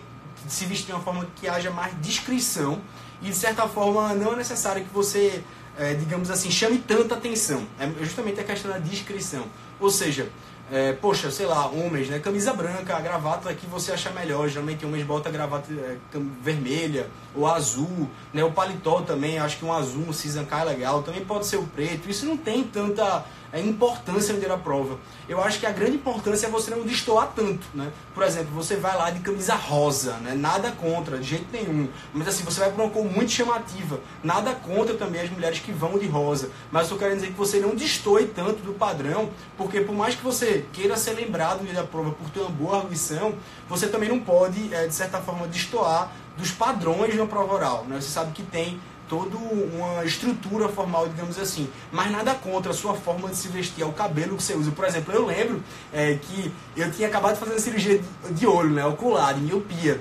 se 0.48 0.64
vestir 0.66 0.86
de 0.86 0.92
uma 0.92 1.00
forma 1.00 1.26
que 1.36 1.48
haja 1.48 1.70
mais 1.70 1.94
discrição 2.00 2.80
e 3.22 3.26
de 3.26 3.34
certa 3.34 3.66
forma 3.68 4.14
não 4.14 4.32
é 4.32 4.36
necessário 4.36 4.84
que 4.84 4.92
você, 4.92 5.42
é, 5.78 5.94
digamos 5.94 6.30
assim, 6.30 6.50
chame 6.50 6.78
tanta 6.78 7.14
atenção. 7.14 7.66
É 7.78 7.90
justamente 8.04 8.40
a 8.40 8.44
questão 8.44 8.70
da 8.70 8.78
discrição. 8.78 9.46
Ou 9.80 9.90
seja, 9.90 10.28
é, 10.72 10.92
poxa, 10.92 11.30
sei 11.30 11.44
lá, 11.44 11.66
homens, 11.66 12.08
né? 12.08 12.18
Camisa 12.18 12.52
branca, 12.54 12.96
a 12.96 13.00
gravata 13.00 13.52
que 13.54 13.66
você 13.66 13.92
acha 13.92 14.10
melhor. 14.10 14.48
Geralmente 14.48 14.84
homens 14.84 15.04
botam 15.04 15.30
gravata 15.30 15.70
é, 15.72 15.98
vermelha 16.42 17.08
ou 17.34 17.46
azul, 17.46 18.08
né? 18.32 18.42
O 18.42 18.50
paletó 18.50 19.02
também, 19.02 19.38
acho 19.38 19.58
que 19.58 19.64
um 19.64 19.72
azul, 19.72 20.04
um 20.08 20.12
cinza 20.12 20.42
cai 20.44 20.64
legal. 20.64 21.02
Também 21.02 21.24
pode 21.24 21.46
ser 21.46 21.56
o 21.58 21.64
preto. 21.64 22.08
Isso 22.08 22.24
não 22.24 22.36
tem 22.36 22.64
tanta 22.64 23.24
a 23.54 23.60
importância 23.60 24.34
de 24.34 24.44
ir 24.44 24.50
à 24.50 24.58
prova. 24.58 24.98
Eu 25.28 25.40
acho 25.40 25.60
que 25.60 25.66
a 25.66 25.70
grande 25.70 25.94
importância 25.94 26.48
é 26.48 26.50
você 26.50 26.72
não 26.72 26.82
destoar 26.82 27.32
tanto, 27.36 27.64
né? 27.72 27.92
Por 28.12 28.24
exemplo, 28.24 28.52
você 28.52 28.74
vai 28.74 28.96
lá 28.96 29.10
de 29.10 29.20
camisa 29.20 29.54
rosa, 29.54 30.14
né? 30.14 30.34
Nada 30.34 30.72
contra, 30.72 31.18
de 31.18 31.24
jeito 31.24 31.46
nenhum. 31.52 31.88
Mas 32.12 32.26
assim, 32.26 32.42
você 32.42 32.58
vai 32.58 32.72
para 32.72 32.82
uma 32.82 32.90
cor 32.90 33.04
muito 33.04 33.30
chamativa. 33.30 34.00
Nada 34.24 34.56
contra 34.56 34.94
também 34.94 35.20
as 35.20 35.30
mulheres 35.30 35.60
que 35.60 35.70
vão 35.70 35.96
de 35.96 36.08
rosa. 36.08 36.50
Mas 36.72 36.90
eu 36.90 36.98
quero 36.98 37.14
dizer 37.14 37.28
que 37.28 37.34
você 37.34 37.60
não 37.60 37.76
destoe 37.76 38.26
tanto 38.26 38.60
do 38.64 38.72
padrão, 38.72 39.30
porque 39.56 39.80
por 39.80 39.94
mais 39.94 40.16
que 40.16 40.24
você 40.24 40.66
queira 40.72 40.96
ser 40.96 41.12
lembrado 41.12 41.60
no 41.60 41.66
dia 41.66 41.74
da 41.74 41.84
prova 41.84 42.10
por 42.10 42.28
ter 42.30 42.40
uma 42.40 42.50
boa 42.50 42.78
arguição, 42.78 43.36
você 43.68 43.86
também 43.86 44.08
não 44.08 44.18
pode, 44.18 44.74
é, 44.74 44.88
de 44.88 44.94
certa 44.94 45.20
forma, 45.20 45.46
destoar 45.46 46.10
dos 46.36 46.50
padrões 46.50 47.14
uma 47.14 47.26
prova 47.28 47.54
oral. 47.54 47.84
Né? 47.86 48.00
Você 48.00 48.08
sabe 48.08 48.32
que 48.32 48.42
tem 48.42 48.80
toda 49.08 49.36
uma 49.36 50.04
estrutura 50.04 50.68
formal, 50.68 51.08
digamos 51.08 51.38
assim. 51.38 51.68
Mas 51.92 52.10
nada 52.10 52.34
contra 52.34 52.72
a 52.72 52.74
sua 52.74 52.94
forma 52.94 53.28
de 53.28 53.36
se 53.36 53.48
vestir, 53.48 53.82
é 53.82 53.86
o 53.86 53.92
cabelo 53.92 54.36
que 54.36 54.42
você 54.42 54.54
usa. 54.54 54.70
Por 54.70 54.84
exemplo, 54.84 55.14
eu 55.14 55.26
lembro 55.26 55.62
é, 55.92 56.14
que 56.14 56.52
eu 56.76 56.90
tinha 56.90 57.08
acabado 57.08 57.34
de 57.34 57.40
fazer 57.40 57.52
uma 57.52 57.60
cirurgia 57.60 58.00
de 58.30 58.46
olho, 58.46 58.70
né, 58.70 58.84
ocular, 58.84 59.34
de 59.34 59.40
miopia. 59.40 60.00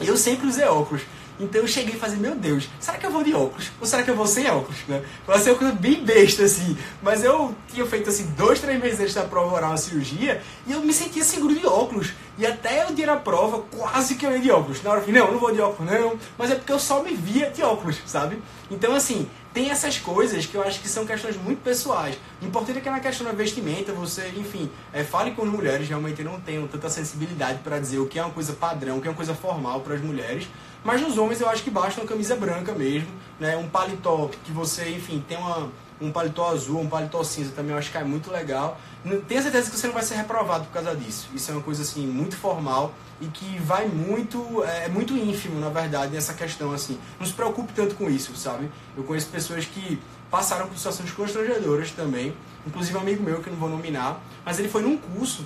Eu 0.00 0.16
sempre 0.16 0.46
usei 0.46 0.64
óculos. 0.64 1.02
Então 1.38 1.60
eu 1.60 1.68
cheguei 1.68 1.94
e 1.94 1.98
falei, 1.98 2.16
meu 2.16 2.34
Deus, 2.34 2.68
será 2.80 2.96
que 2.98 3.06
eu 3.06 3.10
vou 3.10 3.22
de 3.22 3.34
óculos? 3.34 3.70
Ou 3.80 3.86
será 3.86 4.02
que 4.02 4.10
eu 4.10 4.16
vou 4.16 4.26
sem 4.26 4.48
óculos? 4.48 4.78
Né? 4.88 5.02
Vai 5.26 5.38
ser 5.38 5.50
uma 5.50 5.58
coisa 5.58 5.74
bem 5.74 6.02
besta, 6.04 6.44
assim. 6.44 6.76
Mas 7.02 7.22
eu 7.22 7.54
tinha 7.72 7.86
feito, 7.86 8.08
assim, 8.08 8.26
dois, 8.36 8.60
três 8.60 8.80
meses 8.80 9.00
antes 9.00 9.14
da 9.14 9.24
prova 9.24 9.54
oral 9.54 9.70
uma 9.70 9.76
cirurgia 9.76 10.42
e 10.66 10.72
eu 10.72 10.80
me 10.80 10.92
sentia 10.92 11.24
seguro 11.24 11.54
de 11.54 11.66
óculos. 11.66 12.12
E 12.38 12.46
até 12.46 12.86
o 12.86 12.94
dia 12.94 13.06
da 13.06 13.16
prova, 13.16 13.62
quase 13.70 14.14
que 14.14 14.26
eu 14.26 14.32
ia 14.32 14.38
de 14.38 14.50
óculos. 14.50 14.82
Na 14.82 14.90
hora 14.90 15.00
eu 15.00 15.04
falei, 15.04 15.20
não, 15.20 15.32
não 15.32 15.38
vou 15.38 15.52
de 15.52 15.60
óculos, 15.60 15.90
não. 15.90 16.18
Mas 16.36 16.50
é 16.50 16.54
porque 16.54 16.72
eu 16.72 16.78
só 16.78 17.02
me 17.02 17.14
via 17.14 17.50
de 17.50 17.62
óculos, 17.62 17.96
sabe? 18.06 18.38
Então, 18.70 18.94
assim, 18.94 19.28
tem 19.56 19.70
essas 19.70 19.98
coisas 19.98 20.44
que 20.44 20.54
eu 20.54 20.62
acho 20.62 20.80
que 20.80 20.88
são 20.88 21.06
questões 21.06 21.34
muito 21.36 21.62
pessoais. 21.62 22.18
O 22.42 22.44
importante 22.44 22.78
é 22.78 22.80
que 22.82 22.90
na 22.90 23.00
questão 23.00 23.26
da 23.26 23.32
vestimenta, 23.32 23.90
você, 23.92 24.30
enfim, 24.36 24.70
é, 24.92 25.02
fale 25.02 25.30
com 25.30 25.44
as 25.44 25.48
mulheres, 25.48 25.88
realmente 25.88 26.22
não 26.22 26.38
tenham 26.38 26.66
tanta 26.66 26.90
sensibilidade 26.90 27.60
para 27.60 27.78
dizer 27.78 27.98
o 27.98 28.06
que 28.06 28.18
é 28.18 28.22
uma 28.22 28.32
coisa 28.32 28.52
padrão, 28.52 28.98
o 28.98 29.00
que 29.00 29.08
é 29.08 29.10
uma 29.10 29.16
coisa 29.16 29.34
formal 29.34 29.80
para 29.80 29.94
as 29.94 30.02
mulheres. 30.02 30.46
Mas 30.86 31.00
nos 31.00 31.18
homens 31.18 31.40
eu 31.40 31.48
acho 31.50 31.64
que 31.64 31.70
basta 31.70 32.00
uma 32.00 32.06
camisa 32.06 32.36
branca 32.36 32.72
mesmo, 32.72 33.08
né? 33.40 33.56
Um 33.56 33.68
paletó 33.68 34.30
que 34.44 34.52
você, 34.52 34.88
enfim, 34.90 35.22
tem 35.26 35.36
uma, 35.36 35.68
um 36.00 36.12
paletó 36.12 36.48
azul, 36.48 36.78
um 36.78 36.88
paletó 36.88 37.24
cinza 37.24 37.50
também 37.50 37.72
eu 37.72 37.78
acho 37.78 37.90
que 37.90 37.98
é 37.98 38.04
muito 38.04 38.30
legal. 38.30 38.78
Tenha 39.26 39.42
certeza 39.42 39.68
que 39.68 39.76
você 39.76 39.88
não 39.88 39.94
vai 39.94 40.04
ser 40.04 40.14
reprovado 40.14 40.66
por 40.66 40.74
causa 40.74 40.94
disso. 40.94 41.28
Isso 41.34 41.50
é 41.50 41.54
uma 41.54 41.62
coisa 41.62 41.82
assim 41.82 42.06
muito 42.06 42.36
formal 42.36 42.94
e 43.20 43.26
que 43.26 43.58
vai 43.58 43.88
muito 43.88 44.62
é, 44.62 44.84
é 44.84 44.88
muito 44.88 45.16
ínfimo 45.16 45.58
na 45.58 45.70
verdade 45.70 46.14
nessa 46.14 46.34
questão 46.34 46.70
assim. 46.70 46.96
Não 47.18 47.26
se 47.26 47.32
preocupe 47.32 47.72
tanto 47.72 47.96
com 47.96 48.08
isso, 48.08 48.36
sabe? 48.36 48.70
Eu 48.96 49.02
conheço 49.02 49.26
pessoas 49.26 49.64
que 49.64 50.00
passaram 50.30 50.68
por 50.68 50.76
situações 50.76 51.10
constrangedoras 51.10 51.90
também, 51.90 52.32
inclusive 52.64 52.96
um 52.96 53.00
amigo 53.00 53.24
meu 53.24 53.40
que 53.40 53.48
eu 53.48 53.52
não 53.52 53.58
vou 53.58 53.68
nominar, 53.68 54.20
mas 54.44 54.60
ele 54.60 54.68
foi 54.68 54.82
num 54.82 54.96
curso 54.96 55.44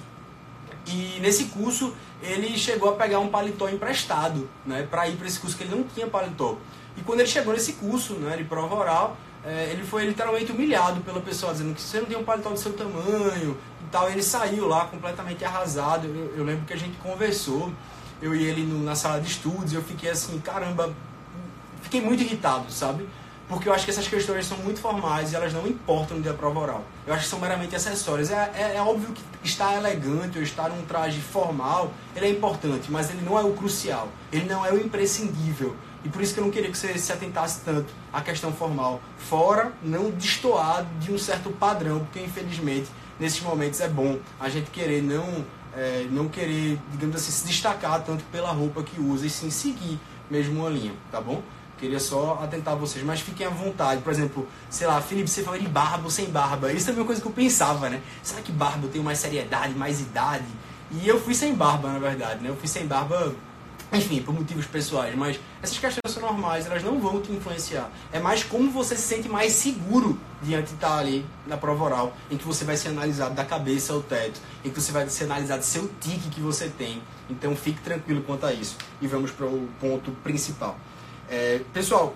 e 0.87 1.19
nesse 1.21 1.47
curso 1.47 1.95
ele 2.23 2.57
chegou 2.59 2.91
a 2.91 2.93
pegar 2.95 3.19
um 3.21 3.29
paletó 3.29 3.69
emprestado, 3.69 4.49
né, 4.67 4.87
para 4.91 5.09
ir 5.09 5.17
para 5.17 5.27
esse 5.27 5.39
curso 5.39 5.57
que 5.57 5.65
ele 5.65 5.75
não 5.75 5.85
tinha 5.85 6.07
paletó. 6.07 6.57
E 6.97 7.03
quando 7.03 7.21
ele 7.21 7.29
chegou 7.29 7.53
nesse 7.53 7.75
curso, 7.75 8.15
né, 8.15 8.37
de 8.37 8.45
prova 8.45 8.75
oral, 8.75 9.17
é, 9.45 9.71
ele 9.73 9.85
foi 9.85 10.05
literalmente 10.05 10.53
humilhado 10.53 11.01
pela 11.01 11.21
pessoa, 11.21 11.53
dizendo 11.53 11.75
que 11.75 11.81
você 11.81 12.01
não 12.01 12.07
tem 12.07 12.17
um 12.17 12.25
paletó 12.25 12.51
do 12.51 12.59
seu 12.59 12.73
tamanho 12.75 13.57
e 13.81 13.91
tal. 13.91 14.09
E 14.11 14.13
ele 14.13 14.23
saiu 14.23 14.69
lá 14.69 14.85
completamente 14.85 15.45
arrasado. 15.45 16.07
Eu, 16.07 16.35
eu 16.37 16.45
lembro 16.45 16.67
que 16.67 16.73
a 16.75 16.77
gente 16.77 16.99
conversou, 16.99 17.73
eu 18.21 18.35
e 18.35 18.43
ele 18.43 18.63
no, 18.63 18.83
na 18.83 18.95
sala 18.95 19.21
de 19.21 19.29
estudos, 19.29 19.73
e 19.73 19.77
eu 19.77 19.83
fiquei 19.83 20.11
assim, 20.11 20.39
caramba, 20.41 20.93
fiquei 21.83 22.03
muito 22.03 22.23
irritado, 22.23 22.71
sabe? 22.71 23.09
Porque 23.51 23.69
eu 23.69 23.75
acho 23.75 23.85
que 23.85 23.91
essas 23.91 24.07
questões 24.07 24.47
são 24.47 24.57
muito 24.59 24.81
formais 24.81 25.33
e 25.33 25.35
elas 25.35 25.53
não 25.53 25.67
importam 25.67 26.21
da 26.21 26.33
prova 26.33 26.61
oral. 26.61 26.85
Eu 27.05 27.13
acho 27.13 27.25
que 27.25 27.29
são 27.29 27.41
meramente 27.41 27.75
acessórias. 27.75 28.31
É, 28.31 28.53
é, 28.55 28.77
é, 28.77 28.81
óbvio 28.81 29.13
que 29.13 29.21
estar 29.43 29.75
elegante 29.75 30.39
ou 30.39 30.45
estar 30.45 30.69
num 30.69 30.83
traje 30.83 31.21
formal, 31.21 31.93
ele 32.15 32.27
é 32.27 32.31
importante, 32.31 32.93
mas 32.93 33.11
ele 33.11 33.23
não 33.23 33.37
é 33.37 33.43
o 33.43 33.53
crucial. 33.53 34.07
Ele 34.33 34.45
não 34.45 34.65
é 34.65 34.73
o 34.73 34.79
imprescindível. 34.81 35.75
E 36.05 36.09
por 36.09 36.23
isso 36.23 36.33
que 36.33 36.39
eu 36.39 36.45
não 36.45 36.53
queria 36.53 36.71
que 36.71 36.79
você 36.79 36.97
se 36.97 37.13
atentasse 37.13 37.63
tanto 37.65 37.93
à 38.13 38.21
questão 38.21 38.53
formal. 38.53 39.01
Fora 39.19 39.73
não 39.83 40.13
destoar 40.13 40.87
de 41.01 41.13
um 41.13 41.19
certo 41.19 41.51
padrão, 41.51 41.99
porque 42.05 42.21
infelizmente 42.21 42.89
nesses 43.19 43.41
momentos 43.41 43.81
é 43.81 43.89
bom 43.89 44.17
a 44.39 44.49
gente 44.49 44.71
querer 44.71 45.03
não, 45.03 45.45
é, 45.77 46.07
não 46.09 46.29
querer, 46.29 46.79
digamos 46.93 47.17
assim, 47.17 47.33
se 47.33 47.49
destacar 47.49 48.01
tanto 48.05 48.23
pela 48.31 48.53
roupa 48.53 48.81
que 48.85 49.01
usa 49.01 49.27
e 49.27 49.31
sim 49.31 49.51
seguir 49.51 49.99
mesmo 50.31 50.61
uma 50.61 50.71
linha, 50.71 50.93
tá 51.11 51.21
bom? 51.21 51.43
Queria 51.81 51.99
só 51.99 52.39
atentar 52.43 52.77
vocês, 52.77 53.03
mas 53.03 53.21
fiquem 53.23 53.47
à 53.47 53.49
vontade. 53.49 54.03
Por 54.03 54.13
exemplo, 54.13 54.47
sei 54.69 54.87
lá, 54.87 55.01
Felipe, 55.01 55.31
você 55.31 55.43
falou 55.43 55.59
de 55.59 55.67
barba 55.67 56.05
ou 56.05 56.11
sem 56.11 56.27
barba. 56.27 56.71
Isso 56.71 56.85
também 56.85 56.99
é 56.99 57.01
uma 57.01 57.07
coisa 57.07 57.23
que 57.23 57.27
eu 57.27 57.33
pensava, 57.33 57.89
né? 57.89 58.03
Será 58.23 58.43
que 58.43 58.53
barba 58.53 58.85
eu 58.85 58.91
tenho 58.91 59.03
mais 59.03 59.19
seriedade, 59.19 59.75
mais 59.75 59.99
idade? 59.99 60.45
E 60.91 61.09
eu 61.09 61.19
fui 61.19 61.35
sem 61.35 61.55
barba, 61.55 61.91
na 61.91 61.99
verdade, 61.99 62.43
né? 62.43 62.51
Eu 62.51 62.57
fui 62.57 62.69
sem 62.69 62.87
barba, 62.87 63.35
enfim, 63.91 64.21
por 64.21 64.35
motivos 64.35 64.67
pessoais. 64.67 65.17
Mas 65.17 65.41
essas 65.63 65.79
questões 65.79 66.13
são 66.13 66.23
normais, 66.23 66.67
elas 66.67 66.83
não 66.83 67.01
vão 67.01 67.19
te 67.19 67.33
influenciar. 67.33 67.91
É 68.13 68.19
mais 68.19 68.45
como 68.45 68.71
você 68.71 68.95
se 68.95 69.03
sente 69.03 69.27
mais 69.27 69.55
seguro 69.55 70.21
diante 70.43 70.69
de 70.69 70.75
estar 70.75 70.99
ali 70.99 71.25
na 71.47 71.57
prova 71.57 71.83
oral, 71.83 72.13
em 72.31 72.37
que 72.37 72.45
você 72.45 72.63
vai 72.63 72.77
ser 72.77 72.89
analisado 72.89 73.35
da 73.35 73.45
cabeça 73.45 73.95
ao 73.95 74.03
teto, 74.03 74.39
em 74.63 74.69
que 74.69 74.79
você 74.79 74.93
vai 74.93 75.09
ser 75.09 75.25
analisado 75.25 75.65
seu 75.65 75.91
tique 75.99 76.29
que 76.29 76.43
você 76.43 76.69
tem. 76.69 77.01
Então 77.31 77.57
fique 77.57 77.81
tranquilo 77.81 78.21
quanto 78.21 78.45
a 78.45 78.53
isso. 78.53 78.77
E 79.01 79.07
vamos 79.07 79.31
para 79.31 79.47
o 79.47 79.67
ponto 79.81 80.11
principal. 80.23 80.77
É, 81.31 81.61
pessoal, 81.73 82.15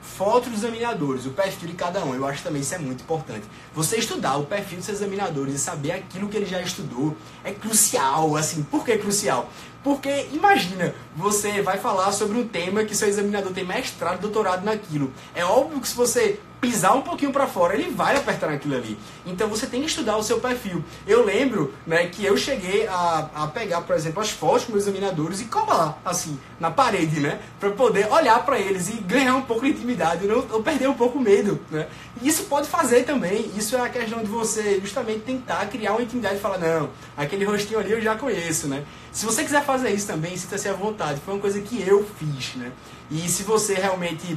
foto 0.00 0.48
dos 0.48 0.60
examinadores, 0.60 1.26
o 1.26 1.30
perfil 1.30 1.68
de 1.68 1.74
cada 1.74 2.02
um, 2.02 2.14
eu 2.14 2.26
acho 2.26 2.42
também 2.42 2.62
isso 2.62 2.74
é 2.74 2.78
muito 2.78 3.02
importante. 3.02 3.46
Você 3.74 3.96
estudar 3.96 4.38
o 4.38 4.46
perfil 4.46 4.78
dos 4.78 4.88
examinadores 4.88 5.54
e 5.54 5.58
saber 5.58 5.92
aquilo 5.92 6.28
que 6.28 6.36
ele 6.36 6.46
já 6.46 6.60
estudou 6.62 7.14
é 7.44 7.52
crucial, 7.52 8.36
assim, 8.36 8.62
por 8.62 8.84
que 8.84 8.96
crucial? 8.96 9.50
Porque 9.84 10.28
imagina, 10.32 10.94
você 11.14 11.60
vai 11.62 11.78
falar 11.78 12.10
sobre 12.12 12.38
um 12.38 12.48
tema 12.48 12.84
que 12.84 12.94
seu 12.94 13.06
examinador 13.06 13.52
tem 13.52 13.64
mestrado, 13.64 14.20
doutorado 14.20 14.64
naquilo. 14.64 15.12
É 15.34 15.44
óbvio 15.44 15.80
que 15.80 15.88
se 15.88 15.94
você 15.94 16.40
pisar 16.60 16.96
um 16.96 17.02
pouquinho 17.02 17.32
para 17.32 17.46
fora, 17.46 17.74
ele 17.74 17.90
vai 17.90 18.16
apertar 18.16 18.50
naquilo 18.50 18.74
ali. 18.74 18.98
Então 19.24 19.48
você 19.48 19.66
tem 19.66 19.80
que 19.80 19.86
estudar 19.86 20.16
o 20.16 20.22
seu 20.22 20.40
perfil. 20.40 20.84
Eu 21.06 21.24
lembro 21.24 21.72
né, 21.86 22.06
que 22.06 22.24
eu 22.24 22.36
cheguei 22.36 22.86
a, 22.86 23.28
a 23.34 23.46
pegar, 23.46 23.82
por 23.82 23.94
exemplo, 23.94 24.20
as 24.20 24.30
fotos 24.30 24.62
dos 24.62 24.70
meus 24.70 24.82
examinadores 24.84 25.40
e 25.40 25.44
colar, 25.44 26.00
assim, 26.04 26.38
na 26.58 26.70
parede, 26.70 27.20
né? 27.20 27.40
Para 27.60 27.70
poder 27.70 28.10
olhar 28.12 28.44
para 28.44 28.58
eles 28.58 28.88
e 28.88 28.94
ganhar 28.94 29.36
um 29.36 29.42
pouco 29.42 29.64
de 29.64 29.70
intimidade, 29.70 30.26
ou, 30.30 30.46
ou 30.50 30.62
perder 30.62 30.88
um 30.88 30.94
pouco 30.94 31.18
o 31.18 31.20
medo, 31.20 31.60
né? 31.70 31.86
E 32.20 32.28
isso 32.28 32.44
pode 32.44 32.68
fazer 32.68 33.04
também. 33.04 33.50
Isso 33.56 33.76
é 33.76 33.80
a 33.80 33.88
questão 33.88 34.20
de 34.20 34.26
você 34.26 34.80
justamente 34.80 35.20
tentar 35.20 35.66
criar 35.66 35.92
uma 35.92 36.02
intimidade 36.02 36.36
e 36.36 36.40
falar, 36.40 36.58
não, 36.58 36.90
aquele 37.16 37.44
rostinho 37.44 37.78
ali 37.78 37.92
eu 37.92 38.00
já 38.00 38.16
conheço, 38.16 38.66
né? 38.66 38.84
Se 39.12 39.24
você 39.24 39.44
quiser 39.44 39.64
fazer 39.64 39.90
isso 39.90 40.06
também, 40.06 40.36
sinta-se 40.36 40.68
à 40.68 40.72
vontade. 40.72 41.20
Foi 41.24 41.34
uma 41.34 41.40
coisa 41.40 41.60
que 41.60 41.80
eu 41.86 42.06
fiz, 42.18 42.54
né? 42.56 42.72
E 43.10 43.28
se 43.28 43.42
você 43.42 43.74
realmente 43.74 44.36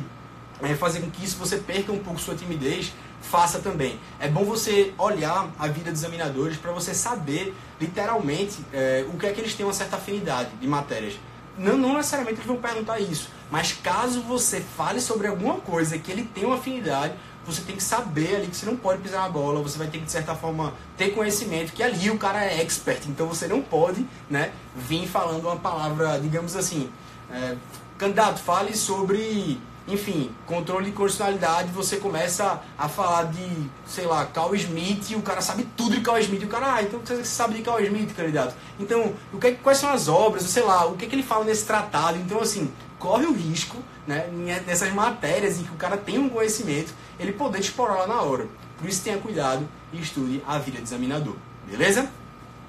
é, 0.64 0.76
fazer 0.76 1.02
com 1.02 1.10
que 1.10 1.24
isso 1.24 1.38
você 1.38 1.58
perca 1.58 1.92
um 1.92 2.00
pouco 2.00 2.20
sua 2.20 2.36
timidez, 2.36 2.94
faça 3.22 3.60
também. 3.60 4.00
É 4.20 4.28
bom 4.28 4.44
você 4.44 4.94
olhar 4.98 5.50
a 5.58 5.68
vida 5.68 5.92
dos 5.92 6.02
examinadores 6.02 6.58
para 6.58 6.72
você 6.72 6.94
saber, 6.94 7.56
literalmente, 7.80 8.60
é, 8.74 9.06
o 9.12 9.18
que 9.18 9.26
é 9.26 9.32
que 9.32 9.40
eles 9.40 9.54
têm 9.54 9.66
uma 9.66 9.74
certa 9.74 9.98
afinidade 9.98 10.50
de 10.60 10.68
matérias. 10.68 11.20
Não, 11.58 11.78
não 11.78 11.96
necessariamente 11.96 12.40
eles 12.40 12.48
vão 12.48 12.58
perguntar 12.58 13.00
isso, 13.00 13.30
mas 13.52 13.74
caso 13.74 14.22
você 14.22 14.62
fale 14.62 15.02
sobre 15.02 15.28
alguma 15.28 15.56
coisa 15.56 15.98
que 15.98 16.12
ele 16.12 16.24
tem 16.24 16.46
uma 16.46 16.56
afinidade, 16.56 17.14
você 17.46 17.62
tem 17.62 17.76
que 17.76 17.84
saber 17.84 18.36
ali 18.36 18.48
que 18.48 18.56
você 18.56 18.66
não 18.66 18.78
pode 18.78 19.02
pisar 19.02 19.22
na 19.22 19.30
bola, 19.30 19.62
você 19.62 19.78
vai 19.78 19.88
ter 19.88 19.98
que, 19.98 20.06
de 20.06 20.12
certa 20.12 20.36
forma, 20.36 20.74
ter 20.96 21.10
conhecimento 21.10 21.74
que 21.74 21.84
ali 21.84 22.10
o 22.10 22.18
cara 22.18 22.44
é 22.44 22.62
expert, 22.62 23.08
então 23.08 23.28
você 23.28 23.48
não 23.48 23.62
pode 23.62 24.06
né, 24.30 24.52
vir 24.76 25.08
falando 25.08 25.46
uma 25.46 25.58
palavra, 25.58 26.20
digamos 26.20 26.56
assim, 26.56 26.90
é, 27.32 27.56
candidato, 27.98 28.40
fale 28.40 28.76
sobre 28.76 29.60
enfim, 29.88 30.32
controle 30.46 30.86
de 30.86 30.92
constitucionalidade, 30.92 31.72
você 31.72 31.98
começa 31.98 32.62
a 32.78 32.88
falar 32.88 33.26
de, 33.26 33.70
sei 33.86 34.06
lá, 34.06 34.26
Carl 34.26 34.54
Smith, 34.56 35.10
e 35.10 35.16
o 35.16 35.22
cara 35.22 35.42
sabe 35.42 35.68
tudo 35.76 35.96
de 35.96 36.02
Carl 36.02 36.20
Smith, 36.20 36.42
e 36.42 36.46
o 36.46 36.50
cara, 36.50 36.76
ah, 36.76 36.84
então 36.84 37.00
você 37.04 37.24
sabe 37.24 37.56
de 37.56 37.62
Carl 37.62 37.82
Smith, 37.82 38.16
candidato. 38.16 38.56
Então, 38.80 39.14
o 39.34 39.40
que, 39.40 39.54
quais 39.54 39.80
são 39.80 39.90
as 39.90 40.08
obras, 40.08 40.44
sei 40.44 40.64
lá, 40.64 40.86
o 40.86 40.96
que, 40.96 41.08
que 41.08 41.16
ele 41.16 41.24
fala 41.24 41.44
nesse 41.44 41.66
tratado. 41.66 42.18
Então, 42.18 42.40
assim, 42.40 42.72
corre 43.00 43.26
o 43.26 43.34
risco, 43.34 43.78
né, 44.06 44.30
nessas 44.66 44.92
matérias 44.94 45.60
em 45.60 45.64
que 45.64 45.72
o 45.72 45.78
cara 45.78 45.98
tem 45.98 46.20
um 46.20 46.30
conhecimento, 46.30 46.94
ele 47.20 47.34
poder 47.34 47.60
explorar 47.60 47.96
lá 47.96 48.08
na 48.08 48.22
hora. 48.22 48.48
Por 48.78 48.88
isso, 48.88 49.04
tenha 49.04 49.18
cuidado 49.18 49.68
e 49.92 50.00
estude 50.00 50.44
a 50.48 50.58
vida 50.58 50.78
de 50.78 50.84
examinador, 50.84 51.36
beleza? 51.68 52.10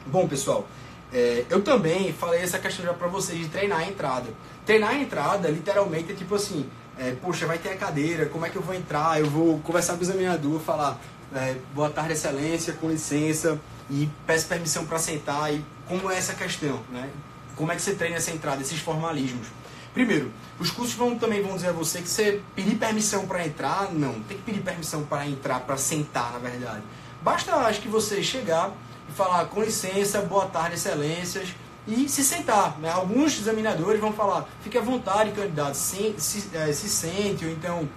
Bom, 0.07 0.27
pessoal, 0.27 0.67
é, 1.13 1.45
eu 1.51 1.63
também 1.63 2.13
falei 2.13 2.41
essa 2.41 2.59
questão 2.59 2.85
já 2.85 2.95
pra 2.95 3.07
vocês 3.07 3.39
de 3.39 3.49
treinar 3.49 3.81
a 3.81 3.87
entrada. 3.87 4.31
Treinar 4.65 4.91
a 4.91 4.95
entrada, 4.95 5.49
literalmente, 5.49 6.13
é 6.13 6.15
tipo 6.15 6.35
assim, 6.35 6.69
é, 6.99 7.13
poxa, 7.13 7.47
vai 7.47 7.59
ter 7.59 7.71
a 7.71 7.77
cadeira, 7.77 8.27
como 8.27 8.45
é 8.47 8.51
que 8.51 8.57
eu 8.57 8.63
vou 8.63 8.75
entrar? 8.75 9.19
Eu 9.21 9.29
vou 9.29 9.59
conversar 9.61 9.95
com 9.95 10.01
o 10.01 10.03
examinador, 10.03 10.61
falar, 10.61 11.01
é, 11.35 11.57
boa 11.75 11.91
tarde, 11.91 12.13
excelência, 12.13 12.73
com 12.75 12.89
licença, 12.89 13.59
e 13.91 14.09
peço 14.27 14.47
permissão 14.47 14.87
para 14.87 14.99
sentar, 14.99 15.53
e 15.53 15.65
como 15.87 16.11
é 16.11 16.17
essa 16.17 16.35
questão, 16.35 16.81
né? 16.91 17.09
Como 17.57 17.71
é 17.71 17.77
que 17.77 17.83
você 17.83 17.95
treina 17.95 18.17
essa 18.17 18.31
entrada, 18.31 18.63
esses 18.63 18.81
formalismos? 18.81 19.47
Primeiro, 19.93 20.33
os 20.59 20.71
cursos 20.71 20.95
vão, 20.95 21.19
também 21.19 21.43
vão 21.43 21.55
dizer 21.55 21.69
a 21.69 21.73
você 21.73 22.01
que 22.01 22.09
você 22.09 22.41
pedir 22.55 22.77
permissão 22.77 23.27
para 23.27 23.47
entrar, 23.47 23.93
não, 23.93 24.15
tem 24.21 24.39
que 24.39 24.43
pedir 24.43 24.63
permissão 24.63 25.05
para 25.05 25.27
entrar, 25.27 25.61
para 25.61 25.77
sentar, 25.77 26.33
na 26.33 26.39
verdade. 26.39 26.83
Basta, 27.21 27.55
acho 27.57 27.81
que 27.81 27.89
você 27.89 28.23
chegar 28.23 28.73
e 29.09 29.13
falar 29.13 29.45
com 29.47 29.63
licença, 29.63 30.23
boa 30.23 30.47
tarde, 30.47 30.77
excelências, 30.77 31.49
e 31.87 32.09
se 32.09 32.23
sentar. 32.23 32.79
Né? 32.79 32.91
Alguns 32.91 33.39
examinadores 33.39 34.01
vão 34.01 34.13
falar, 34.13 34.49
fique 34.63 34.79
à 34.79 34.81
vontade, 34.81 35.33
candidato, 35.33 35.75
se, 35.75 36.15
se, 36.19 36.57
é, 36.57 36.73
se 36.73 36.89
sente, 36.89 37.45
ou 37.45 37.51
então, 37.51 37.89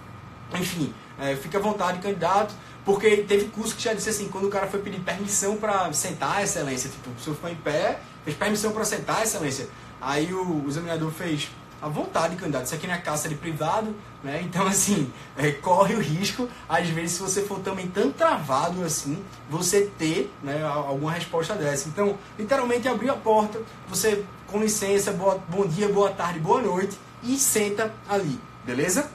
enfim, 0.54 0.92
é, 1.18 1.36
fique 1.36 1.56
à 1.56 1.60
vontade, 1.60 2.00
candidato, 2.00 2.54
porque 2.84 3.18
teve 3.18 3.46
curso 3.46 3.74
que 3.74 3.82
já 3.82 3.92
disse 3.92 4.10
assim, 4.10 4.28
quando 4.28 4.46
o 4.46 4.50
cara 4.50 4.66
foi 4.66 4.80
pedir 4.80 5.00
permissão 5.00 5.56
para 5.56 5.92
sentar, 5.92 6.42
excelência, 6.42 6.90
tipo, 6.90 7.08
o 7.10 7.12
professor 7.12 7.36
foi 7.36 7.52
em 7.52 7.56
pé, 7.56 8.00
fez 8.24 8.36
permissão 8.36 8.72
para 8.72 8.84
sentar, 8.84 9.22
excelência. 9.22 9.68
Aí 10.00 10.32
o, 10.32 10.64
o 10.64 10.68
examinador 10.68 11.10
fez, 11.10 11.48
à 11.80 11.88
vontade, 11.88 12.36
candidato. 12.36 12.66
Isso 12.66 12.74
aqui 12.74 12.86
não 12.86 12.94
é 12.94 12.98
caça 12.98 13.28
de 13.28 13.34
privado, 13.34 13.94
né? 14.22 14.40
Então, 14.42 14.66
assim, 14.66 15.12
é, 15.36 15.52
corre 15.52 15.94
o 15.94 16.00
risco, 16.00 16.48
às 16.68 16.88
vezes, 16.88 17.12
se 17.12 17.22
você 17.22 17.42
for 17.42 17.60
também 17.60 17.86
tão 17.88 18.10
travado 18.10 18.84
assim, 18.84 19.22
você 19.50 19.90
ter 19.98 20.32
né, 20.42 20.62
alguma 20.64 21.12
resposta 21.12 21.54
dessa. 21.54 21.88
Então, 21.88 22.18
literalmente, 22.38 22.88
abriu 22.88 23.12
a 23.12 23.16
porta, 23.16 23.60
você, 23.88 24.24
com 24.46 24.58
licença, 24.60 25.12
boa, 25.12 25.38
bom 25.48 25.66
dia, 25.66 25.88
boa 25.88 26.10
tarde, 26.10 26.38
boa 26.38 26.60
noite, 26.60 26.98
e 27.22 27.36
senta 27.36 27.92
ali, 28.08 28.40
beleza? 28.64 29.10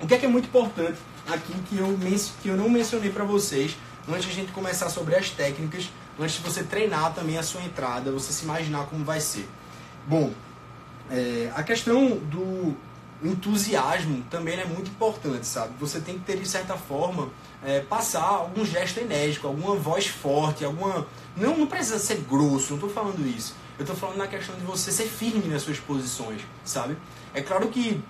O 0.00 0.06
que 0.06 0.14
é 0.14 0.18
que 0.18 0.26
é 0.26 0.28
muito 0.28 0.46
importante 0.46 0.98
aqui 1.28 1.54
que 1.68 1.78
eu, 1.78 1.98
que 2.42 2.48
eu 2.48 2.56
não 2.56 2.68
mencionei 2.68 3.10
para 3.10 3.24
vocês, 3.24 3.76
antes 4.08 4.24
de 4.24 4.30
a 4.30 4.34
gente 4.34 4.52
começar 4.52 4.88
sobre 4.88 5.14
as 5.14 5.30
técnicas, 5.30 5.90
antes 6.18 6.36
de 6.36 6.42
você 6.42 6.62
treinar 6.62 7.14
também 7.14 7.38
a 7.38 7.42
sua 7.42 7.62
entrada, 7.62 8.10
você 8.10 8.32
se 8.32 8.44
imaginar 8.44 8.86
como 8.86 9.04
vai 9.04 9.20
ser. 9.20 9.48
Bom, 10.06 10.32
é, 11.12 11.52
a 11.54 11.62
questão 11.62 12.16
do 12.16 12.74
entusiasmo 13.22 14.24
também 14.30 14.58
é 14.58 14.64
muito 14.64 14.90
importante, 14.90 15.46
sabe? 15.46 15.74
Você 15.78 16.00
tem 16.00 16.18
que 16.18 16.24
ter, 16.24 16.38
de 16.38 16.48
certa 16.48 16.76
forma, 16.76 17.28
é, 17.62 17.80
passar 17.80 18.22
algum 18.22 18.64
gesto 18.64 18.98
enérgico, 18.98 19.46
alguma 19.46 19.76
voz 19.76 20.06
forte, 20.06 20.64
alguma. 20.64 21.06
Não, 21.36 21.56
não 21.56 21.66
precisa 21.66 21.98
ser 21.98 22.16
grosso, 22.28 22.70
não 22.70 22.76
estou 22.76 22.90
falando 22.90 23.24
isso. 23.26 23.54
Eu 23.78 23.82
estou 23.82 23.96
falando 23.96 24.16
na 24.16 24.26
questão 24.26 24.54
de 24.56 24.62
você 24.62 24.90
ser 24.90 25.06
firme 25.06 25.48
nas 25.48 25.62
suas 25.62 25.78
posições, 25.78 26.42
sabe? 26.64 26.96
É 27.34 27.42
claro 27.42 27.68
que 27.68 28.02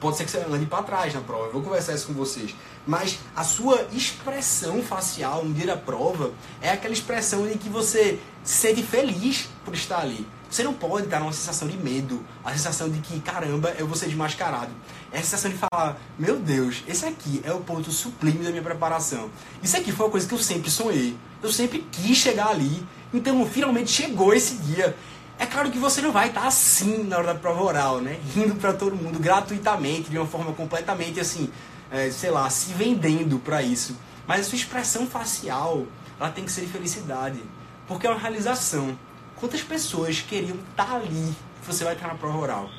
pode 0.00 0.16
ser 0.16 0.24
que 0.24 0.30
você 0.30 0.38
ande 0.38 0.66
para 0.66 0.82
trás 0.82 1.14
na 1.14 1.20
prova, 1.20 1.46
eu 1.46 1.52
vou 1.52 1.62
conversar 1.62 1.94
isso 1.94 2.06
com 2.06 2.14
vocês. 2.14 2.54
Mas 2.86 3.18
a 3.34 3.44
sua 3.44 3.86
expressão 3.92 4.82
facial 4.82 5.44
no 5.44 5.54
dia 5.54 5.66
da 5.66 5.76
prova 5.76 6.32
é 6.60 6.70
aquela 6.70 6.92
expressão 6.92 7.48
em 7.48 7.56
que 7.56 7.68
você 7.68 8.18
se 8.42 8.58
sente 8.58 8.82
feliz 8.82 9.48
por 9.64 9.74
estar 9.74 10.00
ali. 10.00 10.26
Você 10.54 10.62
não 10.62 10.72
pode 10.72 11.06
estar 11.06 11.18
numa 11.18 11.32
sensação 11.32 11.66
de 11.66 11.76
medo, 11.76 12.24
a 12.44 12.52
sensação 12.52 12.88
de 12.88 13.00
que, 13.00 13.18
caramba, 13.18 13.74
eu 13.76 13.88
vou 13.88 13.96
ser 13.96 14.06
desmascarado. 14.06 14.70
É 15.10 15.18
a 15.18 15.20
sensação 15.20 15.50
de 15.50 15.56
falar, 15.56 15.98
meu 16.16 16.38
Deus, 16.38 16.84
esse 16.86 17.04
aqui 17.04 17.42
é 17.42 17.52
o 17.52 17.58
ponto 17.58 17.90
sublime 17.90 18.44
da 18.44 18.50
minha 18.50 18.62
preparação. 18.62 19.30
Isso 19.60 19.76
aqui 19.76 19.90
foi 19.90 20.06
uma 20.06 20.12
coisa 20.12 20.28
que 20.28 20.32
eu 20.32 20.38
sempre 20.38 20.70
sonhei. 20.70 21.18
Eu 21.42 21.50
sempre 21.50 21.84
quis 21.90 22.16
chegar 22.18 22.50
ali. 22.50 22.86
Então, 23.12 23.44
finalmente 23.44 23.90
chegou 23.90 24.32
esse 24.32 24.58
dia. 24.58 24.96
É 25.40 25.44
claro 25.44 25.72
que 25.72 25.78
você 25.80 26.00
não 26.00 26.12
vai 26.12 26.28
estar 26.28 26.46
assim 26.46 27.02
na 27.02 27.16
hora 27.16 27.34
da 27.34 27.34
prova 27.34 27.60
oral, 27.60 28.00
né? 28.00 28.20
Rindo 28.32 28.54
para 28.54 28.72
todo 28.72 28.94
mundo 28.94 29.18
gratuitamente, 29.18 30.08
de 30.08 30.16
uma 30.16 30.26
forma 30.28 30.52
completamente 30.52 31.18
assim, 31.18 31.50
é, 31.90 32.12
sei 32.12 32.30
lá, 32.30 32.48
se 32.48 32.72
vendendo 32.74 33.40
para 33.40 33.60
isso. 33.60 33.96
Mas 34.24 34.42
a 34.42 34.44
sua 34.44 34.54
expressão 34.54 35.04
facial, 35.04 35.84
ela 36.20 36.30
tem 36.30 36.44
que 36.44 36.52
ser 36.52 36.60
de 36.60 36.68
felicidade. 36.68 37.42
Porque 37.88 38.06
é 38.06 38.10
uma 38.10 38.20
realização. 38.20 38.96
Quantas 39.44 39.62
pessoas 39.62 40.22
queriam 40.22 40.56
estar 40.70 40.86
tá 40.86 40.96
ali 40.96 41.34
você 41.66 41.84
vai 41.84 41.92
estar 41.92 42.08
na 42.08 42.14
prova 42.14 42.38
oral? 42.38 42.70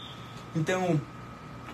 Então, 0.56 1.00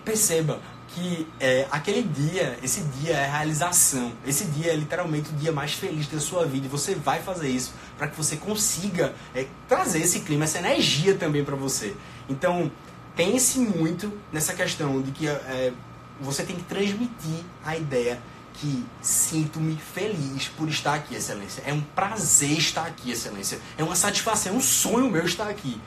perceba 0.04 0.60
que 0.88 1.26
é, 1.40 1.66
aquele 1.70 2.02
dia, 2.02 2.58
esse 2.62 2.82
dia 3.00 3.14
é 3.14 3.26
realização. 3.26 4.12
Esse 4.26 4.44
dia 4.44 4.70
é 4.70 4.76
literalmente 4.76 5.30
o 5.30 5.32
dia 5.32 5.50
mais 5.50 5.72
feliz 5.72 6.06
da 6.08 6.20
sua 6.20 6.44
vida. 6.44 6.66
E 6.66 6.68
você 6.68 6.94
vai 6.94 7.22
fazer 7.22 7.48
isso 7.48 7.72
para 7.96 8.06
que 8.06 8.14
você 8.14 8.36
consiga 8.36 9.14
é, 9.34 9.46
trazer 9.66 10.02
esse 10.02 10.20
clima, 10.20 10.44
essa 10.44 10.58
energia 10.58 11.14
também 11.14 11.42
para 11.42 11.56
você. 11.56 11.96
Então, 12.28 12.70
pense 13.16 13.60
muito 13.60 14.12
nessa 14.30 14.52
questão 14.52 15.00
de 15.00 15.10
que 15.10 15.26
é, 15.26 15.72
você 16.20 16.42
tem 16.42 16.54
que 16.54 16.64
transmitir 16.64 17.42
a 17.64 17.74
ideia 17.74 18.20
que 18.54 18.84
sinto-me 19.00 19.76
feliz 19.76 20.48
por 20.48 20.68
estar 20.68 20.94
aqui, 20.94 21.14
Excelência. 21.14 21.62
É 21.66 21.72
um 21.72 21.80
prazer 21.80 22.58
estar 22.58 22.86
aqui, 22.86 23.10
Excelência. 23.10 23.58
É 23.76 23.82
uma 23.82 23.96
satisfação, 23.96 24.52
é 24.52 24.56
um 24.56 24.60
sonho 24.60 25.10
meu 25.10 25.24
estar 25.24 25.48
aqui. 25.48 25.80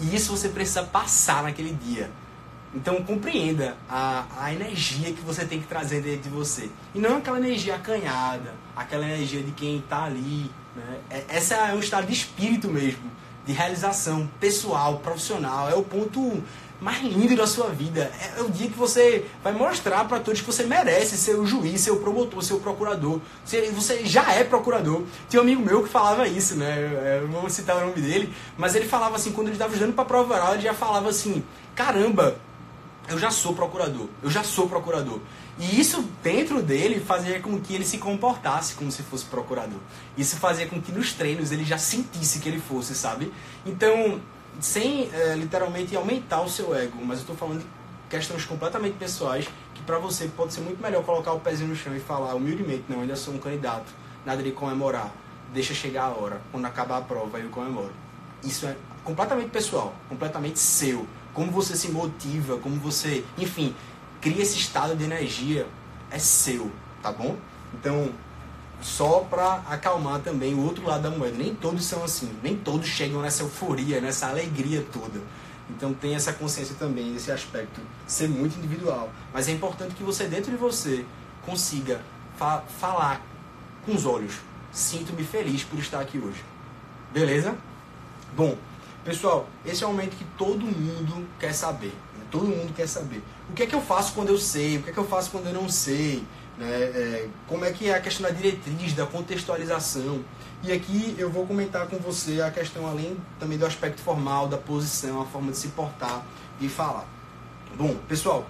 E 0.00 0.14
isso 0.14 0.36
você 0.36 0.48
precisa 0.48 0.82
passar 0.82 1.42
naquele 1.42 1.72
dia. 1.72 2.10
Então 2.74 3.02
compreenda 3.02 3.76
a, 3.88 4.24
a 4.38 4.52
energia 4.52 5.12
que 5.12 5.20
você 5.20 5.44
tem 5.44 5.60
que 5.60 5.66
trazer 5.66 6.00
dentro 6.00 6.22
de 6.22 6.28
você. 6.30 6.70
E 6.94 6.98
não 6.98 7.18
aquela 7.18 7.38
energia 7.38 7.76
acanhada, 7.76 8.54
aquela 8.74 9.04
energia 9.04 9.42
de 9.42 9.52
quem 9.52 9.78
está 9.78 10.04
ali. 10.04 10.50
Né? 10.74 10.98
É, 11.10 11.24
essa 11.28 11.54
é 11.54 11.74
um 11.74 11.80
estado 11.80 12.06
de 12.06 12.14
espírito 12.14 12.68
mesmo, 12.68 13.10
de 13.44 13.52
realização 13.52 14.28
pessoal, 14.40 14.98
profissional. 14.98 15.68
É 15.68 15.74
o 15.74 15.82
ponto 15.82 16.42
mais 16.82 17.00
lindo 17.00 17.36
da 17.36 17.46
sua 17.46 17.68
vida. 17.68 18.10
É, 18.20 18.40
é 18.40 18.42
o 18.42 18.50
dia 18.50 18.68
que 18.68 18.76
você 18.76 19.24
vai 19.42 19.52
mostrar 19.52 20.04
para 20.06 20.18
todos 20.18 20.40
que 20.40 20.46
você 20.46 20.64
merece 20.64 21.16
ser 21.16 21.36
o 21.36 21.46
juiz, 21.46 21.80
ser 21.80 21.92
o 21.92 21.96
promotor, 21.96 22.42
ser 22.42 22.54
o 22.54 22.60
procurador. 22.60 23.20
Você, 23.44 24.04
já 24.04 24.32
é 24.32 24.42
procurador. 24.42 25.04
Tinha 25.28 25.40
um 25.40 25.44
amigo 25.44 25.62
meu 25.62 25.84
que 25.84 25.88
falava 25.88 26.26
isso, 26.26 26.56
né? 26.56 27.20
Eu 27.22 27.28
vou 27.28 27.48
citar 27.48 27.76
o 27.76 27.86
nome 27.86 28.00
dele, 28.00 28.34
mas 28.58 28.74
ele 28.74 28.86
falava 28.86 29.14
assim, 29.14 29.30
quando 29.30 29.46
ele 29.46 29.54
estava 29.54 29.72
estudando 29.72 29.94
para 29.94 30.04
prova 30.04 30.34
oral, 30.34 30.54
ele 30.54 30.62
já 30.62 30.74
falava 30.74 31.08
assim: 31.08 31.44
caramba, 31.74 32.36
eu 33.08 33.18
já 33.18 33.30
sou 33.30 33.54
procurador, 33.54 34.08
eu 34.20 34.30
já 34.30 34.42
sou 34.42 34.68
procurador. 34.68 35.20
E 35.58 35.78
isso 35.78 36.04
dentro 36.22 36.62
dele 36.62 36.98
fazia 36.98 37.38
com 37.38 37.60
que 37.60 37.74
ele 37.74 37.84
se 37.84 37.98
comportasse 37.98 38.74
como 38.74 38.90
se 38.90 39.02
fosse 39.02 39.24
procurador. 39.26 39.78
Isso 40.16 40.36
fazia 40.36 40.66
com 40.66 40.80
que 40.80 40.90
nos 40.90 41.12
treinos 41.12 41.52
ele 41.52 41.64
já 41.64 41.78
sentisse 41.78 42.40
que 42.40 42.48
ele 42.48 42.58
fosse, 42.58 42.94
sabe? 42.94 43.32
Então, 43.64 44.20
sem 44.60 45.10
é, 45.12 45.34
literalmente 45.34 45.94
aumentar 45.96 46.40
o 46.42 46.48
seu 46.48 46.74
ego, 46.74 46.98
mas 47.04 47.18
eu 47.18 47.22
estou 47.22 47.36
falando 47.36 47.60
de 47.60 47.66
questões 48.08 48.44
completamente 48.44 48.94
pessoais 48.94 49.48
que 49.74 49.82
para 49.82 49.98
você 49.98 50.28
pode 50.28 50.52
ser 50.52 50.60
muito 50.60 50.82
melhor 50.82 51.02
colocar 51.02 51.32
o 51.32 51.40
pezinho 51.40 51.70
no 51.70 51.76
chão 51.76 51.96
e 51.96 52.00
falar 52.00 52.34
humildemente, 52.34 52.84
não, 52.88 53.00
ainda 53.00 53.16
sou 53.16 53.34
um 53.34 53.38
candidato, 53.38 53.92
nada 54.24 54.42
de 54.42 54.52
comemorar, 54.52 55.12
deixa 55.52 55.74
chegar 55.74 56.04
a 56.04 56.10
hora, 56.10 56.40
quando 56.50 56.64
acabar 56.66 56.98
a 56.98 57.02
prova 57.02 57.38
eu 57.38 57.48
comemoro. 57.48 57.92
Isso 58.42 58.66
é 58.66 58.76
completamente 59.04 59.50
pessoal, 59.50 59.94
completamente 60.08 60.58
seu. 60.58 61.06
Como 61.32 61.50
você 61.50 61.76
se 61.76 61.90
motiva, 61.90 62.58
como 62.58 62.76
você, 62.76 63.24
enfim, 63.38 63.74
cria 64.20 64.42
esse 64.42 64.58
estado 64.58 64.94
de 64.94 65.04
energia, 65.04 65.66
é 66.10 66.18
seu, 66.18 66.70
tá 67.02 67.10
bom? 67.10 67.36
Então, 67.74 68.10
só 68.82 69.20
para 69.20 69.62
acalmar 69.68 70.20
também 70.20 70.54
o 70.54 70.64
outro 70.64 70.84
lado 70.84 71.02
da 71.02 71.10
moeda. 71.10 71.38
Nem 71.38 71.54
todos 71.54 71.84
são 71.84 72.04
assim, 72.04 72.30
nem 72.42 72.56
todos 72.56 72.88
chegam 72.88 73.22
nessa 73.22 73.44
euforia, 73.44 74.00
nessa 74.00 74.28
alegria 74.28 74.84
toda. 74.92 75.20
Então 75.70 75.94
tem 75.94 76.14
essa 76.14 76.32
consciência 76.32 76.74
também, 76.78 77.14
esse 77.14 77.30
aspecto, 77.30 77.80
ser 78.06 78.28
muito 78.28 78.58
individual. 78.58 79.10
Mas 79.32 79.48
é 79.48 79.52
importante 79.52 79.94
que 79.94 80.02
você, 80.02 80.26
dentro 80.26 80.50
de 80.50 80.56
você, 80.56 81.06
consiga 81.46 82.02
fa 82.36 82.62
falar 82.80 83.22
com 83.86 83.94
os 83.94 84.04
olhos. 84.04 84.34
Sinto-me 84.72 85.22
feliz 85.22 85.62
por 85.64 85.78
estar 85.78 86.00
aqui 86.00 86.18
hoje. 86.18 86.42
Beleza? 87.12 87.56
Bom, 88.36 88.56
pessoal, 89.04 89.46
esse 89.64 89.84
é 89.84 89.86
o 89.86 89.90
momento 89.90 90.16
que 90.16 90.24
todo 90.36 90.64
mundo 90.64 91.26
quer 91.38 91.52
saber. 91.52 91.92
Né? 92.18 92.24
Todo 92.30 92.46
mundo 92.46 92.74
quer 92.74 92.88
saber. 92.88 93.22
O 93.48 93.52
que 93.52 93.62
é 93.62 93.66
que 93.66 93.74
eu 93.74 93.82
faço 93.82 94.14
quando 94.14 94.30
eu 94.30 94.38
sei? 94.38 94.78
O 94.78 94.82
que 94.82 94.90
é 94.90 94.92
que 94.92 94.98
eu 94.98 95.06
faço 95.06 95.30
quando 95.30 95.46
eu 95.46 95.52
não 95.52 95.68
sei? 95.68 96.24
Né? 96.58 96.70
É, 96.70 97.28
como 97.48 97.64
é 97.64 97.72
que 97.72 97.88
é 97.88 97.94
a 97.94 98.00
questão 98.00 98.26
da 98.26 98.32
diretriz, 98.32 98.92
da 98.92 99.06
contextualização. 99.06 100.22
E 100.62 100.70
aqui 100.70 101.14
eu 101.18 101.30
vou 101.30 101.46
comentar 101.46 101.86
com 101.88 101.98
você 101.98 102.40
a 102.40 102.50
questão, 102.50 102.86
além 102.86 103.16
também 103.38 103.58
do 103.58 103.66
aspecto 103.66 104.00
formal, 104.00 104.46
da 104.46 104.56
posição, 104.56 105.20
a 105.20 105.26
forma 105.26 105.50
de 105.50 105.58
se 105.58 105.68
portar 105.68 106.24
e 106.60 106.68
falar. 106.68 107.06
Bom, 107.76 107.96
pessoal, 108.08 108.46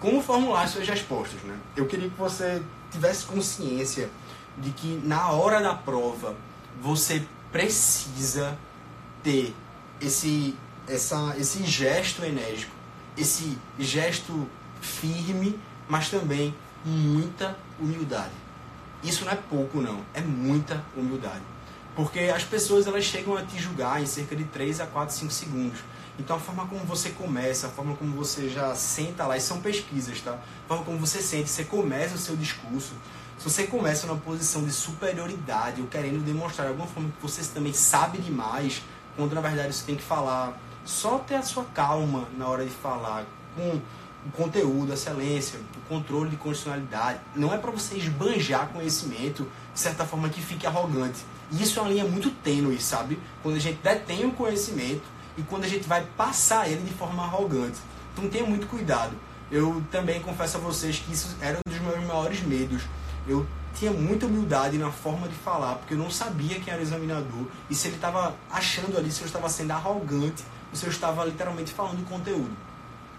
como 0.00 0.20
formular 0.20 0.66
suas 0.68 0.88
respostas? 0.88 1.40
Né? 1.42 1.56
Eu 1.76 1.86
queria 1.86 2.08
que 2.08 2.16
você 2.16 2.62
tivesse 2.90 3.24
consciência 3.24 4.10
de 4.58 4.70
que 4.70 5.00
na 5.04 5.30
hora 5.30 5.60
da 5.60 5.74
prova 5.74 6.34
você 6.80 7.22
precisa 7.52 8.58
ter 9.22 9.54
esse, 10.00 10.56
essa, 10.88 11.34
esse 11.38 11.64
gesto 11.64 12.24
enérgico, 12.24 12.74
esse 13.16 13.56
gesto 13.78 14.48
firme, 14.80 15.58
mas 15.88 16.08
também 16.08 16.54
muita 16.84 17.56
humildade. 17.80 18.32
Isso 19.02 19.24
não 19.24 19.32
é 19.32 19.36
pouco, 19.36 19.80
não. 19.80 20.00
É 20.12 20.20
muita 20.20 20.82
humildade. 20.96 21.42
Porque 21.94 22.20
as 22.20 22.42
pessoas 22.42 22.86
elas 22.86 23.04
chegam 23.04 23.36
a 23.36 23.42
te 23.42 23.58
julgar 23.58 24.02
em 24.02 24.06
cerca 24.06 24.34
de 24.34 24.44
3 24.44 24.80
a 24.80 24.86
4, 24.86 25.14
5 25.14 25.32
segundos. 25.32 25.78
Então 26.18 26.36
a 26.36 26.40
forma 26.40 26.66
como 26.66 26.84
você 26.84 27.10
começa, 27.10 27.66
a 27.66 27.70
forma 27.70 27.96
como 27.96 28.14
você 28.16 28.48
já 28.48 28.74
senta 28.74 29.26
lá, 29.26 29.36
e 29.36 29.40
são 29.40 29.60
pesquisas, 29.60 30.20
tá? 30.20 30.32
A 30.32 30.68
forma 30.68 30.84
como 30.84 30.98
você 30.98 31.20
sente, 31.20 31.48
você 31.48 31.64
começa 31.64 32.14
o 32.14 32.18
seu 32.18 32.36
discurso. 32.36 32.94
Se 33.38 33.44
você 33.50 33.66
começa 33.66 34.06
numa 34.06 34.18
posição 34.18 34.64
de 34.64 34.72
superioridade 34.72 35.80
ou 35.80 35.88
querendo 35.88 36.24
demonstrar 36.24 36.66
de 36.66 36.72
alguma 36.72 36.88
forma 36.88 37.10
que 37.10 37.22
você 37.22 37.42
também 37.52 37.72
sabe 37.72 38.18
demais, 38.18 38.82
quando 39.16 39.34
na 39.34 39.40
verdade 39.40 39.74
você 39.74 39.84
tem 39.84 39.96
que 39.96 40.02
falar, 40.02 40.58
só 40.84 41.18
ter 41.18 41.34
a 41.34 41.42
sua 41.42 41.64
calma 41.64 42.28
na 42.36 42.46
hora 42.46 42.64
de 42.64 42.70
falar, 42.70 43.24
com 43.56 43.80
o 44.26 44.30
conteúdo, 44.30 44.92
a 44.92 44.94
excelência, 44.94 45.58
o 45.76 45.88
controle 45.88 46.30
de 46.30 46.36
condicionalidade. 46.36 47.20
Não 47.34 47.52
é 47.52 47.58
para 47.58 47.70
você 47.70 47.96
esbanjar 47.96 48.68
conhecimento 48.68 49.46
de 49.72 49.80
certa 49.80 50.04
forma 50.04 50.28
que 50.28 50.40
fique 50.40 50.66
arrogante. 50.66 51.20
E 51.52 51.62
isso 51.62 51.78
é 51.78 51.82
uma 51.82 51.90
linha 51.90 52.04
muito 52.04 52.30
tênue, 52.30 52.80
sabe? 52.80 53.18
Quando 53.42 53.56
a 53.56 53.60
gente 53.60 53.78
detém 53.82 54.24
o 54.24 54.32
conhecimento 54.32 55.02
e 55.36 55.42
quando 55.42 55.64
a 55.64 55.68
gente 55.68 55.86
vai 55.86 56.04
passar 56.16 56.70
ele 56.70 56.82
de 56.82 56.94
forma 56.94 57.22
arrogante. 57.22 57.78
Então 58.12 58.28
tenha 58.28 58.46
muito 58.46 58.66
cuidado. 58.66 59.12
Eu 59.50 59.82
também 59.90 60.20
confesso 60.20 60.56
a 60.56 60.60
vocês 60.60 60.98
que 60.98 61.12
isso 61.12 61.36
era 61.40 61.58
um 61.58 61.70
dos 61.70 61.80
meus 61.80 62.02
maiores 62.06 62.42
medos. 62.42 62.82
Eu 63.28 63.46
tinha 63.74 63.90
muita 63.90 64.26
humildade 64.26 64.78
na 64.78 64.90
forma 64.90 65.28
de 65.28 65.34
falar, 65.34 65.74
porque 65.74 65.94
eu 65.94 65.98
não 65.98 66.10
sabia 66.10 66.60
quem 66.60 66.72
era 66.72 66.80
o 66.80 66.84
examinador 66.84 67.46
e 67.68 67.74
se 67.74 67.88
ele 67.88 67.96
estava 67.96 68.34
achando 68.50 68.96
ali 68.96 69.10
se 69.10 69.20
eu 69.20 69.26
estava 69.26 69.48
sendo 69.48 69.72
arrogante 69.72 70.44
ou 70.70 70.76
se 70.76 70.86
eu 70.86 70.90
estava 70.90 71.24
literalmente 71.24 71.72
falando 71.72 72.08
conteúdo. 72.08 72.56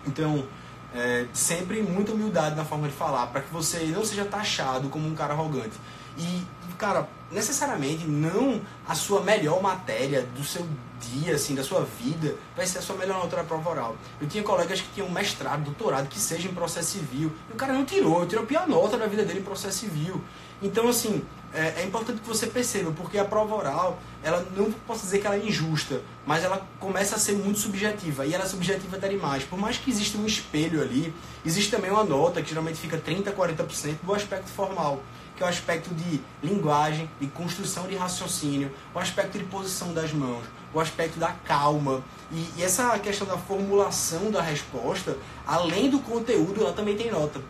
Então, 0.08 0.48
é, 0.95 1.25
sempre 1.34 1.81
muita 1.81 2.13
humildade 2.13 2.55
na 2.55 2.63
forma 2.63 2.88
de 2.88 2.93
falar, 2.93 3.27
para 3.27 3.41
que 3.41 3.53
você 3.53 3.79
não 3.88 4.05
seja 4.05 4.23
taxado 4.23 4.88
como 4.89 5.08
um 5.08 5.13
cara 5.13 5.34
arrogante. 5.34 5.73
E, 6.17 6.41
cara, 6.77 7.08
necessariamente 7.29 8.05
não 8.08 8.62
a 8.88 8.95
sua 8.95 9.21
melhor 9.21 9.62
matéria 9.62 10.25
do 10.36 10.43
seu 10.43 10.65
dia, 10.99 11.36
assim, 11.36 11.53
da 11.53 11.63
sua 11.63 11.86
vida, 12.01 12.36
vai 12.55 12.65
ser 12.65 12.77
a 12.77 12.81
sua 12.81 12.95
melhor 12.95 13.19
nota 13.19 13.36
na 13.36 13.43
prova 13.43 13.69
oral. 13.69 13.97
Eu 14.21 14.27
tinha 14.27 14.43
colegas 14.43 14.79
que 14.79 14.88
tinham 14.93 15.10
mestrado, 15.10 15.63
doutorado, 15.65 16.08
que 16.08 16.17
seja 16.17 16.47
em 16.47 16.53
processo 16.53 16.91
civil, 16.91 17.31
e 17.49 17.53
o 17.53 17.55
cara 17.55 17.73
não 17.73 17.84
tirou, 17.84 18.25
tirou 18.25 18.45
a 18.45 18.47
pior 18.47 18.67
nota 18.67 18.97
da 18.97 19.05
vida 19.05 19.25
dele 19.25 19.39
em 19.39 19.43
processo 19.43 19.79
civil. 19.79 20.21
Então, 20.65 20.89
assim, 20.89 21.23
é, 21.54 21.82
é, 21.82 21.86
importante 21.86 22.21
que 22.21 22.28
você 22.28 22.47
perceba, 22.47 22.91
porque 22.91 23.19
a 23.19 23.23
prova 23.23 23.54
oral, 23.54 23.99
ela 24.23 24.43
não 24.58 24.71
posso 24.71 25.04
dizer 25.04 25.19
que 25.19 25.28
ela 25.28 25.36
é 25.36 25.45
injusta, 25.45 26.01
mas 26.25 26.43
ela 26.43 26.67
começa 26.80 27.15
a 27.15 27.19
ser 27.19 27.34
muito 27.34 27.60
subjetiva, 27.60 28.25
e 28.25 28.34
ela 28.34 28.45
é 28.45 28.47
subjetiva 28.47 28.97
até 28.97 29.08
demais. 29.08 29.43
Por 29.43 29.60
mais 29.60 29.78
que 29.78 29.91
exista 29.91 30.17
um 30.17 30.25
espelho 30.25 30.82
ali, 30.82 31.13
existe 31.45 31.69
também 31.69 31.91
uma 31.91 32.04
nota 32.04 32.41
que 32.41 32.49
geralmente 32.49 32.80
fica 32.80 32.97
30%, 32.97 33.32
40% 33.32 33.97
do 34.01 34.13
aspecto 34.15 34.49
formal 34.49 35.04
que 35.36 35.43
é 35.43 35.45
o 35.45 35.49
aspecto 35.49 35.93
de 35.93 36.21
linguagem, 36.41 37.10
de 37.19 37.28
construção 37.28 37.88
de 37.88 37.95
raciocínio, 37.97 38.71
o 38.93 38.99
aspecto 38.99 39.38
de 39.38 39.43
posição 39.43 39.93
das 39.93 40.13
mãos, 40.13 40.45
o 40.73 40.80
aspecto 40.80 41.19
da 41.19 41.34
calma. 41.43 42.01
E, 42.32 42.47
e 42.58 42.63
essa 42.63 42.97
questão 42.99 43.28
da 43.28 43.38
formulação 43.38 44.32
da 44.32 44.41
resposta, 44.41 45.17
além 45.45 45.89
do 45.89 45.99
conteúdo, 45.99 46.62
ela 46.62 46.71
também 46.71 46.95
tem 46.95 47.12
nota. 47.12 47.41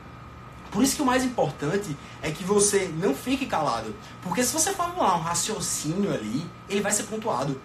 Por 0.75 0.83
isso 0.83 0.97
que 0.97 1.01
o 1.01 1.05
mais 1.05 1.23
importante 1.23 1.95
é 2.21 2.29
que 2.29 2.43
você 2.43 2.91
não 2.97 3.15
fique 3.15 3.45
calado. 3.45 3.95
Porque 4.21 4.43
se 4.43 4.51
você 4.51 4.73
formular 4.73 5.15
um 5.15 5.21
raciocínio 5.21 6.13
ali, 6.13 6.45
ele 6.67 6.81
vai 6.81 6.91
ser 6.91 7.03
pontuado. 7.03 7.61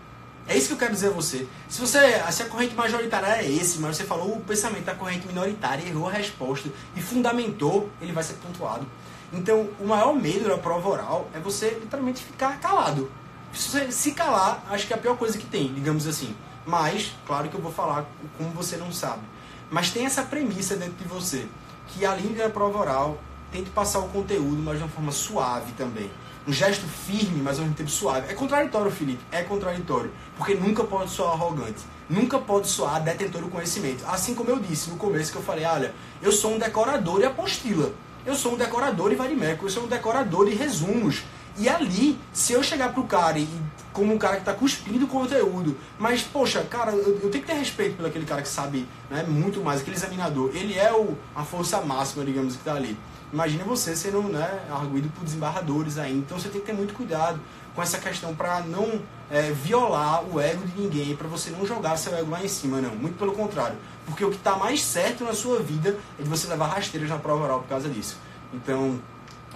É 0.46 0.56
isso 0.56 0.68
que 0.68 0.74
eu 0.74 0.78
quero 0.78 0.92
dizer 0.92 1.08
a 1.08 1.10
você. 1.10 1.48
Se 1.68 1.80
você 1.80 2.22
se 2.30 2.42
a 2.44 2.46
corrente 2.46 2.72
majoritária 2.76 3.26
é 3.26 3.50
esse, 3.50 3.80
mas 3.80 3.96
você 3.96 4.04
falou 4.04 4.36
o 4.36 4.40
pensamento 4.40 4.84
da 4.84 4.94
corrente 4.94 5.26
minoritária, 5.26 5.84
errou 5.84 6.08
a 6.08 6.12
resposta 6.12 6.70
e 6.94 7.02
fundamentou, 7.02 7.90
ele 8.00 8.12
vai 8.12 8.22
ser 8.22 8.34
pontuado. 8.34 8.86
Então, 9.32 9.68
o 9.80 9.88
maior 9.88 10.14
medo 10.14 10.48
da 10.48 10.58
prova 10.58 10.88
oral 10.88 11.28
é 11.34 11.40
você 11.40 11.70
literalmente 11.80 12.22
ficar 12.22 12.60
calado. 12.60 13.10
Se 13.52 13.70
você 13.70 13.90
se 13.90 14.12
calar, 14.12 14.64
acho 14.70 14.86
que 14.86 14.92
é 14.92 14.96
a 14.96 15.00
pior 15.00 15.16
coisa 15.16 15.36
que 15.36 15.46
tem, 15.46 15.74
digamos 15.74 16.06
assim. 16.06 16.32
Mas, 16.64 17.12
claro 17.26 17.48
que 17.48 17.56
eu 17.56 17.60
vou 17.60 17.72
falar 17.72 18.06
como 18.38 18.50
você 18.50 18.76
não 18.76 18.92
sabe. 18.92 19.22
Mas 19.68 19.90
tem 19.90 20.06
essa 20.06 20.22
premissa 20.22 20.76
dentro 20.76 20.94
de 20.94 21.04
você, 21.04 21.48
que 21.92 22.04
além 22.04 22.32
da 22.34 22.48
prova 22.48 22.78
oral, 22.78 23.18
tente 23.50 23.70
passar 23.70 23.98
o 23.98 24.08
conteúdo, 24.08 24.62
mas 24.62 24.78
de 24.78 24.84
uma 24.84 24.90
forma 24.90 25.12
suave 25.12 25.72
também. 25.72 26.10
Um 26.46 26.52
gesto 26.52 26.86
firme, 26.86 27.42
mas 27.42 27.58
ao 27.58 27.64
mesmo 27.64 27.76
tempo 27.76 27.90
suave. 27.90 28.30
É 28.30 28.34
contraditório, 28.34 28.90
Felipe, 28.90 29.22
é 29.30 29.42
contraditório. 29.42 30.10
Porque 30.36 30.54
nunca 30.54 30.82
pode 30.84 31.10
soar 31.10 31.32
arrogante. 31.32 31.84
Nunca 32.08 32.38
pode 32.38 32.66
soar 32.68 33.02
detentor 33.02 33.42
do 33.42 33.48
conhecimento. 33.48 34.04
Assim 34.06 34.34
como 34.34 34.50
eu 34.50 34.58
disse 34.58 34.90
no 34.90 34.96
começo 34.96 35.30
que 35.30 35.38
eu 35.38 35.42
falei, 35.42 35.64
olha, 35.64 35.94
eu 36.22 36.32
sou 36.32 36.54
um 36.54 36.58
decorador 36.58 37.20
e 37.20 37.24
apostila. 37.24 37.92
Eu 38.24 38.34
sou 38.34 38.54
um 38.54 38.56
decorador 38.56 39.10
de 39.10 39.16
varimétrico, 39.16 39.66
eu 39.66 39.70
sou 39.70 39.84
um 39.84 39.88
decorador 39.88 40.46
de 40.46 40.54
resumos. 40.54 41.22
E 41.58 41.68
ali, 41.68 42.18
se 42.32 42.52
eu 42.52 42.62
chegar 42.62 42.92
pro 42.92 43.04
cara 43.04 43.38
e 43.38 43.48
como 43.92 44.14
um 44.14 44.18
cara 44.18 44.36
que 44.36 44.42
está 44.42 44.52
cuspindo 44.52 45.06
conteúdo, 45.06 45.76
mas, 45.98 46.22
poxa, 46.22 46.62
cara, 46.62 46.92
eu, 46.92 47.20
eu, 47.22 47.30
tenho 47.30 47.44
que 47.44 47.50
ter 47.50 47.54
respeito 47.54 47.96
pelo 47.96 48.08
aquele 48.08 48.24
cara 48.24 48.40
que 48.40 48.48
sabe 48.48 48.86
né, 49.10 49.24
muito 49.26 49.60
mais, 49.60 49.80
aquele 49.80 49.96
examinador. 49.96 50.50
Ele 50.54 50.78
é 50.78 50.92
o, 50.92 51.16
a 51.34 51.44
força 51.44 51.80
máxima, 51.80 52.24
digamos, 52.24 52.54
que 52.54 52.60
está 52.60 52.74
ali. 52.74 52.96
Imagina 53.32 53.64
você 53.64 53.94
sendo 53.94 54.22
né, 54.22 54.60
arguído 54.70 55.08
por 55.10 55.24
desembarradores 55.24 55.98
aí. 55.98 56.16
Então 56.16 56.38
você 56.38 56.48
tem 56.48 56.60
que 56.60 56.66
ter 56.66 56.72
muito 56.72 56.94
cuidado 56.94 57.40
com 57.74 57.82
essa 57.82 57.98
questão 57.98 58.34
para 58.34 58.60
não 58.60 59.00
é, 59.30 59.52
violar 59.52 60.24
o 60.24 60.40
ego 60.40 60.66
de 60.66 60.80
ninguém, 60.80 61.14
para 61.14 61.28
você 61.28 61.50
não 61.50 61.64
jogar 61.64 61.96
seu 61.96 62.14
ego 62.16 62.30
lá 62.30 62.44
em 62.44 62.48
cima, 62.48 62.80
não. 62.80 62.94
Muito 62.94 63.16
pelo 63.18 63.32
contrário. 63.32 63.76
Porque 64.04 64.24
o 64.24 64.30
que 64.30 64.36
está 64.36 64.56
mais 64.56 64.82
certo 64.82 65.24
na 65.24 65.32
sua 65.32 65.60
vida 65.60 65.96
é 66.18 66.22
de 66.22 66.28
você 66.28 66.48
levar 66.48 66.66
rasteiras 66.66 67.08
na 67.08 67.18
prova 67.18 67.44
oral 67.44 67.60
por 67.60 67.68
causa 67.68 67.88
disso. 67.88 68.16
Então, 68.52 69.00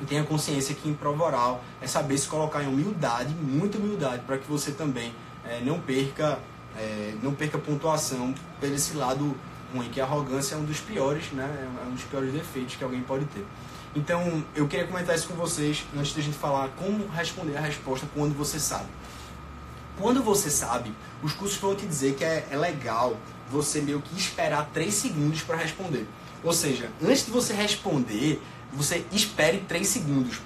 tenha 0.09 0.25
consciência 0.25 0.75
que 0.75 0.89
em 0.89 0.95
prova 0.95 1.25
oral 1.25 1.65
é 1.81 1.87
saber 1.87 2.19
se 2.19 2.29
colocar 2.29 2.63
em 2.63 2.67
humildade, 2.67 3.35
muita 3.35 3.79
humildade, 3.79 4.23
para 4.27 4.39
que 4.39 4.49
você 4.49 4.73
também 4.73 5.15
é, 5.45 5.61
não 5.61 5.81
perca 5.81 6.39
é, 6.77 7.15
não 7.23 7.33
perca 7.33 7.57
pontuação 7.59 8.35
por 8.59 8.69
esse 8.69 8.97
lado 8.97 9.37
ruim, 9.75 9.89
que 9.89 10.01
a 10.01 10.05
arrogância 10.05 10.55
é 10.55 10.59
um 10.59 10.65
dos 10.65 10.81
piores, 10.81 11.31
né? 11.33 11.69
É 11.85 11.89
um 11.89 11.93
dos 11.93 12.05
piores 12.05 12.33
defeitos 12.33 12.77
que 12.77 12.85
alguém 12.85 13.01
pode 13.01 13.25
ter. 13.27 13.45
Então, 13.95 14.45
eu 14.57 14.67
queria 14.67 14.87
comentar 14.87 15.15
isso 15.15 15.29
com 15.29 15.35
vocês 15.35 15.85
antes 15.97 16.13
de 16.13 16.21
a 16.21 16.23
gente 16.23 16.37
falar 16.37 16.69
como 16.71 17.07
responder 17.09 17.57
a 17.57 17.61
resposta 17.61 18.07
quando 18.13 18.37
você 18.37 18.59
sabe. 18.59 18.87
Quando 19.99 20.21
você 20.23 20.51
sabe, 20.51 20.93
os 21.23 21.33
cursos 21.33 21.59
vão 21.59 21.77
te 21.77 21.87
dizer 21.87 22.15
que 22.15 22.25
é, 22.25 22.49
é 22.51 22.57
legal 22.57 23.17
você 23.49 23.81
meio 23.81 24.01
que 24.01 24.19
esperar 24.19 24.69
3 24.73 24.93
segundos 24.93 25.43
para 25.43 25.57
responder. 25.57 26.09
Ou 26.43 26.53
seja, 26.53 26.91
antes 27.03 27.25
de 27.25 27.31
você 27.31 27.55
responder, 27.55 28.43
você 28.75 29.05
espere 29.13 29.59
3 29.61 29.87
segundos. 29.87 30.41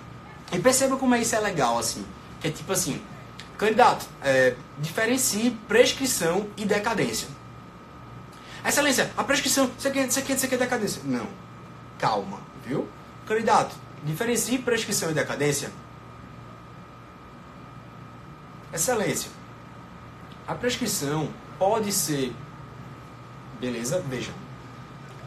E 0.52 0.58
perceba 0.58 0.96
como 0.96 1.14
é 1.14 1.20
isso 1.20 1.34
é 1.34 1.40
legal, 1.40 1.78
assim. 1.78 2.04
Que 2.40 2.48
é 2.48 2.50
tipo 2.50 2.72
assim, 2.72 3.00
candidato, 3.56 4.06
é, 4.22 4.54
diferencie 4.78 5.50
prescrição 5.66 6.48
e 6.56 6.64
decadência. 6.64 7.28
Excelência, 8.64 9.10
a 9.16 9.24
prescrição, 9.24 9.70
você 9.78 9.90
quer, 9.90 10.10
você 10.10 10.22
quer, 10.22 10.38
você 10.38 10.48
quer 10.48 10.58
decadência? 10.58 11.02
Não. 11.04 11.26
Calma, 11.98 12.40
viu? 12.66 12.88
Candidato, 13.26 13.74
diferencie 14.04 14.58
prescrição 14.58 15.10
e 15.10 15.14
decadência. 15.14 15.70
Excelência, 18.72 19.30
a 20.46 20.54
prescrição 20.54 21.28
pode 21.58 21.92
ser. 21.92 22.34
Beleza? 23.60 24.02
Veja. 24.08 24.32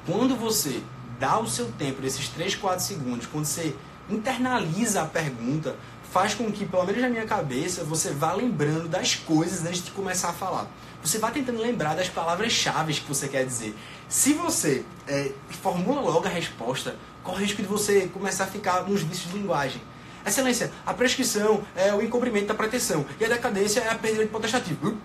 Quando 0.05 0.35
você 0.35 0.81
dá 1.21 1.38
o 1.38 1.47
seu 1.47 1.71
tempo, 1.73 2.01
desses 2.01 2.27
3, 2.29 2.55
4 2.55 2.84
segundos, 2.84 3.27
quando 3.27 3.45
você 3.45 3.75
internaliza 4.10 5.03
a 5.03 5.05
pergunta, 5.05 5.75
faz 6.12 6.34
com 6.34 6.51
que, 6.51 6.65
pelo 6.65 6.84
menos 6.84 6.99
na 6.99 7.10
minha 7.10 7.27
cabeça, 7.27 7.84
você 7.84 8.10
vá 8.10 8.34
lembrando 8.34 8.89
das 8.89 9.13
coisas 9.13 9.63
antes 9.63 9.86
de 9.86 9.91
começar 9.91 10.29
a 10.29 10.34
falar. 10.34 10.67
Você 11.03 11.19
vá 11.19 11.29
tentando 11.29 11.62
lembrar 11.62 11.95
das 11.95 12.10
palavras-chave 12.10 12.95
que 12.95 13.07
você 13.07 13.27
quer 13.27 13.45
dizer. 13.45 13.77
Se 14.10 14.34
você 14.34 14.84
é, 15.07 15.31
formula 15.62 16.01
logo 16.01 16.25
a 16.25 16.29
resposta, 16.29 16.95
corre 17.23 17.38
o 17.38 17.41
risco 17.45 17.62
de 17.62 17.67
você 17.67 18.07
começar 18.07 18.45
a 18.45 18.47
ficar 18.47 18.89
nos 18.89 19.03
vícios 19.03 19.31
de 19.31 19.38
linguagem. 19.38 19.79
Excelência, 20.25 20.71
a 20.84 20.93
prescrição 20.93 21.63
é 21.75 21.93
o 21.93 22.01
encobrimento 22.01 22.47
da 22.47 22.55
pretensão 22.55 23.05
e 23.19 23.25
a 23.25 23.27
decadência 23.27 23.79
é 23.79 23.89
a 23.89 23.95
perda 23.95 24.23
de 24.23 24.29
potestativo. 24.29 24.97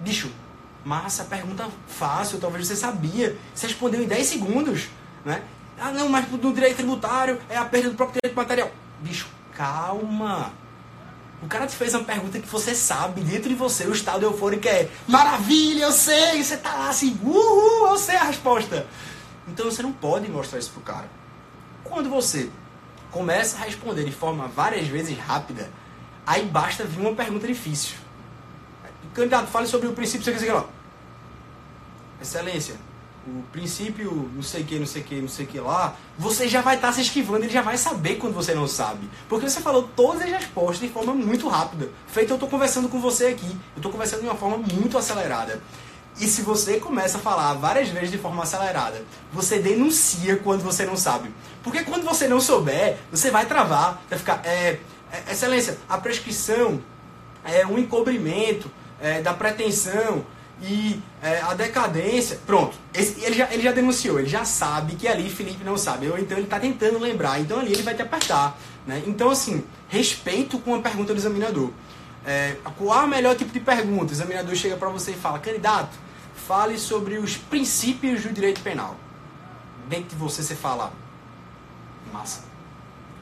Bicho, 0.00 0.30
massa, 0.84 1.24
pergunta 1.24 1.68
fácil, 1.86 2.40
talvez 2.40 2.66
você 2.66 2.74
sabia. 2.74 3.36
Você 3.54 3.68
respondeu 3.68 4.02
em 4.02 4.06
10 4.06 4.26
segundos, 4.26 4.88
né? 5.28 5.42
Ah, 5.78 5.92
não, 5.92 6.08
mas 6.08 6.28
no 6.30 6.52
direito 6.52 6.76
tributário 6.76 7.38
é 7.48 7.56
a 7.56 7.64
perda 7.64 7.90
do 7.90 7.94
próprio 7.94 8.18
direito 8.20 8.36
material. 8.36 8.70
Bicho, 9.00 9.28
calma. 9.54 10.52
O 11.40 11.46
cara 11.46 11.68
te 11.68 11.76
fez 11.76 11.94
uma 11.94 12.02
pergunta 12.02 12.40
que 12.40 12.48
você 12.48 12.74
sabe, 12.74 13.20
dentro 13.20 13.48
de 13.48 13.54
você, 13.54 13.84
o 13.86 13.92
estado 13.92 14.24
eufórico 14.24 14.66
é 14.66 14.88
maravilha, 15.06 15.84
eu 15.84 15.92
sei, 15.92 16.42
você 16.42 16.56
tá 16.56 16.74
lá 16.74 16.88
assim, 16.88 17.16
uhul, 17.22 17.86
eu 17.90 17.96
sei 17.96 18.16
a 18.16 18.24
resposta. 18.24 18.88
Então 19.46 19.66
você 19.66 19.80
não 19.82 19.92
pode 19.92 20.28
mostrar 20.28 20.58
isso 20.58 20.72
pro 20.72 20.80
cara. 20.80 21.08
Quando 21.84 22.10
você 22.10 22.50
começa 23.12 23.56
a 23.56 23.60
responder 23.60 24.04
de 24.04 24.10
forma 24.10 24.48
várias 24.48 24.88
vezes 24.88 25.16
rápida, 25.16 25.70
aí 26.26 26.44
basta 26.44 26.82
vir 26.82 27.00
uma 27.00 27.14
pergunta 27.14 27.46
difícil. 27.46 27.96
Candidato, 29.14 29.46
fale 29.46 29.66
sobre 29.68 29.86
o 29.86 29.92
princípio, 29.92 30.24
você 30.24 30.44
quer 30.44 30.52
lá. 30.52 30.66
Excelência, 32.20 32.74
o 33.38 33.44
princípio 33.52 34.30
não 34.34 34.42
sei 34.42 34.64
que, 34.64 34.78
não 34.78 34.86
sei 34.86 35.02
que, 35.02 35.20
não 35.20 35.28
sei 35.28 35.46
que 35.46 35.60
lá, 35.60 35.96
você 36.18 36.48
já 36.48 36.60
vai 36.60 36.76
estar 36.76 36.88
tá 36.88 36.92
se 36.92 37.02
esquivando, 37.02 37.44
ele 37.44 37.52
já 37.52 37.62
vai 37.62 37.76
saber 37.76 38.16
quando 38.16 38.34
você 38.34 38.54
não 38.54 38.66
sabe. 38.66 39.08
Porque 39.28 39.48
você 39.48 39.60
falou 39.60 39.88
todas 39.94 40.22
as 40.22 40.30
respostas 40.30 40.80
de 40.80 40.88
forma 40.88 41.14
muito 41.14 41.48
rápida. 41.48 41.90
Feito 42.06 42.30
eu 42.30 42.36
estou 42.36 42.48
conversando 42.48 42.88
com 42.88 43.00
você 43.00 43.26
aqui. 43.26 43.46
Eu 43.46 43.78
estou 43.78 43.92
conversando 43.92 44.20
de 44.20 44.26
uma 44.26 44.34
forma 44.34 44.58
muito 44.58 44.96
acelerada. 44.96 45.62
E 46.20 46.26
se 46.26 46.42
você 46.42 46.80
começa 46.80 47.18
a 47.18 47.20
falar 47.20 47.54
várias 47.54 47.88
vezes 47.90 48.10
de 48.10 48.18
forma 48.18 48.42
acelerada, 48.42 49.04
você 49.32 49.58
denuncia 49.58 50.36
quando 50.36 50.62
você 50.62 50.84
não 50.84 50.96
sabe. 50.96 51.32
Porque 51.62 51.84
quando 51.84 52.04
você 52.04 52.26
não 52.26 52.40
souber, 52.40 52.98
você 53.10 53.30
vai 53.30 53.46
travar, 53.46 54.02
vai 54.10 54.18
ficar. 54.18 54.40
É, 54.44 54.80
é, 55.12 55.32
excelência, 55.32 55.78
a 55.88 55.96
prescrição 55.96 56.80
é 57.44 57.64
um 57.66 57.78
encobrimento 57.78 58.70
é, 59.00 59.22
da 59.22 59.32
pretensão 59.32 60.24
e 60.60 61.00
é, 61.22 61.40
a 61.40 61.54
decadência. 61.54 62.40
Pronto, 62.46 62.76
esse, 62.92 63.22
ele, 63.24 63.36
já, 63.36 63.52
ele 63.52 63.62
já 63.62 63.72
denunciou, 63.72 64.18
ele 64.18 64.28
já 64.28 64.44
sabe 64.44 64.96
que 64.96 65.06
ali 65.06 65.30
Felipe 65.30 65.64
não 65.64 65.76
sabe, 65.76 66.08
ou 66.08 66.18
então 66.18 66.36
ele 66.36 66.46
está 66.46 66.58
tentando 66.58 66.98
lembrar, 66.98 67.40
então 67.40 67.60
ali 67.60 67.72
ele 67.72 67.82
vai 67.82 67.94
te 67.94 68.02
apertar. 68.02 68.58
Né? 68.86 69.02
Então, 69.06 69.30
assim, 69.30 69.64
respeito 69.88 70.58
com 70.58 70.74
a 70.74 70.80
pergunta 70.80 71.12
do 71.12 71.18
examinador. 71.18 71.70
É, 72.26 72.56
qual 72.76 73.02
é 73.02 73.04
o 73.04 73.08
melhor 73.08 73.36
tipo 73.36 73.52
de 73.52 73.60
pergunta? 73.60 74.12
O 74.12 74.14
examinador 74.14 74.54
chega 74.54 74.76
para 74.76 74.88
você 74.88 75.12
e 75.12 75.14
fala: 75.14 75.38
candidato, 75.38 75.96
fale 76.34 76.78
sobre 76.78 77.18
os 77.18 77.36
princípios 77.36 78.22
do 78.22 78.32
direito 78.32 78.60
penal. 78.60 78.96
Dentro 79.88 80.10
de 80.10 80.16
você, 80.16 80.42
você 80.42 80.54
fala: 80.54 80.92
massa, 82.12 82.44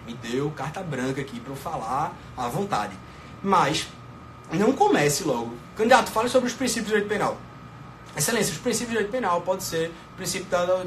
me 0.07 0.14
deu 0.14 0.51
carta 0.51 0.82
branca 0.82 1.20
aqui 1.20 1.39
para 1.41 1.53
eu 1.53 1.57
falar 1.57 2.16
à 2.37 2.49
vontade. 2.49 2.97
Mas 3.43 3.87
não 4.53 4.72
comece 4.72 5.24
logo. 5.24 5.66
Candidato, 5.77 6.11
fale 6.11 6.29
sobre 6.29 6.49
os 6.49 6.55
princípios 6.55 6.87
do 6.87 6.95
direito 6.95 7.09
penal. 7.09 7.37
Excelência, 8.16 8.53
os 8.53 8.59
princípios 8.59 8.89
do 8.89 8.93
direito 8.93 9.12
penal 9.12 9.43
pode 9.43 9.62
ser 9.62 9.93
o 10.14 10.16
princípio 10.16 10.47
da. 10.47 10.85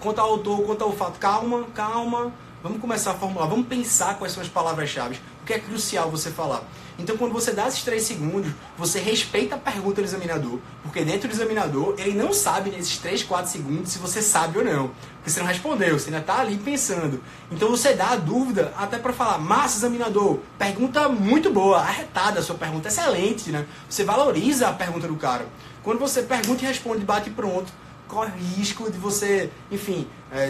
Conta 0.00 0.22
ao 0.22 0.30
autor, 0.30 0.62
conta 0.66 0.84
ao 0.84 0.92
fato. 0.92 1.20
Calma, 1.20 1.64
calma. 1.72 2.32
Vamos 2.62 2.78
começar 2.78 3.12
a 3.12 3.14
formular, 3.14 3.46
vamos 3.46 3.66
pensar 3.68 4.18
quais 4.18 4.34
são 4.34 4.42
as 4.42 4.48
palavras-chave, 4.48 5.18
o 5.42 5.46
que 5.46 5.54
é 5.54 5.58
crucial 5.58 6.10
você 6.10 6.30
falar. 6.30 6.62
Então, 6.98 7.16
quando 7.16 7.32
você 7.32 7.52
dá 7.52 7.66
esses 7.66 7.82
três 7.82 8.02
segundos, 8.02 8.52
você 8.76 8.98
respeita 8.98 9.54
a 9.54 9.58
pergunta 9.58 10.02
do 10.02 10.04
examinador, 10.04 10.58
porque 10.82 11.02
dentro 11.02 11.26
do 11.26 11.32
examinador, 11.32 11.94
ele 11.96 12.12
não 12.12 12.34
sabe 12.34 12.68
nesses 12.68 12.98
três, 12.98 13.22
quatro 13.22 13.50
segundos 13.50 13.90
se 13.90 13.98
você 13.98 14.20
sabe 14.20 14.58
ou 14.58 14.64
não. 14.64 14.90
Porque 15.20 15.30
você 15.30 15.40
não 15.40 15.46
respondeu, 15.46 15.98
você 15.98 16.06
ainda 16.06 16.20
está 16.20 16.40
ali 16.40 16.56
pensando. 16.56 17.22
Então, 17.50 17.68
você 17.68 17.92
dá 17.92 18.10
a 18.10 18.16
dúvida 18.16 18.72
até 18.74 18.98
para 18.98 19.12
falar, 19.12 19.38
massa, 19.38 19.76
examinador, 19.78 20.38
pergunta 20.58 21.10
muito 21.10 21.50
boa, 21.52 21.78
arretada 21.78 22.40
sua 22.40 22.56
pergunta, 22.56 22.88
excelente, 22.88 23.50
né? 23.50 23.66
Você 23.88 24.02
valoriza 24.02 24.68
a 24.68 24.72
pergunta 24.72 25.06
do 25.06 25.16
cara. 25.16 25.46
Quando 25.82 25.98
você 25.98 26.22
pergunta 26.22 26.64
e 26.64 26.66
responde, 26.66 27.04
bate 27.04 27.28
pronto, 27.28 27.70
corre 28.08 28.32
risco 28.56 28.90
de 28.90 28.96
você, 28.96 29.50
enfim, 29.70 30.08
é, 30.32 30.48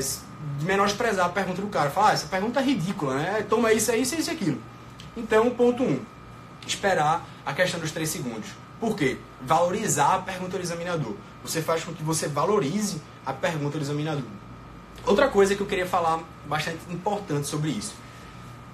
menosprezar 0.62 1.26
a 1.26 1.30
pergunta 1.30 1.60
do 1.60 1.68
cara. 1.68 1.90
Fala, 1.90 2.10
ah, 2.10 2.12
essa 2.12 2.28
pergunta 2.28 2.60
é 2.60 2.62
ridícula, 2.62 3.14
né? 3.14 3.46
Toma 3.48 3.72
isso, 3.72 3.92
isso, 3.92 4.14
isso 4.14 4.30
e 4.30 4.32
aquilo. 4.32 4.58
Então, 5.16 5.50
ponto 5.50 5.82
1. 5.82 5.86
Um, 5.86 6.00
esperar 6.64 7.26
a 7.44 7.52
questão 7.52 7.80
dos 7.80 7.90
3 7.90 8.08
segundos. 8.08 8.50
Por 8.78 8.96
quê? 8.96 9.18
Valorizar 9.42 10.14
a 10.14 10.18
pergunta 10.20 10.56
do 10.56 10.62
examinador. 10.62 11.14
Você 11.42 11.60
faz 11.60 11.84
com 11.84 11.92
que 11.92 12.02
você 12.02 12.28
valorize 12.28 13.00
a 13.26 13.32
pergunta 13.32 13.76
do 13.78 13.84
examinador. 13.84 14.39
Outra 15.07 15.28
coisa 15.28 15.55
que 15.55 15.61
eu 15.61 15.66
queria 15.66 15.86
falar 15.86 16.20
bastante 16.47 16.78
importante 16.91 17.47
sobre 17.47 17.70
isso. 17.70 17.95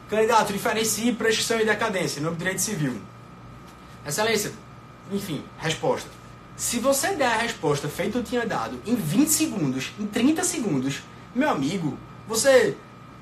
Candidato, 0.08 0.52
diferencie 0.52 1.12
prescrição 1.12 1.60
e 1.60 1.64
decadência 1.64 2.20
no 2.20 2.34
direito 2.34 2.60
civil. 2.60 3.00
Excelência, 4.06 4.52
enfim, 5.10 5.44
resposta. 5.58 6.08
Se 6.56 6.78
você 6.78 7.14
der 7.14 7.26
a 7.26 7.38
resposta 7.38 7.88
feita 7.88 8.18
eu 8.18 8.22
tinha 8.22 8.46
dado 8.46 8.80
em 8.86 8.94
20 8.94 9.28
segundos, 9.28 9.92
em 9.98 10.06
30 10.06 10.42
segundos, 10.44 11.02
meu 11.34 11.50
amigo, 11.50 11.98
você 12.26 12.76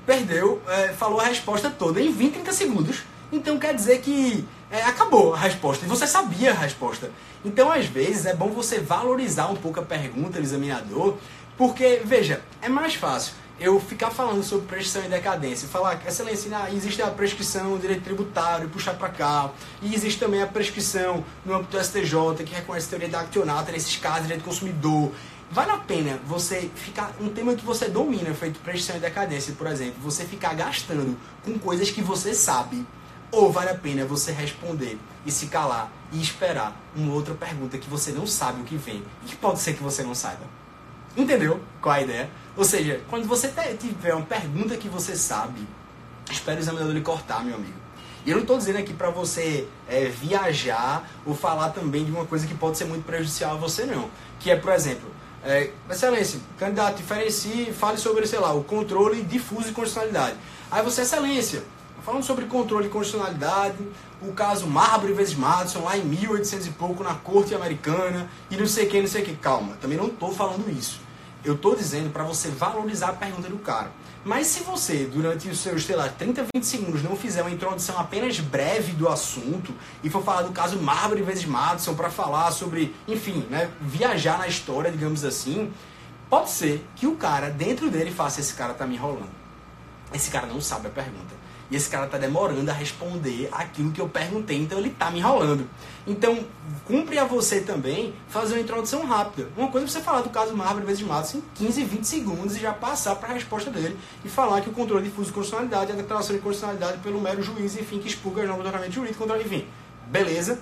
perdeu, 0.05 0.61
é, 0.67 0.89
falou 0.89 1.19
a 1.19 1.25
resposta 1.25 1.69
toda 1.69 1.99
em 1.99 2.11
20, 2.11 2.33
30 2.33 2.53
segundos. 2.53 3.03
Então 3.31 3.57
quer 3.57 3.73
dizer 3.73 3.99
que 4.01 4.47
é, 4.69 4.83
acabou 4.83 5.33
a 5.33 5.37
resposta 5.37 5.85
e 5.85 5.87
você 5.87 6.07
sabia 6.07 6.51
a 6.51 6.53
resposta. 6.53 7.11
Então, 7.43 7.71
às 7.71 7.85
vezes, 7.85 8.25
é 8.25 8.33
bom 8.35 8.49
você 8.49 8.79
valorizar 8.79 9.47
um 9.47 9.55
pouco 9.55 9.79
a 9.79 9.83
pergunta 9.83 10.39
do 10.39 10.43
examinador, 10.43 11.17
porque, 11.57 12.01
veja, 12.03 12.41
é 12.61 12.69
mais 12.69 12.95
fácil 12.95 13.33
eu 13.59 13.79
ficar 13.79 14.11
falando 14.11 14.43
sobre 14.43 14.67
prescrição 14.67 15.05
e 15.05 15.07
decadência, 15.07 15.67
falar, 15.67 16.01
excelência, 16.05 16.51
ah, 16.57 16.69
existe 16.71 17.01
a 17.01 17.07
prescrição 17.07 17.71
no 17.71 17.79
direito 17.79 18.03
tributário, 18.03 18.67
puxar 18.67 18.95
para 18.95 19.09
cá, 19.09 19.51
e 19.81 19.93
existe 19.95 20.19
também 20.19 20.41
a 20.41 20.47
prescrição 20.47 21.23
no 21.45 21.53
âmbito 21.53 21.77
do 21.77 21.83
STJ, 21.83 22.43
que 22.45 22.53
reconhece 22.53 22.87
a 22.87 22.89
teoria 22.89 23.07
da 23.07 23.21
accionata, 23.21 23.71
nesses 23.71 23.95
casos, 23.95 24.23
direito 24.23 24.41
do 24.41 24.45
consumidor. 24.45 25.11
Vale 25.49 25.71
a 25.71 25.77
pena 25.77 26.19
você 26.25 26.69
ficar, 26.75 27.13
um 27.21 27.29
tema 27.29 27.55
que 27.55 27.63
você 27.63 27.87
domina, 27.87 28.33
feito 28.33 28.59
prescrição 28.59 28.97
e 28.97 28.99
decadência, 28.99 29.53
por 29.53 29.67
exemplo, 29.67 29.95
você 30.01 30.25
ficar 30.25 30.53
gastando 30.53 31.17
com 31.45 31.57
coisas 31.57 31.89
que 31.89 32.01
você 32.01 32.33
sabe, 32.33 32.85
ou 33.31 33.51
vale 33.51 33.69
a 33.69 33.75
pena 33.75 34.05
você 34.05 34.33
responder 34.33 34.97
e 35.25 35.31
se 35.31 35.47
calar 35.47 35.89
e 36.11 36.21
esperar 36.21 36.75
uma 36.95 37.13
outra 37.13 37.33
pergunta 37.33 37.77
que 37.77 37.89
você 37.89 38.11
não 38.11 38.27
sabe 38.27 38.61
o 38.61 38.63
que 38.65 38.75
vem 38.75 39.03
e 39.23 39.29
que 39.29 39.35
pode 39.35 39.59
ser 39.59 39.73
que 39.75 39.83
você 39.83 40.03
não 40.03 40.13
saiba. 40.13 40.64
Entendeu 41.15 41.59
qual 41.81 41.95
é 41.95 41.99
a 41.99 42.01
ideia? 42.01 42.29
Ou 42.57 42.63
seja, 42.63 43.01
quando 43.09 43.27
você 43.27 43.51
tiver 43.79 44.13
uma 44.13 44.25
pergunta 44.25 44.75
que 44.75 44.89
você 44.89 45.15
sabe, 45.15 45.67
espere 46.31 46.57
o 46.57 46.59
examinador 46.59 46.93
lhe 46.93 47.01
cortar, 47.01 47.43
meu 47.43 47.55
amigo. 47.55 47.85
E 48.25 48.31
eu 48.31 48.37
não 48.37 48.41
estou 48.41 48.57
dizendo 48.57 48.79
aqui 48.79 48.93
para 48.93 49.09
você 49.09 49.67
é, 49.87 50.05
viajar 50.05 51.07
ou 51.25 51.35
falar 51.35 51.69
também 51.69 52.03
de 52.03 52.11
uma 52.11 52.25
coisa 52.25 52.47
que 52.47 52.55
pode 52.55 52.77
ser 52.77 52.85
muito 52.85 53.05
prejudicial 53.05 53.51
a 53.51 53.57
você, 53.57 53.85
não. 53.85 54.09
Que 54.39 54.49
é, 54.49 54.55
por 54.55 54.71
exemplo, 54.73 55.09
é, 55.43 55.69
excelência, 55.89 56.39
candidato, 56.57 56.97
diferencie, 56.97 57.71
fale 57.71 57.97
sobre, 57.97 58.25
sei 58.25 58.39
lá, 58.39 58.51
o 58.53 58.63
controle 58.63 59.21
difuso 59.21 59.67
de 59.67 59.73
constitucionalidade. 59.73 60.37
Aí 60.71 60.81
você, 60.81 61.01
excelência, 61.01 61.61
falando 62.03 62.23
sobre 62.23 62.45
controle 62.45 62.85
de 62.85 62.89
constitucionalidade, 62.89 63.77
o 64.23 64.31
caso 64.33 64.65
Marbury 64.65 65.13
vezes 65.13 65.35
Madison, 65.35 65.83
lá 65.83 65.95
em 65.95 66.03
1800 66.03 66.65
e 66.65 66.71
pouco, 66.71 67.03
na 67.03 67.13
corte 67.13 67.53
americana, 67.53 68.27
e 68.49 68.57
não 68.57 68.65
sei 68.65 68.87
o 68.87 68.89
que, 68.89 69.01
não 69.01 69.07
sei 69.07 69.21
o 69.21 69.25
que. 69.25 69.35
Calma, 69.35 69.75
também 69.79 69.97
não 69.97 70.07
estou 70.07 70.33
falando 70.33 70.67
isso. 70.67 71.04
Eu 71.45 71.53
estou 71.53 71.75
dizendo 71.75 72.11
para 72.11 72.23
você 72.23 72.49
valorizar 72.49 73.09
a 73.09 73.13
pergunta 73.13 73.47
do 73.47 73.59
cara. 73.59 73.91
Mas 74.23 74.47
se 74.47 74.63
você, 74.63 75.05
durante 75.05 75.47
os 75.47 75.59
seus, 75.59 75.85
sei 75.85 75.95
lá, 75.95 76.09
30, 76.09 76.47
20 76.55 76.63
segundos, 76.63 77.03
não 77.03 77.15
fizer 77.15 77.43
uma 77.43 77.51
introdução 77.51 77.99
apenas 77.99 78.39
breve 78.39 78.93
do 78.93 79.07
assunto 79.07 79.71
e 80.03 80.09
for 80.09 80.23
falar 80.23 80.41
do 80.41 80.51
caso 80.51 80.81
Marbury 80.81 81.21
vezes 81.21 81.45
Madison 81.45 81.93
para 81.93 82.09
falar 82.09 82.51
sobre, 82.51 82.95
enfim, 83.07 83.45
né, 83.51 83.69
viajar 83.79 84.39
na 84.39 84.47
história, 84.47 84.91
digamos 84.91 85.23
assim, 85.23 85.71
pode 86.27 86.49
ser 86.49 86.83
que 86.95 87.05
o 87.05 87.15
cara, 87.15 87.51
dentro 87.51 87.91
dele, 87.91 88.09
faça 88.09 88.39
esse 88.39 88.55
cara 88.55 88.73
tá 88.73 88.87
me 88.87 88.95
enrolando. 88.95 89.29
Esse 90.11 90.31
cara 90.31 90.47
não 90.47 90.59
sabe 90.59 90.87
a 90.87 90.89
pergunta. 90.89 91.44
E 91.69 91.75
esse 91.75 91.89
cara 91.89 92.05
tá 92.05 92.17
demorando 92.17 92.69
a 92.69 92.73
responder 92.73 93.49
aquilo 93.51 93.91
que 93.91 93.99
eu 93.99 94.07
perguntei, 94.07 94.57
então 94.57 94.77
ele 94.77 94.91
tá 94.91 95.09
me 95.09 95.19
enrolando. 95.19 95.67
Então, 96.05 96.45
cumpre 96.85 97.17
a 97.17 97.25
você 97.25 97.61
também 97.61 98.13
fazer 98.27 98.53
uma 98.53 98.61
introdução 98.61 99.05
rápida. 99.05 99.49
Uma 99.57 99.69
coisa 99.69 99.87
é 99.87 99.89
você 99.89 100.01
falar 100.01 100.21
do 100.21 100.29
caso 100.29 100.55
Marvel 100.55 100.85
vezes 100.85 101.01
Matos 101.01 101.33
em 101.33 101.43
15, 101.55 101.83
20 101.83 102.03
segundos 102.03 102.55
e 102.55 102.59
já 102.59 102.71
passar 102.71 103.15
para 103.15 103.29
a 103.29 103.33
resposta 103.33 103.71
dele 103.71 103.97
e 104.23 104.29
falar 104.29 104.61
que 104.61 104.69
o 104.69 104.73
controle 104.73 105.03
difuso 105.03 105.29
de 105.29 105.33
constitucionalidade 105.33 105.91
é 105.91 105.93
a 105.95 105.97
declaração 105.97 106.35
de 106.35 106.41
constitucionalidade 106.41 106.99
pelo 106.99 107.19
mero 107.19 107.41
juiz, 107.41 107.75
enfim, 107.75 107.99
que 107.99 108.07
expurga 108.07 108.43
as 108.43 108.47
normas 108.47 108.63
do 108.63 108.67
ordenamento 108.67 108.93
jurídico, 108.93 109.23
contra, 109.23 109.41
enfim. 109.41 109.65
Beleza? 110.07 110.61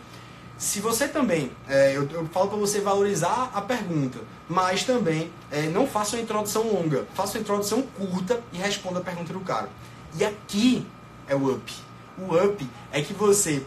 Se 0.58 0.80
você 0.80 1.08
também, 1.08 1.52
é, 1.68 1.98
eu, 1.98 2.08
eu, 2.10 2.26
falo 2.28 2.48
para 2.48 2.58
você 2.58 2.80
valorizar 2.80 3.52
a 3.54 3.62
pergunta, 3.62 4.20
mas 4.48 4.84
também 4.84 5.32
é, 5.52 5.64
não 5.64 5.86
faça 5.86 6.16
uma 6.16 6.22
introdução 6.22 6.64
longa, 6.72 7.06
faça 7.14 7.38
uma 7.38 7.42
introdução 7.42 7.82
curta 7.82 8.40
e 8.54 8.58
responda 8.58 9.00
a 9.00 9.02
pergunta 9.02 9.34
do 9.34 9.42
cara. 9.42 9.68
E 10.18 10.24
aqui 10.24 10.86
é 11.28 11.36
o 11.36 11.52
up. 11.52 11.74
O 12.18 12.36
up 12.36 12.70
é 12.92 13.02
que 13.02 13.14
você, 13.14 13.64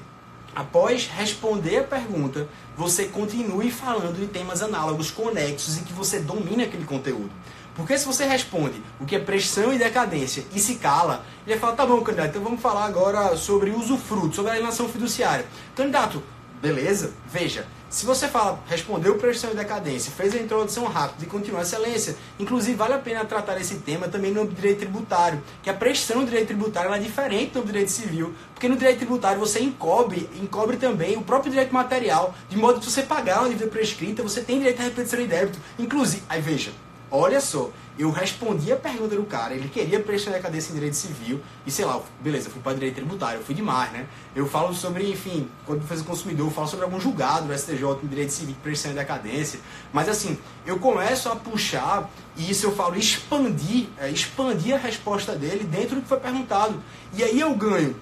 após 0.54 1.06
responder 1.06 1.78
a 1.78 1.84
pergunta, 1.84 2.48
você 2.76 3.06
continue 3.06 3.70
falando 3.70 4.20
de 4.20 4.26
temas 4.26 4.62
análogos, 4.62 5.10
conexos 5.10 5.78
e 5.78 5.82
que 5.82 5.92
você 5.92 6.20
domine 6.20 6.64
aquele 6.64 6.84
conteúdo. 6.84 7.30
Porque 7.74 7.98
se 7.98 8.06
você 8.06 8.24
responde 8.24 8.82
o 8.98 9.04
que 9.04 9.16
é 9.16 9.18
pressão 9.18 9.72
e 9.72 9.78
decadência 9.78 10.46
e 10.54 10.58
se 10.58 10.76
cala, 10.76 11.26
ele 11.46 11.56
vai 11.56 11.58
falar, 11.58 11.72
tá 11.74 11.86
bom, 11.86 12.00
candidato, 12.00 12.30
então 12.30 12.42
vamos 12.42 12.62
falar 12.62 12.86
agora 12.86 13.36
sobre 13.36 13.70
usufruto, 13.70 14.34
sobre 14.36 14.50
a 14.50 14.54
alienação 14.54 14.88
fiduciária. 14.88 15.44
Candidato, 15.74 16.22
beleza? 16.62 17.12
Veja, 17.30 17.66
se 17.96 18.04
você 18.04 18.28
fala, 18.28 18.62
respondeu 18.68 19.16
prestação 19.16 19.52
e 19.52 19.56
decadência, 19.56 20.12
fez 20.12 20.34
a 20.34 20.36
introdução 20.36 20.84
rápida 20.84 21.24
e 21.24 21.26
continua 21.26 21.60
a 21.60 21.62
excelência, 21.62 22.14
inclusive 22.38 22.76
vale 22.76 22.92
a 22.92 22.98
pena 22.98 23.24
tratar 23.24 23.58
esse 23.58 23.76
tema 23.76 24.06
também 24.06 24.32
no 24.32 24.46
direito 24.46 24.80
tributário, 24.80 25.42
que 25.62 25.70
a 25.70 25.72
prestação 25.72 26.18
do 26.22 26.26
direito 26.26 26.48
tributário 26.48 26.92
é 26.92 26.98
diferente 26.98 27.54
do 27.54 27.64
direito 27.64 27.90
civil, 27.90 28.34
porque 28.52 28.68
no 28.68 28.76
direito 28.76 28.98
tributário 28.98 29.40
você 29.40 29.60
encobre, 29.60 30.28
encobre 30.38 30.76
também 30.76 31.16
o 31.16 31.22
próprio 31.22 31.50
direito 31.50 31.72
material, 31.72 32.34
de 32.50 32.58
modo 32.58 32.80
que 32.80 32.84
se 32.84 32.92
você 32.92 33.02
pagar 33.02 33.40
uma 33.40 33.48
dívida 33.48 33.70
prescrita, 33.70 34.22
você 34.22 34.42
tem 34.42 34.58
direito 34.58 34.78
à 34.80 34.84
repetição 34.84 35.18
de 35.18 35.26
débito. 35.26 35.58
Inclusive, 35.78 36.22
aí 36.28 36.42
veja, 36.42 36.72
Olha 37.10 37.40
só, 37.40 37.70
eu 37.98 38.10
respondi 38.10 38.72
a 38.72 38.76
pergunta 38.76 39.16
do 39.16 39.24
cara, 39.24 39.54
ele 39.54 39.68
queria 39.68 40.00
preencher 40.00 40.30
a 40.30 40.38
cadeia 40.38 40.62
em 40.62 40.74
direito 40.74 40.96
civil, 40.96 41.40
e 41.64 41.70
sei 41.70 41.84
lá, 41.84 42.00
beleza, 42.20 42.50
fui 42.50 42.60
para 42.60 42.74
direito 42.74 42.96
tributário, 42.96 43.40
eu 43.40 43.44
fui 43.44 43.54
demais, 43.54 43.90
né? 43.92 44.06
Eu 44.34 44.46
falo 44.46 44.74
sobre, 44.74 45.10
enfim, 45.10 45.48
quando 45.64 45.86
fez 45.86 46.00
o 46.02 46.04
consumidor, 46.04 46.46
eu 46.46 46.50
falo 46.50 46.68
sobre 46.68 46.84
algum 46.84 47.00
julgado 47.00 47.46
do 47.46 47.58
STJ 47.58 47.82
em 48.02 48.06
direito 48.06 48.30
civil, 48.30 48.56
a 48.64 48.88
decadência, 48.88 49.60
mas 49.92 50.08
assim, 50.08 50.38
eu 50.66 50.78
começo 50.78 51.28
a 51.28 51.36
puxar, 51.36 52.10
e 52.36 52.50
isso 52.50 52.66
eu 52.66 52.74
falo 52.74 52.96
expandir, 52.96 53.88
é, 53.98 54.10
expandir 54.10 54.74
a 54.74 54.78
resposta 54.78 55.34
dele 55.34 55.64
dentro 55.64 55.96
do 55.96 56.02
que 56.02 56.08
foi 56.08 56.20
perguntado. 56.20 56.82
E 57.14 57.22
aí 57.22 57.40
eu 57.40 57.54
ganho 57.54 57.96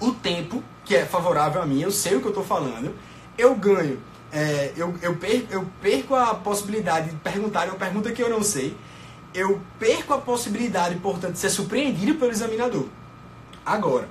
o 0.00 0.12
tempo, 0.12 0.64
que 0.84 0.96
é 0.96 1.04
favorável 1.04 1.60
a 1.60 1.66
mim, 1.66 1.80
eu 1.80 1.90
sei 1.90 2.16
o 2.16 2.20
que 2.20 2.26
eu 2.26 2.30
estou 2.30 2.44
falando, 2.44 2.94
eu 3.36 3.54
ganho 3.54 4.00
é, 4.32 4.72
eu, 4.76 4.94
eu, 5.02 5.16
perco, 5.16 5.52
eu 5.52 5.66
perco 5.80 6.14
a 6.14 6.34
possibilidade 6.34 7.10
de 7.10 7.16
perguntar 7.16 7.66
uma 7.66 7.76
pergunta 7.76 8.12
que 8.12 8.22
eu 8.22 8.30
não 8.30 8.42
sei, 8.42 8.76
eu 9.34 9.60
perco 9.78 10.14
a 10.14 10.18
possibilidade, 10.18 10.96
portanto, 10.96 11.34
de 11.34 11.38
ser 11.38 11.50
surpreendido 11.50 12.14
pelo 12.16 12.30
examinador. 12.30 12.86
Agora, 13.64 14.08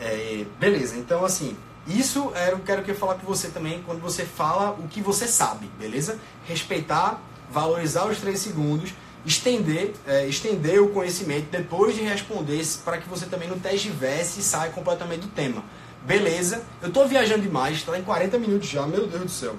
é, 0.00 0.44
beleza, 0.58 0.96
então 0.96 1.24
assim, 1.24 1.56
isso 1.86 2.32
era 2.34 2.56
o 2.56 2.60
que 2.60 2.70
eu 2.70 2.82
quero 2.82 2.98
falar 2.98 3.14
com 3.14 3.26
você 3.26 3.48
também 3.48 3.82
quando 3.84 4.00
você 4.00 4.24
fala 4.24 4.70
o 4.72 4.88
que 4.88 5.00
você 5.00 5.26
sabe, 5.26 5.70
beleza? 5.78 6.18
Respeitar, 6.46 7.20
valorizar 7.50 8.06
os 8.06 8.18
três 8.18 8.40
segundos, 8.40 8.94
estender, 9.24 9.94
é, 10.06 10.26
estender 10.26 10.80
o 10.80 10.88
conhecimento 10.88 11.48
depois 11.50 11.94
de 11.94 12.02
responder 12.02 12.64
para 12.84 12.98
que 12.98 13.08
você 13.08 13.26
também 13.26 13.48
não 13.48 13.58
tergivesse 13.58 14.40
e 14.40 14.42
saia 14.42 14.70
completamente 14.70 15.22
do 15.22 15.28
tema. 15.28 15.62
Beleza, 16.02 16.62
eu 16.80 16.88
estou 16.88 17.06
viajando 17.06 17.42
demais, 17.42 17.76
está 17.76 17.98
em 17.98 18.02
40 18.02 18.38
minutos 18.38 18.68
já, 18.68 18.86
meu 18.86 19.06
Deus 19.06 19.22
do 19.22 19.28
céu. 19.28 19.56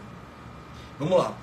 Vamos 0.98 1.18
lá. 1.18 1.34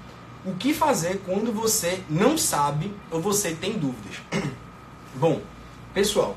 O 0.44 0.54
que 0.54 0.72
fazer 0.72 1.22
quando 1.24 1.52
você 1.52 2.02
não 2.08 2.38
sabe 2.38 2.94
ou 3.10 3.20
você 3.20 3.54
tem 3.54 3.78
dúvidas? 3.78 4.20
Bom, 5.14 5.40
pessoal, 5.92 6.36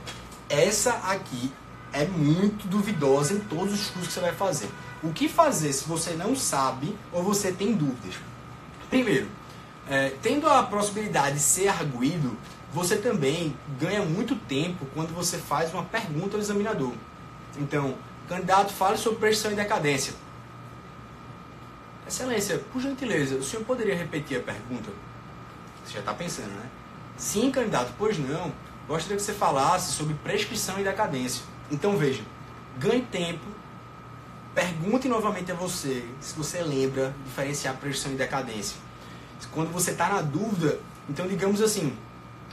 essa 0.49 0.91
aqui 0.93 1.51
é 1.93 2.05
muito 2.05 2.67
duvidosa 2.67 3.33
em 3.33 3.39
todos 3.39 3.73
os 3.73 3.89
cursos 3.89 4.07
que 4.07 4.13
você 4.13 4.19
vai 4.19 4.33
fazer. 4.33 4.69
O 5.03 5.11
que 5.11 5.27
fazer 5.27 5.73
se 5.73 5.87
você 5.87 6.11
não 6.11 6.35
sabe 6.35 6.95
ou 7.11 7.23
você 7.23 7.51
tem 7.51 7.73
dúvidas? 7.73 8.15
Primeiro, 8.89 9.27
é, 9.89 10.13
tendo 10.21 10.47
a 10.47 10.63
possibilidade 10.63 11.35
de 11.35 11.41
ser 11.41 11.67
arguído, 11.67 12.37
você 12.73 12.97
também 12.97 13.55
ganha 13.79 14.03
muito 14.03 14.35
tempo 14.35 14.85
quando 14.93 15.13
você 15.13 15.37
faz 15.37 15.73
uma 15.73 15.83
pergunta 15.83 16.35
ao 16.37 16.41
examinador. 16.41 16.93
Então, 17.57 17.95
Candidato, 18.31 18.71
fale 18.71 18.97
sobre 18.97 19.19
pressão 19.19 19.51
e 19.51 19.55
decadência. 19.55 20.13
Excelência, 22.07 22.59
por 22.71 22.81
gentileza, 22.81 23.35
o 23.35 23.43
senhor 23.43 23.63
poderia 23.63 23.95
repetir 23.95 24.39
a 24.39 24.43
pergunta? 24.43 24.89
Você 25.85 25.93
já 25.93 25.99
está 25.99 26.13
pensando, 26.13 26.49
né? 26.49 26.69
Sim, 27.17 27.51
candidato, 27.51 27.93
pois 27.97 28.17
não. 28.17 28.51
Gostaria 28.87 29.15
que 29.15 29.23
você 29.23 29.33
falasse 29.33 29.93
sobre 29.93 30.13
prescrição 30.15 30.79
e 30.79 30.83
decadência. 30.83 31.43
Então 31.71 31.97
veja, 31.97 32.23
ganhe 32.77 33.03
tempo, 33.03 33.45
pergunte 34.53 35.07
novamente 35.07 35.51
a 35.51 35.55
você 35.55 36.03
se 36.19 36.35
você 36.35 36.61
lembra 36.61 37.15
diferenciar 37.25 37.75
prescrição 37.77 38.11
e 38.11 38.15
decadência. 38.15 38.77
Quando 39.51 39.71
você 39.71 39.91
está 39.91 40.09
na 40.09 40.21
dúvida, 40.21 40.79
então 41.09 41.27
digamos 41.27 41.61
assim, 41.61 41.97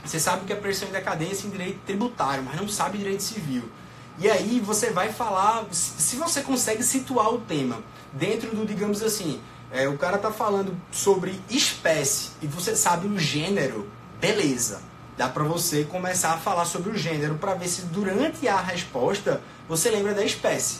você 0.03 0.19
sabe 0.19 0.45
que 0.45 0.53
é 0.53 0.55
pressão 0.55 0.87
e 0.87 0.91
decadência 0.91 1.47
em 1.47 1.49
direito 1.49 1.79
tributário, 1.85 2.43
mas 2.43 2.55
não 2.55 2.67
sabe 2.67 2.97
direito 2.97 3.23
civil. 3.23 3.69
E 4.17 4.29
aí 4.29 4.59
você 4.59 4.91
vai 4.91 5.11
falar, 5.11 5.65
se 5.71 6.15
você 6.17 6.41
consegue 6.41 6.83
situar 6.83 7.33
o 7.33 7.39
tema 7.39 7.81
dentro 8.13 8.55
do, 8.55 8.65
digamos 8.65 9.01
assim, 9.03 9.39
é, 9.71 9.87
o 9.87 9.97
cara 9.97 10.17
tá 10.17 10.31
falando 10.31 10.75
sobre 10.91 11.39
espécie 11.49 12.31
e 12.41 12.47
você 12.47 12.75
sabe 12.75 13.07
o 13.07 13.19
gênero, 13.19 13.87
beleza. 14.19 14.81
Dá 15.17 15.27
para 15.27 15.43
você 15.43 15.83
começar 15.83 16.33
a 16.33 16.37
falar 16.37 16.65
sobre 16.65 16.91
o 16.91 16.97
gênero 16.97 17.35
para 17.35 17.53
ver 17.53 17.67
se 17.67 17.81
durante 17.83 18.47
a 18.47 18.59
resposta 18.59 19.41
você 19.67 19.89
lembra 19.89 20.13
da 20.13 20.23
espécie. 20.23 20.79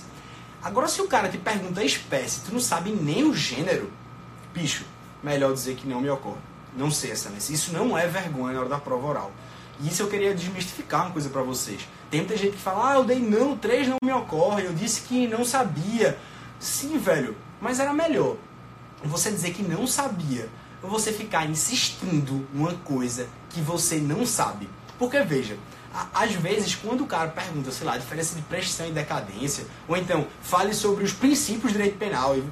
Agora 0.63 0.87
se 0.87 1.01
o 1.01 1.07
cara 1.07 1.29
te 1.29 1.37
pergunta 1.37 1.81
a 1.81 1.85
espécie, 1.85 2.41
tu 2.41 2.53
não 2.53 2.59
sabe 2.59 2.91
nem 2.91 3.23
o 3.23 3.33
gênero, 3.33 3.91
bicho, 4.53 4.85
melhor 5.21 5.53
dizer 5.53 5.75
que 5.75 5.87
não 5.87 6.01
me 6.01 6.09
ocorre. 6.09 6.39
Não 6.75 6.91
sei, 6.91 7.11
excelência. 7.11 7.53
Isso 7.53 7.73
não 7.73 7.97
é 7.97 8.07
vergonha 8.07 8.53
na 8.53 8.59
hora 8.61 8.69
da 8.69 8.77
prova 8.77 9.07
oral. 9.07 9.31
E 9.81 9.87
isso 9.87 10.03
eu 10.03 10.07
queria 10.07 10.33
desmistificar 10.33 11.05
uma 11.05 11.11
coisa 11.11 11.29
para 11.29 11.41
vocês. 11.41 11.87
Tem 12.11 12.21
muita 12.21 12.37
gente 12.37 12.53
que 12.53 12.61
fala, 12.61 12.91
ah, 12.91 12.95
eu 12.95 13.03
dei 13.03 13.19
não, 13.19 13.57
três 13.57 13.87
não 13.87 13.97
me 14.03 14.11
ocorre, 14.11 14.65
eu 14.65 14.73
disse 14.73 15.01
que 15.01 15.27
não 15.27 15.45
sabia. 15.45 16.17
Sim, 16.59 16.97
velho, 16.97 17.37
mas 17.61 17.79
era 17.79 17.93
melhor 17.93 18.35
você 19.03 19.31
dizer 19.31 19.53
que 19.53 19.63
não 19.63 19.87
sabia 19.87 20.49
ou 20.83 20.89
você 20.89 21.13
ficar 21.13 21.49
insistindo 21.49 22.45
numa 22.53 22.73
coisa 22.73 23.27
que 23.49 23.61
você 23.61 23.97
não 23.97 24.25
sabe. 24.25 24.69
Porque 24.97 25.21
veja, 25.21 25.57
às 26.13 26.33
vezes 26.33 26.75
quando 26.75 27.03
o 27.03 27.07
cara 27.07 27.29
pergunta, 27.29 27.71
sei 27.71 27.87
lá, 27.87 27.93
a 27.93 27.97
diferença 27.97 28.35
de 28.35 28.41
prescrição 28.41 28.87
e 28.87 28.91
decadência, 28.91 29.65
ou 29.87 29.95
então 29.95 30.27
fale 30.41 30.73
sobre 30.73 31.03
os 31.03 31.13
princípios 31.13 31.71
do 31.71 31.77
direito 31.77 31.97
penal 31.97 32.35
e 32.35 32.43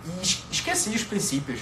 esqueci 0.51 0.89
os 0.89 1.03
princípios, 1.03 1.59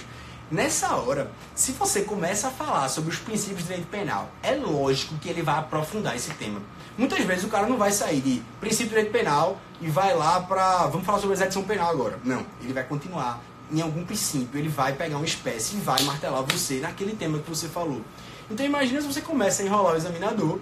Nessa 0.48 0.94
hora, 0.94 1.32
se 1.56 1.72
você 1.72 2.02
começa 2.02 2.46
a 2.46 2.50
falar 2.52 2.88
sobre 2.88 3.10
os 3.10 3.18
princípios 3.18 3.64
do 3.64 3.66
direito 3.66 3.88
penal, 3.88 4.30
é 4.40 4.52
lógico 4.52 5.16
que 5.18 5.28
ele 5.28 5.42
vai 5.42 5.58
aprofundar 5.58 6.14
esse 6.14 6.32
tema. 6.34 6.62
Muitas 6.96 7.18
vezes 7.24 7.42
o 7.42 7.48
cara 7.48 7.66
não 7.66 7.76
vai 7.76 7.90
sair 7.90 8.20
de 8.20 8.42
princípio 8.60 8.86
do 8.86 8.90
direito 8.90 9.10
penal 9.10 9.58
e 9.80 9.88
vai 9.88 10.14
lá 10.14 10.40
para. 10.40 10.86
Vamos 10.86 11.04
falar 11.04 11.18
sobre 11.18 11.34
a 11.34 11.36
execução 11.36 11.64
penal 11.64 11.90
agora. 11.90 12.20
Não, 12.22 12.46
ele 12.62 12.72
vai 12.72 12.84
continuar 12.84 13.42
em 13.72 13.80
algum 13.80 14.04
princípio, 14.04 14.56
ele 14.56 14.68
vai 14.68 14.92
pegar 14.92 15.16
uma 15.16 15.26
espécie 15.26 15.76
e 15.76 15.80
vai 15.80 16.00
martelar 16.04 16.44
você 16.44 16.78
naquele 16.78 17.16
tema 17.16 17.40
que 17.40 17.50
você 17.50 17.66
falou. 17.66 18.00
Então 18.48 18.64
imagina 18.64 19.00
se 19.00 19.08
você 19.08 19.20
começa 19.20 19.64
a 19.64 19.66
enrolar 19.66 19.94
o 19.94 19.96
examinador, 19.96 20.60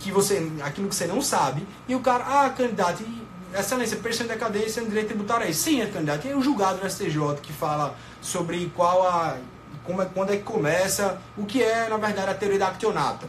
que 0.00 0.10
você, 0.10 0.50
aquilo 0.62 0.88
que 0.88 0.94
você 0.94 1.06
não 1.06 1.22
sabe, 1.22 1.64
e 1.86 1.94
o 1.94 2.00
cara, 2.00 2.24
ah, 2.24 2.50
candidato, 2.50 3.04
excelência, 3.54 3.96
pressão 3.96 4.26
de 4.26 4.32
decadência 4.32 4.82
no 4.82 4.88
direito 4.88 5.08
tributário 5.08 5.46
é 5.46 5.52
Sim, 5.52 5.82
é 5.82 5.86
candidato. 5.86 6.26
Aí 6.26 6.34
o 6.34 6.42
julgado 6.42 6.82
no 6.82 6.88
STJ 6.88 7.36
que 7.42 7.52
fala 7.52 7.96
sobre 8.20 8.70
qual 8.74 9.06
a. 9.06 9.38
Como 9.84 10.02
é, 10.02 10.04
quando 10.04 10.32
é 10.32 10.36
que 10.36 10.42
começa, 10.42 11.20
o 11.36 11.44
que 11.46 11.62
é, 11.62 11.88
na 11.88 11.96
verdade, 11.96 12.30
a 12.30 12.34
teoria 12.34 12.58
da 12.58 12.68
actionata. 12.68 13.26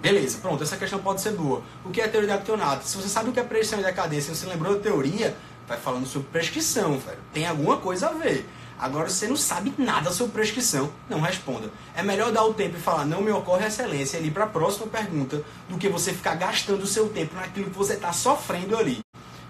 Beleza, 0.00 0.38
pronto, 0.40 0.62
essa 0.62 0.76
questão 0.76 0.98
pode 0.98 1.20
ser 1.20 1.32
boa. 1.32 1.62
O 1.84 1.90
que 1.90 2.00
é 2.00 2.06
a 2.06 2.08
teoria 2.08 2.30
da 2.30 2.34
actionata? 2.36 2.82
Se 2.82 2.96
você 2.96 3.08
sabe 3.08 3.28
o 3.28 3.32
que 3.32 3.38
é 3.38 3.42
pressão 3.42 3.78
e 3.78 3.82
decadência, 3.82 4.34
você 4.34 4.46
lembrou 4.46 4.74
da 4.74 4.80
teoria, 4.80 5.36
vai 5.68 5.78
falando 5.78 6.06
sobre 6.06 6.28
prescrição, 6.28 6.98
velho. 6.98 7.18
Tem 7.32 7.46
alguma 7.46 7.76
coisa 7.76 8.08
a 8.08 8.12
ver. 8.12 8.48
Agora, 8.80 9.10
você 9.10 9.28
não 9.28 9.36
sabe 9.36 9.74
nada 9.76 10.10
sobre 10.10 10.32
prescrição, 10.32 10.90
não 11.06 11.20
responda. 11.20 11.70
É 11.94 12.02
melhor 12.02 12.32
dar 12.32 12.44
o 12.44 12.54
tempo 12.54 12.78
e 12.78 12.80
falar, 12.80 13.04
não 13.04 13.20
me 13.20 13.30
ocorre 13.30 13.66
excelência, 13.66 14.16
e 14.16 14.26
ir 14.26 14.30
para 14.30 14.44
a 14.44 14.46
próxima 14.46 14.86
pergunta, 14.86 15.44
do 15.68 15.76
que 15.76 15.86
você 15.86 16.14
ficar 16.14 16.34
gastando 16.34 16.82
o 16.82 16.86
seu 16.86 17.10
tempo 17.10 17.34
naquilo 17.34 17.70
que 17.70 17.76
você 17.76 17.92
está 17.92 18.10
sofrendo 18.10 18.74
ali. 18.78 19.00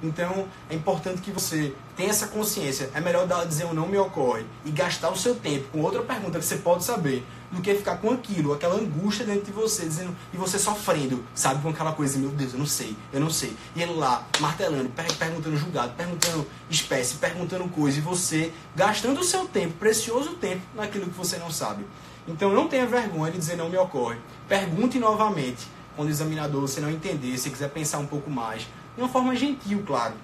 Então 0.03 0.47
é 0.69 0.75
importante 0.75 1.21
que 1.21 1.31
você 1.31 1.75
tenha 1.97 2.11
essa 2.11 2.29
consciência. 2.29 2.91
É 2.95 3.01
melhor 3.01 3.27
dar, 3.27 3.45
dizer 3.45 3.67
um 3.67 3.75
não 3.75 3.87
me 3.87 3.99
ocorre 3.99 4.45
e 4.65 4.71
gastar 4.71 5.11
o 5.11 5.17
seu 5.17 5.35
tempo 5.35 5.69
com 5.73 5.81
outra 5.81 6.03
pergunta 6.03 6.39
que 6.39 6.45
você 6.45 6.57
pode 6.57 6.85
saber 6.85 7.25
do 7.51 7.61
que 7.61 7.75
ficar 7.75 7.97
com 7.97 8.11
aquilo, 8.11 8.53
aquela 8.53 8.77
angústia 8.77 9.27
dentro 9.27 9.47
de 9.47 9.53
você, 9.53 9.85
dizendo, 9.85 10.17
e 10.33 10.37
você 10.37 10.59
sofrendo, 10.59 11.25
sabe, 11.35 11.61
com 11.61 11.71
aquela 11.71 11.93
coisa, 11.93 12.17
meu 12.17 12.31
Deus, 12.31 12.53
eu 12.53 12.59
não 12.59 12.67
sei, 12.67 12.97
eu 13.13 13.21
não 13.21 13.29
sei. 13.29 13.57
E 13.75 13.83
ele 13.83 13.95
lá, 13.95 14.25
martelando, 14.39 14.89
perguntando 15.19 15.57
julgado, 15.57 15.93
perguntando 15.95 16.47
espécie, 16.71 17.17
perguntando 17.17 17.69
coisa, 17.69 17.99
e 17.99 18.01
você 18.01 18.53
gastando 18.77 19.21
o 19.21 19.25
seu 19.25 19.47
tempo, 19.49 19.75
precioso 19.75 20.35
tempo, 20.35 20.63
naquilo 20.77 21.07
que 21.07 21.19
você 21.19 21.39
não 21.39 21.51
sabe. 21.51 21.85
Então 22.29 22.53
não 22.53 22.69
tenha 22.69 22.87
vergonha 22.87 23.33
de 23.33 23.39
dizer 23.39 23.57
não 23.57 23.69
me 23.69 23.77
ocorre. 23.77 24.19
Pergunte 24.49 24.99
novamente 24.99 25.67
quando 25.97 26.09
o 26.09 26.11
examinador 26.11 26.61
você 26.61 26.81
não 26.81 26.91
entender, 26.91 27.37
se 27.37 27.51
quiser 27.51 27.69
pensar 27.71 27.99
um 27.99 28.07
pouco 28.07 28.31
mais 28.31 28.67
de 28.97 29.03
uma 29.03 29.09
forma 29.09 29.35
gentil, 29.35 29.83
claro. 29.87 30.15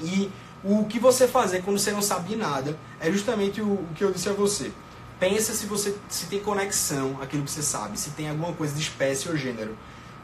E 0.00 0.30
o 0.62 0.84
que 0.84 0.98
você 0.98 1.28
fazer 1.28 1.62
quando 1.62 1.78
você 1.78 1.92
não 1.92 2.02
sabe 2.02 2.36
nada 2.36 2.76
é 3.00 3.10
justamente 3.10 3.60
o, 3.60 3.72
o, 3.72 3.88
que 3.94 4.02
eu 4.02 4.10
disse 4.10 4.28
a 4.28 4.32
você. 4.32 4.72
Pensa 5.20 5.52
se 5.52 5.66
você 5.66 5.96
se 6.08 6.26
tem 6.26 6.40
conexão 6.40 7.18
aquilo 7.20 7.44
que 7.44 7.50
você 7.50 7.62
sabe, 7.62 7.98
se 7.98 8.10
tem 8.10 8.28
alguma 8.28 8.52
coisa 8.52 8.74
de 8.74 8.80
espécie 8.80 9.28
ou 9.28 9.36
gênero. 9.36 9.76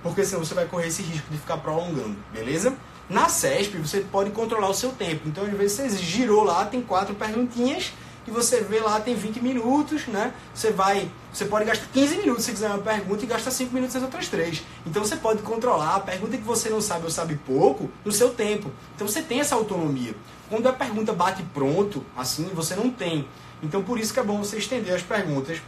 Porque 0.03 0.25
senão 0.25 0.45
você 0.45 0.55
vai 0.55 0.67
correr 0.67 0.89
esse 0.89 1.03
risco 1.03 1.31
de 1.31 1.39
ficar 1.39 1.59
prolongando, 1.59 2.17
beleza? 2.33 2.75
Na 3.09 3.29
CESP 3.29 3.77
você 3.77 4.01
pode 4.01 4.31
controlar 4.31 4.69
o 4.69 4.75
seu 4.75 4.93
tempo. 4.93 5.29
Então, 5.29 5.45
às 5.45 5.53
vezes 5.53 5.73
você 5.73 5.89
girou 5.99 6.43
lá, 6.43 6.65
tem 6.65 6.81
quatro 6.81 7.15
perguntinhas 7.15 7.93
e 8.31 8.33
você 8.33 8.61
vê 8.61 8.79
lá 8.79 9.01
tem 9.01 9.15
20 9.15 9.41
minutos, 9.43 10.07
né? 10.07 10.33
Você 10.55 10.71
vai, 10.71 11.11
você 11.33 11.45
pode 11.45 11.65
gastar 11.65 11.87
15 11.93 12.19
minutos 12.19 12.45
se 12.45 12.53
quiser 12.53 12.69
uma 12.69 12.79
pergunta 12.79 13.25
e 13.25 13.27
gasta 13.27 13.51
5 13.51 13.75
minutos 13.75 13.95
nas 13.95 14.05
outras 14.05 14.29
três. 14.29 14.63
Então 14.87 15.05
você 15.05 15.17
pode 15.17 15.43
controlar 15.43 15.97
a 15.97 16.01
pergunta 16.01 16.37
que 16.37 16.45
você 16.45 16.71
não 16.71 16.81
sabe 16.81 17.05
ou 17.05 17.11
sabe 17.11 17.35
pouco 17.45 17.91
no 18.05 18.13
seu 18.13 18.31
tempo. 18.31 18.71
Então 18.95 19.07
você 19.07 19.21
tem 19.21 19.41
essa 19.41 19.57
autonomia. 19.57 20.15
Quando 20.49 20.69
a 20.69 20.73
pergunta 20.73 21.13
bate 21.13 21.43
pronto, 21.53 22.07
assim, 22.17 22.49
você 22.55 22.77
não 22.77 22.89
tem. 22.89 23.27
Então 23.61 23.83
por 23.83 23.99
isso 23.99 24.15
que 24.15 24.21
é 24.21 24.23
bom 24.23 24.39
você 24.39 24.57
estender 24.57 24.95
as 24.95 25.03
perguntas 25.03 25.61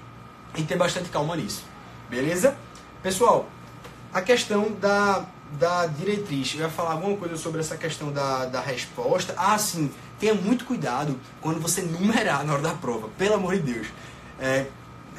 e 0.56 0.62
ter 0.62 0.76
bastante 0.76 1.08
calma 1.08 1.34
nisso. 1.34 1.64
Beleza? 2.08 2.56
Pessoal, 3.02 3.48
a 4.14 4.22
questão 4.22 4.70
da, 4.80 5.26
da 5.58 5.86
diretriz. 5.86 6.54
Eu 6.54 6.60
ia 6.60 6.68
falar 6.68 6.92
alguma 6.92 7.16
coisa 7.16 7.36
sobre 7.36 7.60
essa 7.60 7.76
questão 7.76 8.12
da, 8.12 8.44
da 8.44 8.60
resposta. 8.60 9.34
Ah, 9.36 9.58
sim 9.58 9.90
tenha 10.22 10.34
muito 10.34 10.64
cuidado 10.64 11.18
quando 11.40 11.58
você 11.58 11.82
numerar 11.82 12.46
na 12.46 12.52
hora 12.52 12.62
da 12.62 12.74
prova, 12.74 13.08
pelo 13.18 13.34
amor 13.34 13.56
de 13.56 13.72
Deus. 13.72 13.88
É, 14.38 14.66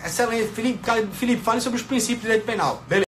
Excelência, 0.05 0.47
Felipe, 0.53 0.79
Felipe, 1.11 1.43
fale 1.43 1.59
sobre 1.59 1.77
os 1.77 1.85
princípios 1.85 2.21
do 2.21 2.27
direito 2.27 2.45
penal. 2.45 2.81
Beleza. 2.87 3.03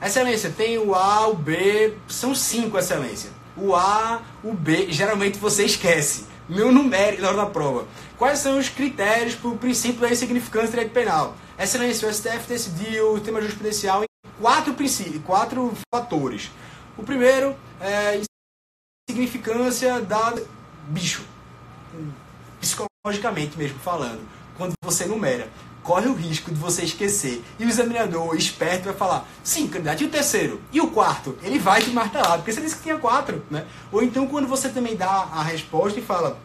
Excelência, 0.00 0.54
tem 0.56 0.78
o 0.78 0.94
A, 0.94 1.26
o 1.26 1.34
B, 1.34 1.96
são 2.06 2.32
cinco, 2.32 2.78
excelência. 2.78 3.30
O 3.56 3.74
A, 3.74 4.22
o 4.44 4.52
B, 4.52 4.92
geralmente 4.92 5.38
você 5.38 5.64
esquece. 5.64 6.26
Meu 6.48 6.70
numérico 6.70 7.22
na 7.22 7.28
hora 7.28 7.36
da 7.38 7.46
prova. 7.46 7.88
Quais 8.16 8.38
são 8.38 8.58
os 8.58 8.68
critérios 8.68 9.34
para 9.34 9.50
o 9.50 9.58
princípio 9.58 10.00
da 10.00 10.10
insignificância 10.12 10.68
do 10.68 10.72
direito 10.72 10.92
penal? 10.92 11.36
Excelência, 11.58 12.08
o 12.08 12.12
STF 12.12 12.46
decidiu 12.46 13.14
o 13.14 13.20
tema 13.20 13.40
jurisprudencial 13.40 14.04
em 14.04 14.06
quatro 14.40 14.74
princípios, 14.74 15.24
quatro 15.24 15.72
fatores. 15.92 16.50
O 16.96 17.02
primeiro 17.02 17.56
é 17.80 18.20
insignificância 19.08 20.00
da 20.00 20.34
bicho, 20.88 21.24
psicologicamente 22.60 23.56
mesmo 23.58 23.78
falando, 23.78 24.20
quando 24.56 24.72
você 24.82 25.04
numera 25.04 25.48
corre 25.82 26.08
o 26.08 26.14
risco 26.14 26.50
de 26.50 26.58
você 26.58 26.82
esquecer. 26.82 27.44
E 27.58 27.64
o 27.66 27.68
examinador 27.68 28.34
esperto 28.34 28.84
vai 28.84 28.94
falar, 28.94 29.28
sim, 29.42 29.68
candidato, 29.68 30.02
e 30.02 30.06
o 30.06 30.08
terceiro? 30.08 30.58
E 30.72 30.80
o 30.80 30.90
quarto? 30.90 31.36
Ele 31.42 31.58
vai 31.58 31.82
te 31.82 31.90
martelar, 31.90 32.38
porque 32.38 32.52
você 32.52 32.62
disse 32.62 32.76
que 32.76 32.84
tinha 32.84 32.96
quatro, 32.96 33.44
né? 33.50 33.66
Ou 33.92 34.02
então 34.02 34.26
quando 34.26 34.48
você 34.48 34.70
também 34.70 34.96
dá 34.96 35.28
a 35.30 35.42
resposta 35.42 36.00
e 36.00 36.02
fala, 36.02 36.38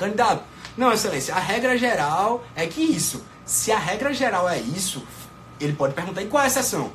candidato, 0.00 0.42
não, 0.76 0.92
excelência, 0.92 1.32
a 1.32 1.38
regra 1.38 1.78
geral 1.78 2.42
é 2.56 2.66
que 2.66 2.82
isso. 2.82 3.24
Se 3.46 3.70
a 3.70 3.78
regra 3.78 4.12
geral 4.12 4.48
é 4.48 4.58
isso, 4.58 5.06
ele 5.60 5.74
pode 5.74 5.94
perguntar, 5.94 6.20
e 6.22 6.26
qual 6.26 6.42
é 6.42 6.46
a 6.46 6.48
exceção? 6.48 6.90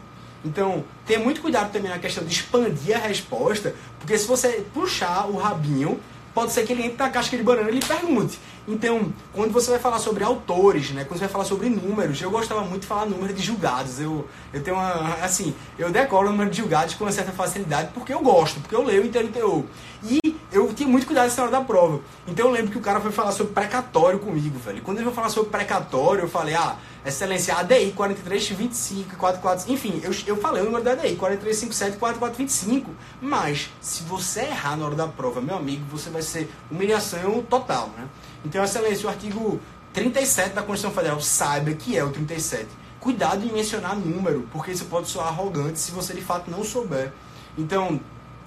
Então, 0.46 0.84
tenha 1.06 1.20
muito 1.20 1.42
cuidado 1.42 1.72
também 1.72 1.90
na 1.90 2.00
questão 2.00 2.24
de 2.24 2.32
expandir 2.34 2.96
a 2.96 3.00
resposta, 3.00 3.76
porque 4.00 4.18
se 4.18 4.28
você 4.28 4.66
puxar 4.74 5.28
o 5.28 5.38
rabinho, 5.38 6.00
pode 6.34 6.52
ser 6.52 6.66
que 6.66 6.74
ele 6.74 6.84
entre 6.84 6.98
na 6.98 7.10
casca 7.10 7.36
de 7.36 7.42
banana 7.42 7.70
e 7.70 7.74
lhe 7.74 7.86
pergunte. 7.86 8.40
Então, 8.68 9.12
quando 9.34 9.52
você 9.52 9.72
vai 9.72 9.80
falar 9.80 9.98
sobre 9.98 10.24
autores, 10.24 10.92
né, 10.92 11.04
quando 11.04 11.18
você 11.18 11.26
vai 11.26 11.32
falar 11.32 11.46
sobre 11.46 11.70
números, 11.70 12.22
eu 12.22 12.30
gostava 12.30 12.62
muito 12.62 12.82
de 12.82 12.88
falar 12.88 13.06
número 13.06 13.34
de 13.34 13.42
julgados. 13.42 14.00
Eu, 14.00 14.28
eu 14.54 14.62
tenho 14.62 14.76
uma, 14.76 15.16
assim, 15.24 15.56
eu 15.80 15.90
decoro 15.90 16.28
o 16.28 16.32
número 16.32 16.50
de 16.52 16.58
julgados 16.58 16.94
com 16.94 17.06
uma 17.06 17.12
certa 17.12 17.32
facilidade 17.32 17.90
porque 17.94 18.14
eu 18.14 18.20
gosto, 18.20 18.60
porque 18.60 18.76
eu 18.76 18.84
leio 18.84 19.04
e 19.04 19.08
entendo 19.08 19.30
o 19.30 19.32
teor. 19.32 19.64
E 20.04 20.37
eu 20.58 20.74
tinha 20.74 20.90
muito 20.90 21.06
cuidado 21.06 21.26
nessa 21.26 21.42
hora 21.42 21.52
da 21.52 21.62
prova. 21.62 22.02
Então 22.28 22.48
eu 22.48 22.52
lembro 22.52 22.72
que 22.72 22.78
o 22.78 22.82
cara 22.82 23.00
foi 23.00 23.12
falar 23.12 23.32
sobre 23.32 23.54
precatório 23.54 24.20
comigo, 24.20 24.58
velho. 24.58 24.82
Quando 24.82 24.98
ele 24.98 25.06
foi 25.06 25.14
falar 25.14 25.30
sobre 25.30 25.52
precatório, 25.52 26.24
eu 26.24 26.30
falei, 26.30 26.56
ah, 26.56 26.76
excelência, 27.06 27.56
ADI 27.56 27.92
4325, 27.92 29.16
44, 29.16 29.72
enfim, 29.72 30.02
eu, 30.04 30.12
eu 30.26 30.38
falei 30.38 30.62
o 30.62 30.66
número 30.66 30.84
da 30.84 30.94
ADI, 30.94 31.16
4357, 31.16 31.98
4425. 31.98 32.92
Mas, 33.22 33.70
se 33.80 34.04
você 34.04 34.42
errar 34.42 34.76
na 34.76 34.86
hora 34.86 34.96
da 34.96 35.08
prova, 35.08 35.40
meu 35.42 35.56
amigo, 35.56 35.86
você 35.92 36.10
vai 36.10 36.22
ser 36.22 36.50
humilhação 36.72 37.42
total, 37.44 37.92
né? 37.96 38.08
Então, 38.44 38.64
excelência, 38.64 39.06
o 39.06 39.10
artigo 39.10 39.62
37 39.94 40.56
da 40.56 40.62
Constituição 40.62 40.92
Federal, 40.92 41.22
saiba 41.22 41.72
que 41.72 41.96
é 41.96 42.04
o 42.04 42.10
37. 42.10 42.68
Cuidado 43.00 43.46
em 43.46 43.52
mencionar 43.52 43.96
número, 43.96 44.48
porque 44.52 44.72
isso 44.72 44.86
pode 44.86 45.08
soar 45.08 45.28
arrogante 45.28 45.80
se 45.80 45.92
você 45.92 46.14
de 46.14 46.22
fato 46.22 46.50
não 46.50 46.64
souber. 46.64 47.14
Então, 47.58 48.00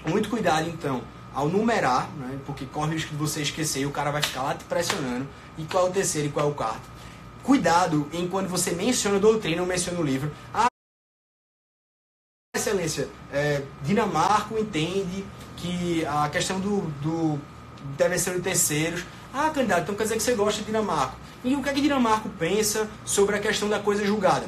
muito 0.07 0.29
cuidado 0.29 0.69
então 0.69 1.03
ao 1.41 1.49
numerar, 1.49 2.11
né, 2.19 2.39
porque 2.45 2.67
corre 2.67 2.91
o 2.91 2.93
risco 2.93 3.11
de 3.11 3.17
você 3.17 3.41
esquecer 3.41 3.81
e 3.81 3.87
o 3.87 3.91
cara 3.91 4.11
vai 4.11 4.23
ficar 4.23 4.43
lá 4.43 4.55
te 4.55 4.65
pressionando. 4.65 5.27
E 5.57 5.65
qual 5.65 5.87
é 5.87 5.91
o 5.91 5.93
terceiro 5.93 6.29
e 6.29 6.31
qual 6.31 6.47
é 6.47 6.51
o 6.51 6.55
quarto? 6.55 6.83
Cuidado 7.43 8.07
em 8.13 8.29
quando 8.29 8.49
você 8.49 8.73
menciona 8.73 9.19
doutrina 9.19 9.63
ou 9.63 9.67
menciona 9.67 9.99
o 9.99 10.03
livro. 10.03 10.31
Ah, 10.53 10.67
excelência, 12.55 13.09
é, 13.33 13.63
Dinamarco 13.83 14.59
entende 14.59 15.25
que 15.57 16.05
a 16.05 16.29
questão 16.29 16.61
do, 16.61 16.83
do 17.01 17.41
intervenção 17.95 18.35
de 18.35 18.41
terceiros. 18.41 19.05
Ah, 19.33 19.49
candidato, 19.51 19.83
então 19.83 19.95
quer 19.95 20.03
dizer 20.03 20.17
que 20.17 20.23
você 20.23 20.35
gosta 20.35 20.61
de 20.61 20.67
Dinamarco. 20.67 21.17
E 21.43 21.57
o 21.57 21.63
que 21.63 21.71
é 21.71 21.73
que 21.73 21.81
Dinamarco 21.81 22.29
pensa 22.39 22.89
sobre 23.05 23.37
a 23.37 23.39
questão 23.39 23.69
da 23.69 23.79
coisa 23.79 24.05
julgada? 24.05 24.47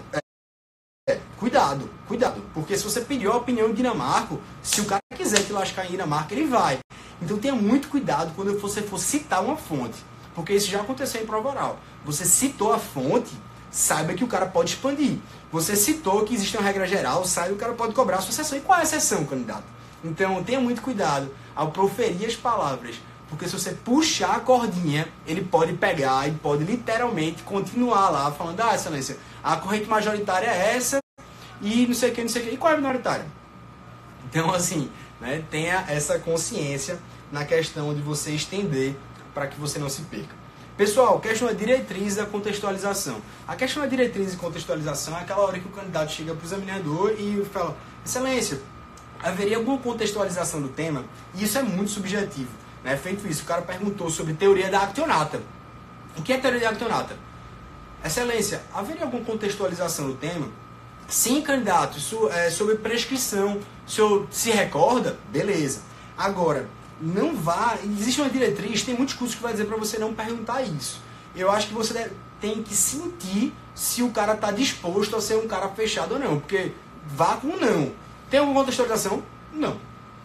Cuidado, 1.42 1.90
cuidado. 2.06 2.40
Porque 2.54 2.76
se 2.76 2.84
você 2.84 3.00
pediu 3.00 3.32
a 3.32 3.36
opinião 3.36 3.66
de 3.70 3.74
Dinamarco, 3.74 4.40
se 4.62 4.80
o 4.80 4.84
cara 4.84 5.02
quiser 5.12 5.42
te 5.42 5.52
lascar 5.52 5.84
em 5.86 5.90
Dinamarca, 5.90 6.32
ele 6.32 6.46
vai. 6.46 6.78
Então 7.20 7.36
tenha 7.36 7.52
muito 7.52 7.88
cuidado 7.88 8.32
quando 8.36 8.56
você 8.60 8.80
for 8.80 8.96
citar 8.96 9.44
uma 9.44 9.56
fonte. 9.56 10.04
Porque 10.36 10.52
isso 10.52 10.70
já 10.70 10.80
aconteceu 10.82 11.20
em 11.20 11.26
prova 11.26 11.48
oral. 11.48 11.80
Você 12.04 12.24
citou 12.24 12.72
a 12.72 12.78
fonte, 12.78 13.32
saiba 13.72 14.14
que 14.14 14.22
o 14.22 14.28
cara 14.28 14.46
pode 14.46 14.70
expandir. 14.70 15.18
Você 15.50 15.74
citou 15.74 16.22
que 16.22 16.32
existe 16.32 16.56
uma 16.56 16.64
regra 16.64 16.86
geral, 16.86 17.24
saiba 17.24 17.48
que 17.48 17.54
o 17.54 17.58
cara 17.58 17.72
pode 17.72 17.92
cobrar 17.92 18.18
a 18.18 18.20
sua. 18.20 18.56
E 18.56 18.60
qual 18.60 18.78
é 18.78 18.82
a 18.82 18.84
exceção, 18.84 19.24
candidato? 19.24 19.64
Então 20.04 20.44
tenha 20.44 20.60
muito 20.60 20.80
cuidado 20.80 21.28
ao 21.56 21.72
proferir 21.72 22.24
as 22.24 22.36
palavras. 22.36 23.00
Porque 23.28 23.48
se 23.48 23.58
você 23.58 23.72
puxar 23.72 24.36
a 24.36 24.40
cordinha, 24.40 25.08
ele 25.26 25.42
pode 25.42 25.72
pegar 25.72 26.28
e 26.28 26.30
pode 26.34 26.62
literalmente 26.62 27.42
continuar 27.42 28.10
lá 28.10 28.30
falando, 28.30 28.60
ah, 28.60 28.76
excelência, 28.76 29.18
a 29.42 29.56
corrente 29.56 29.88
majoritária 29.88 30.46
é 30.46 30.76
essa 30.76 31.01
e 31.62 31.86
não 31.86 31.94
sei 31.94 32.10
o 32.10 32.12
que, 32.12 32.20
não 32.22 32.28
sei 32.28 32.42
o 32.42 32.44
que. 32.46 32.54
E 32.54 32.56
qual 32.56 32.72
é 32.72 32.74
a 32.74 32.78
minoritária? 32.78 33.24
Então, 34.28 34.52
assim, 34.52 34.90
né, 35.20 35.44
tenha 35.50 35.84
essa 35.88 36.18
consciência 36.18 36.98
na 37.30 37.44
questão 37.44 37.94
de 37.94 38.02
você 38.02 38.32
estender 38.32 38.96
para 39.32 39.46
que 39.46 39.58
você 39.58 39.78
não 39.78 39.88
se 39.88 40.02
perca. 40.02 40.42
Pessoal, 40.76 41.20
questão 41.20 41.48
da 41.48 41.54
diretriz 41.54 42.16
da 42.16 42.26
contextualização. 42.26 43.20
A 43.46 43.54
questão 43.54 43.82
da 43.82 43.88
diretriz 43.88 44.34
e 44.34 44.36
contextualização 44.36 45.16
é 45.16 45.20
aquela 45.20 45.40
hora 45.42 45.58
que 45.58 45.68
o 45.68 45.70
candidato 45.70 46.10
chega 46.12 46.34
para 46.34 46.42
o 46.42 46.46
examinador 46.46 47.14
e 47.18 47.44
fala: 47.52 47.76
Excelência, 48.04 48.60
haveria 49.22 49.58
alguma 49.58 49.78
contextualização 49.78 50.60
do 50.60 50.68
tema? 50.68 51.04
E 51.34 51.44
isso 51.44 51.58
é 51.58 51.62
muito 51.62 51.90
subjetivo. 51.90 52.50
Né? 52.82 52.96
Feito 52.96 53.26
isso, 53.28 53.42
o 53.42 53.46
cara 53.46 53.62
perguntou 53.62 54.10
sobre 54.10 54.34
teoria 54.34 54.70
da 54.70 54.82
actionata. 54.82 55.40
O 56.16 56.22
que 56.22 56.32
é 56.32 56.38
teoria 56.38 56.60
da 56.60 56.70
actionata? 56.70 57.16
Excelência, 58.04 58.62
haveria 58.74 59.04
alguma 59.04 59.24
contextualização 59.24 60.08
do 60.08 60.14
tema? 60.14 60.48
Sim, 61.08 61.42
candidato, 61.42 61.98
isso 61.98 62.28
é 62.28 62.50
sobre 62.50 62.76
prescrição. 62.76 63.60
O 63.86 63.90
senhor 63.90 64.26
se 64.30 64.50
recorda? 64.50 65.18
Beleza. 65.30 65.80
Agora, 66.16 66.68
não 67.00 67.34
vá. 67.34 67.76
Existe 67.84 68.20
uma 68.20 68.30
diretriz, 68.30 68.82
tem 68.82 68.94
muitos 68.94 69.14
cursos 69.14 69.36
que 69.36 69.42
vai 69.42 69.52
dizer 69.52 69.66
para 69.66 69.76
você 69.76 69.98
não 69.98 70.14
perguntar 70.14 70.62
isso. 70.62 71.00
Eu 71.34 71.50
acho 71.50 71.68
que 71.68 71.74
você 71.74 71.92
deve, 71.92 72.12
tem 72.40 72.62
que 72.62 72.74
sentir 72.74 73.52
se 73.74 74.02
o 74.02 74.10
cara 74.10 74.34
está 74.34 74.50
disposto 74.50 75.16
a 75.16 75.20
ser 75.20 75.36
um 75.36 75.46
cara 75.46 75.68
fechado 75.68 76.14
ou 76.14 76.18
não. 76.18 76.40
Porque 76.40 76.72
vá 77.06 77.36
com 77.36 77.56
não. 77.56 77.92
Tem 78.30 78.40
alguma 78.40 78.60
contextualização? 78.60 79.22
Não. 79.52 79.76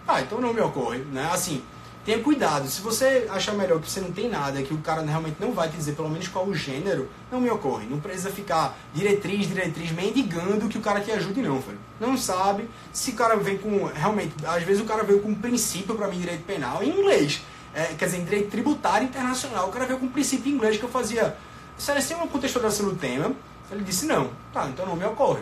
Ah, 0.07 0.21
então 0.21 0.39
não 0.39 0.53
me 0.53 0.61
ocorre. 0.61 0.99
Né? 0.99 1.29
Assim, 1.31 1.61
tenha 2.07 2.23
cuidado. 2.23 2.69
Se 2.69 2.79
você 2.79 3.27
achar 3.29 3.51
melhor 3.51 3.81
que 3.81 3.91
você 3.91 3.99
não 3.99 4.13
tem 4.13 4.29
nada, 4.29 4.63
que 4.63 4.73
o 4.73 4.77
cara 4.77 5.01
realmente 5.01 5.35
não 5.41 5.51
vai 5.51 5.67
te 5.67 5.75
dizer 5.75 5.91
pelo 5.91 6.09
menos 6.09 6.29
qual 6.29 6.47
o 6.47 6.55
gênero, 6.55 7.09
não 7.29 7.41
me 7.41 7.49
ocorre. 7.49 7.85
Não 7.85 7.99
precisa 7.99 8.29
ficar 8.29 8.77
diretriz, 8.93 9.45
diretriz, 9.45 9.91
mendigando 9.91 10.69
que 10.69 10.77
o 10.77 10.81
cara 10.81 11.01
te 11.01 11.11
ajude, 11.11 11.41
não, 11.41 11.59
velho. 11.59 11.77
Não 11.99 12.17
sabe. 12.17 12.69
Se 12.93 13.11
o 13.11 13.13
cara 13.13 13.35
vem 13.35 13.57
com. 13.57 13.87
Realmente, 13.87 14.33
às 14.45 14.63
vezes 14.63 14.81
o 14.81 14.85
cara 14.85 15.03
veio 15.03 15.19
com 15.19 15.31
um 15.31 15.35
princípio 15.35 15.95
para 15.95 16.07
mim, 16.07 16.17
direito 16.17 16.45
penal, 16.45 16.81
em 16.81 16.97
inglês. 16.97 17.41
É, 17.75 17.87
quer 17.87 18.05
dizer, 18.05 18.19
em 18.19 18.23
direito 18.23 18.49
tributário 18.49 19.05
internacional. 19.05 19.67
O 19.67 19.71
cara 19.73 19.85
veio 19.85 19.99
com 19.99 20.05
um 20.05 20.09
princípio 20.09 20.49
em 20.49 20.55
inglês 20.55 20.77
que 20.77 20.83
eu 20.83 20.89
fazia. 20.89 21.35
Se 21.77 22.13
uma 22.13 22.27
contextualização 22.27 22.87
do 22.87 22.95
tema, 22.95 23.33
ele 23.69 23.83
disse 23.83 24.05
não. 24.05 24.31
Tá, 24.53 24.65
então 24.69 24.85
não 24.85 24.95
me 24.95 25.03
ocorre. 25.03 25.41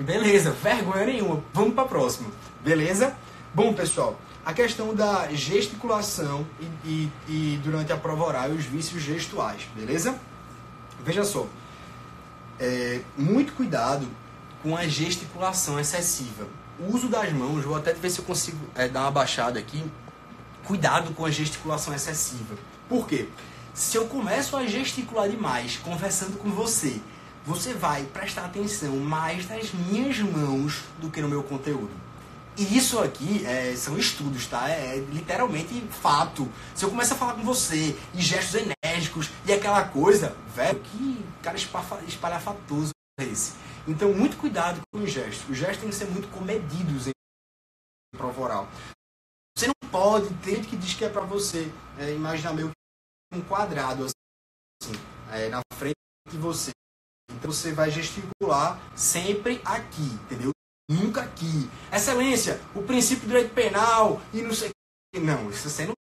Beleza, 0.00 0.50
vergonha 0.50 1.06
nenhuma. 1.06 1.44
Vamos 1.54 1.74
para 1.74 1.84
próximo. 1.84 2.28
Beleza? 2.64 3.14
Bom, 3.54 3.72
pessoal, 3.72 4.18
a 4.46 4.54
questão 4.54 4.94
da 4.94 5.26
gesticulação 5.32 6.46
e, 6.60 6.88
e, 6.88 7.12
e 7.28 7.60
durante 7.64 7.92
a 7.92 7.96
prova 7.96 8.22
oral 8.22 8.50
os 8.50 8.64
vícios 8.64 9.02
gestuais, 9.02 9.66
beleza? 9.74 10.16
Veja 11.04 11.24
só, 11.24 11.48
é, 12.60 13.00
muito 13.18 13.54
cuidado 13.54 14.06
com 14.62 14.76
a 14.76 14.86
gesticulação 14.86 15.80
excessiva. 15.80 16.46
O 16.78 16.94
uso 16.94 17.08
das 17.08 17.32
mãos, 17.32 17.64
vou 17.64 17.74
até 17.74 17.92
ver 17.92 18.08
se 18.08 18.20
eu 18.20 18.24
consigo 18.24 18.58
é, 18.76 18.86
dar 18.86 19.00
uma 19.00 19.10
baixada 19.10 19.58
aqui. 19.58 19.82
Cuidado 20.64 21.12
com 21.12 21.24
a 21.24 21.30
gesticulação 21.30 21.92
excessiva. 21.92 22.54
Por 22.88 23.08
quê? 23.08 23.28
Se 23.74 23.96
eu 23.96 24.06
começo 24.06 24.56
a 24.56 24.64
gesticular 24.64 25.28
demais, 25.28 25.76
conversando 25.78 26.38
com 26.38 26.50
você, 26.50 27.00
você 27.44 27.74
vai 27.74 28.04
prestar 28.04 28.44
atenção 28.44 28.94
mais 28.96 29.48
nas 29.48 29.72
minhas 29.72 30.20
mãos 30.20 30.84
do 31.00 31.10
que 31.10 31.20
no 31.20 31.28
meu 31.28 31.42
conteúdo. 31.42 32.05
E 32.58 32.76
isso 32.76 32.98
aqui 32.98 33.44
é, 33.44 33.76
são 33.76 33.98
estudos, 33.98 34.46
tá? 34.46 34.70
É, 34.70 34.96
é 34.96 34.98
literalmente 34.98 35.78
fato. 36.00 36.50
Se 36.74 36.84
eu 36.84 36.90
começar 36.90 37.14
a 37.14 37.18
falar 37.18 37.34
com 37.34 37.42
você 37.42 37.94
e 38.14 38.22
gestos 38.22 38.62
enérgicos 38.84 39.30
e 39.44 39.52
aquela 39.52 39.86
coisa, 39.88 40.34
velho, 40.54 40.80
que 40.80 41.26
cara 41.42 41.56
espalhafatoso 42.06 42.90
é 43.20 43.24
esse. 43.24 43.54
Então, 43.86 44.12
muito 44.12 44.36
cuidado 44.36 44.80
com 44.92 45.00
os 45.00 45.12
gestos. 45.12 45.48
Os 45.48 45.56
gestos 45.56 45.78
têm 45.78 45.90
que 45.90 45.94
ser 45.94 46.06
muito 46.06 46.28
comedidos 46.28 47.06
em 47.06 47.12
prova 48.16 48.40
oral. 48.40 48.68
Você 49.56 49.68
não 49.68 49.90
pode, 49.90 50.32
tem 50.42 50.62
que 50.62 50.76
diz 50.76 50.94
que 50.94 51.04
é 51.04 51.08
para 51.08 51.22
você 51.22 51.70
é, 51.98 52.12
imaginar 52.14 52.52
meio 52.52 52.70
que 52.70 53.38
um 53.38 53.42
quadrado 53.42 54.04
assim, 54.04 54.92
é, 55.30 55.48
na 55.48 55.60
frente 55.74 55.96
de 56.30 56.36
você. 56.36 56.70
Então 57.30 57.52
você 57.52 57.72
vai 57.72 57.90
gesticular 57.90 58.78
sempre 58.96 59.60
aqui, 59.64 60.02
entendeu? 60.02 60.50
Nunca 60.88 61.22
aqui. 61.22 61.68
Excelência, 61.92 62.60
o 62.74 62.82
princípio 62.82 63.24
do 63.24 63.28
direito 63.28 63.52
penal 63.52 64.22
e 64.32 64.40
não 64.40 64.54
sei 64.54 64.70
Não, 65.14 65.50
isso 65.50 65.68
você 65.68 65.84
não 65.86 65.96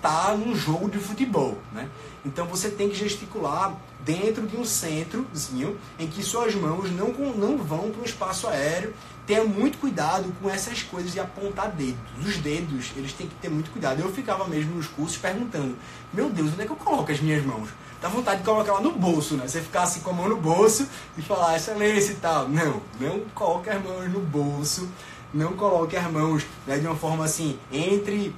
tá 0.00 0.36
num 0.36 0.54
jogo 0.54 0.90
de 0.90 0.98
futebol, 0.98 1.56
né? 1.72 1.88
Então 2.26 2.46
você 2.46 2.70
tem 2.70 2.90
que 2.90 2.94
gesticular 2.94 3.74
dentro 4.00 4.46
de 4.46 4.54
um 4.54 4.62
centrozinho 4.62 5.80
em 5.98 6.06
que 6.06 6.22
suas 6.22 6.54
mãos 6.54 6.90
não, 6.90 7.08
não 7.34 7.56
vão 7.56 7.90
para 7.90 8.02
um 8.02 8.04
espaço 8.04 8.46
aéreo. 8.46 8.94
Tenha 9.26 9.42
muito 9.44 9.78
cuidado 9.78 10.30
com 10.42 10.50
essas 10.50 10.82
coisas 10.82 11.10
de 11.10 11.20
apontar 11.20 11.70
dedos. 11.72 11.98
Os 12.20 12.36
dedos, 12.36 12.92
eles 12.96 13.14
têm 13.14 13.26
que 13.26 13.34
ter 13.36 13.48
muito 13.48 13.70
cuidado. 13.70 14.00
Eu 14.00 14.12
ficava 14.12 14.46
mesmo 14.46 14.74
nos 14.74 14.86
cursos 14.86 15.16
perguntando: 15.16 15.74
Meu 16.12 16.28
Deus, 16.28 16.52
onde 16.52 16.62
é 16.62 16.66
que 16.66 16.72
eu 16.72 16.76
coloco 16.76 17.10
as 17.10 17.20
minhas 17.20 17.42
mãos? 17.42 17.70
Dá 18.04 18.10
vontade 18.10 18.40
de 18.40 18.44
colocar 18.44 18.74
lá 18.74 18.80
no 18.82 18.92
bolso, 18.92 19.34
né? 19.34 19.48
Você 19.48 19.62
ficar 19.62 19.84
assim 19.84 20.00
com 20.00 20.10
a 20.10 20.12
mão 20.12 20.28
no 20.28 20.36
bolso 20.36 20.86
e 21.16 21.22
falar 21.22 21.56
excelência 21.56 22.12
e 22.12 22.16
tal. 22.16 22.46
Não, 22.46 22.82
não 23.00 23.20
coloque 23.34 23.70
as 23.70 23.82
mãos 23.82 24.12
no 24.12 24.20
bolso. 24.20 24.86
Não 25.32 25.54
coloque 25.54 25.96
as 25.96 26.12
mãos 26.12 26.44
né, 26.66 26.78
de 26.78 26.86
uma 26.86 26.94
forma 26.94 27.24
assim, 27.24 27.58
entre, 27.72 28.36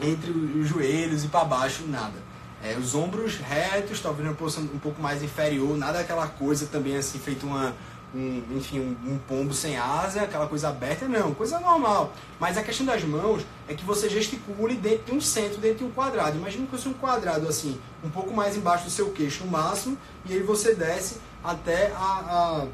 entre 0.00 0.30
os 0.30 0.68
joelhos 0.68 1.24
e 1.24 1.26
para 1.26 1.44
baixo, 1.44 1.82
nada 1.88 2.30
é, 2.62 2.76
os 2.76 2.94
ombros 2.94 3.36
retos, 3.36 4.00
talvez 4.00 4.28
uma 4.28 4.34
posição 4.34 4.64
um 4.64 4.78
pouco 4.78 5.00
mais 5.00 5.22
inferior, 5.22 5.76
nada 5.76 6.00
aquela 6.00 6.26
coisa 6.26 6.66
também 6.66 6.96
assim, 6.96 7.18
feito 7.18 7.46
uma, 7.46 7.74
um, 8.14 8.42
enfim, 8.56 8.80
um, 8.80 9.12
um, 9.12 9.18
pombo 9.18 9.54
sem 9.54 9.76
asa, 9.76 10.22
aquela 10.22 10.46
coisa 10.46 10.68
aberta, 10.68 11.06
não, 11.06 11.32
coisa 11.32 11.60
normal. 11.60 12.12
Mas 12.38 12.56
a 12.56 12.62
questão 12.62 12.84
das 12.84 13.04
mãos 13.04 13.44
é 13.68 13.74
que 13.74 13.84
você 13.84 14.08
gesticule 14.08 14.74
dentro 14.74 15.06
de 15.06 15.12
um 15.12 15.20
centro, 15.20 15.58
dentro 15.58 15.78
de 15.78 15.84
um 15.84 15.90
quadrado. 15.90 16.36
Imagina 16.36 16.64
que 16.64 16.70
fosse 16.72 16.88
um 16.88 16.92
quadrado 16.92 17.48
assim, 17.48 17.80
um 18.02 18.10
pouco 18.10 18.32
mais 18.34 18.56
embaixo 18.56 18.84
do 18.84 18.90
seu 18.90 19.10
queixo, 19.10 19.44
no 19.44 19.50
máximo, 19.50 19.96
e 20.26 20.32
aí 20.32 20.42
você 20.42 20.74
desce 20.74 21.20
até 21.42 21.92
a, 21.92 22.66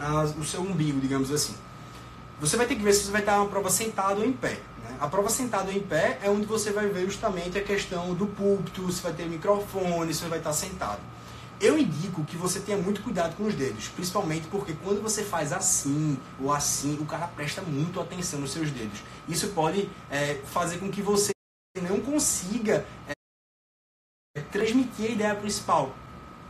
a, 0.00 0.06
a, 0.06 0.24
o 0.24 0.44
seu 0.44 0.60
umbigo, 0.60 1.00
digamos 1.00 1.30
assim. 1.30 1.54
Você 2.40 2.56
vai 2.56 2.66
ter 2.66 2.74
que 2.74 2.82
ver 2.82 2.92
se 2.92 3.04
você 3.04 3.12
vai 3.12 3.20
estar 3.20 3.38
uma 3.38 3.48
prova 3.48 3.70
sentado 3.70 4.20
ou 4.20 4.26
em 4.26 4.32
pé. 4.32 4.58
A 4.98 5.06
prova 5.06 5.28
sentado 5.28 5.70
em 5.70 5.80
pé 5.80 6.18
é 6.22 6.30
onde 6.30 6.46
você 6.46 6.70
vai 6.70 6.88
ver 6.88 7.04
justamente 7.04 7.58
a 7.58 7.62
questão 7.62 8.14
do 8.14 8.26
púlpito, 8.26 8.90
se 8.90 9.02
vai 9.02 9.12
ter 9.12 9.26
microfone, 9.26 10.12
se 10.12 10.20
você 10.20 10.28
vai 10.28 10.38
estar 10.38 10.52
sentado. 10.52 11.00
Eu 11.62 11.78
indico 11.78 12.24
que 12.24 12.36
você 12.36 12.58
tenha 12.58 12.76
muito 12.76 13.00
cuidado 13.02 13.36
com 13.36 13.44
os 13.44 13.54
dedos, 13.54 13.86
principalmente 13.86 14.48
porque 14.48 14.74
quando 14.82 15.00
você 15.00 15.22
faz 15.22 15.52
assim 15.52 16.18
ou 16.40 16.52
assim, 16.52 16.98
o 17.00 17.06
cara 17.06 17.28
presta 17.28 17.62
muito 17.62 18.00
atenção 18.00 18.40
nos 18.40 18.50
seus 18.50 18.68
dedos. 18.72 18.98
Isso 19.28 19.46
pode 19.50 19.88
é, 20.10 20.40
fazer 20.46 20.78
com 20.78 20.90
que 20.90 21.00
você 21.00 21.30
não 21.80 22.00
consiga 22.00 22.84
é, 23.06 24.40
transmitir 24.50 25.06
a 25.06 25.12
ideia 25.12 25.34
principal. 25.36 25.94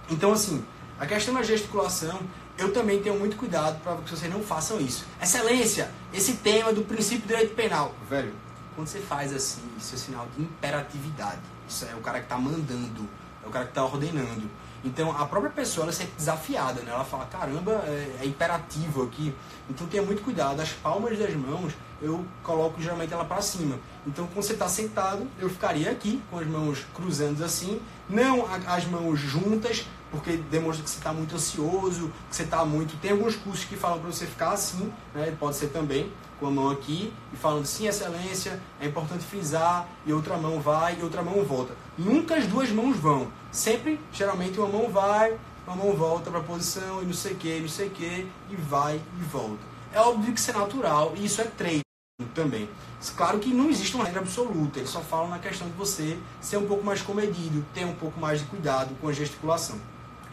Então, 0.08 0.32
assim, 0.32 0.64
a 0.98 1.06
questão 1.06 1.34
da 1.34 1.42
gesticulação, 1.42 2.18
eu 2.56 2.72
também 2.72 3.02
tenho 3.02 3.18
muito 3.18 3.36
cuidado 3.36 3.82
para 3.82 3.96
que 3.96 4.10
vocês 4.10 4.32
não 4.32 4.42
façam 4.42 4.80
isso. 4.80 5.04
Excelência, 5.20 5.90
esse 6.14 6.38
tema 6.38 6.72
do 6.72 6.84
princípio 6.84 7.20
do 7.20 7.28
direito 7.28 7.54
penal. 7.54 7.94
Velho, 8.08 8.34
quando 8.74 8.88
você 8.88 9.00
faz 9.00 9.30
assim, 9.34 9.60
isso 9.76 9.94
é 9.94 9.98
sinal 9.98 10.26
de 10.34 10.42
imperatividade. 10.42 11.42
Isso 11.68 11.84
é 11.84 11.94
o 11.94 12.00
cara 12.00 12.20
que 12.20 12.24
está 12.24 12.38
mandando, 12.38 13.06
é 13.44 13.46
o 13.46 13.50
cara 13.50 13.66
que 13.66 13.72
está 13.72 13.84
ordenando. 13.84 14.48
Então 14.84 15.10
a 15.16 15.24
própria 15.26 15.52
pessoa 15.52 15.84
ela 15.84 15.92
se 15.92 15.98
sente 15.98 16.12
desafiada, 16.16 16.82
né? 16.82 16.90
Ela 16.90 17.04
fala, 17.04 17.24
caramba, 17.26 17.84
é, 17.86 18.16
é, 18.22 18.26
imperativo 18.26 19.04
aqui. 19.04 19.34
Então 19.72 19.86
tenha 19.86 20.02
muito 20.02 20.22
cuidado. 20.22 20.60
As 20.60 20.70
palmas 20.70 21.18
das 21.18 21.34
mãos 21.34 21.72
eu 22.00 22.24
coloco 22.42 22.80
geralmente 22.80 23.12
ela 23.12 23.24
para 23.24 23.40
cima. 23.40 23.78
Então 24.06 24.26
quando 24.26 24.44
você 24.44 24.52
está 24.52 24.68
sentado, 24.68 25.26
eu 25.38 25.48
ficaria 25.48 25.90
aqui 25.90 26.22
com 26.30 26.38
as 26.38 26.46
mãos 26.46 26.84
cruzando 26.94 27.42
assim, 27.42 27.80
não 28.08 28.46
as 28.66 28.84
mãos 28.86 29.18
juntas, 29.18 29.86
porque 30.10 30.36
demonstra 30.36 30.84
que 30.84 30.90
você 30.90 30.98
está 30.98 31.12
muito 31.12 31.34
ansioso, 31.34 32.12
que 32.28 32.36
você 32.36 32.42
está 32.42 32.64
muito. 32.64 33.00
Tem 33.00 33.12
alguns 33.12 33.34
cursos 33.34 33.64
que 33.64 33.76
falam 33.76 33.98
para 33.98 34.12
você 34.12 34.26
ficar 34.26 34.50
assim, 34.50 34.92
né? 35.14 35.34
Pode 35.40 35.56
ser 35.56 35.68
também 35.68 36.12
com 36.38 36.48
a 36.48 36.50
mão 36.50 36.70
aqui 36.70 37.12
e 37.32 37.36
falando 37.36 37.64
sim, 37.64 37.86
excelência, 37.86 38.60
é 38.80 38.86
importante 38.86 39.24
frisar, 39.24 39.88
e 40.04 40.12
outra 40.12 40.36
mão 40.36 40.60
vai 40.60 40.98
e 40.98 41.02
outra 41.02 41.22
mão 41.22 41.42
volta. 41.44 41.74
Nunca 41.96 42.34
as 42.34 42.46
duas 42.46 42.68
mãos 42.70 42.96
vão. 42.96 43.28
Sempre, 43.50 43.98
geralmente, 44.12 44.58
uma 44.58 44.68
mão 44.68 44.90
vai, 44.90 45.38
uma 45.66 45.76
mão 45.76 45.92
volta 45.94 46.30
para 46.30 46.40
a 46.40 46.42
posição 46.42 47.02
e 47.02 47.06
não 47.06 47.12
sei 47.12 47.32
o 47.32 47.36
que, 47.36 47.60
não 47.60 47.68
sei 47.68 47.88
o 47.88 47.90
que, 47.90 48.26
e 48.50 48.56
vai 48.56 48.96
e 48.96 49.24
volta. 49.24 49.62
É 49.92 50.00
óbvio 50.00 50.32
que 50.32 50.40
isso 50.40 50.50
é 50.50 50.54
natural 50.54 51.12
e 51.16 51.24
isso 51.24 51.40
é 51.40 51.44
treino 51.44 51.82
também. 52.34 52.68
Claro 53.16 53.38
que 53.38 53.52
não 53.52 53.68
existe 53.68 53.94
uma 53.94 54.04
regra 54.04 54.20
absoluta, 54.20 54.78
eles 54.78 54.90
só 54.90 55.00
falam 55.00 55.28
na 55.28 55.38
questão 55.38 55.68
de 55.68 55.74
você 55.74 56.18
ser 56.40 56.56
um 56.56 56.66
pouco 56.66 56.84
mais 56.84 57.02
comedido, 57.02 57.64
ter 57.74 57.84
um 57.84 57.94
pouco 57.94 58.18
mais 58.20 58.40
de 58.40 58.46
cuidado 58.46 58.94
com 59.00 59.08
a 59.08 59.12
gesticulação. 59.12 59.78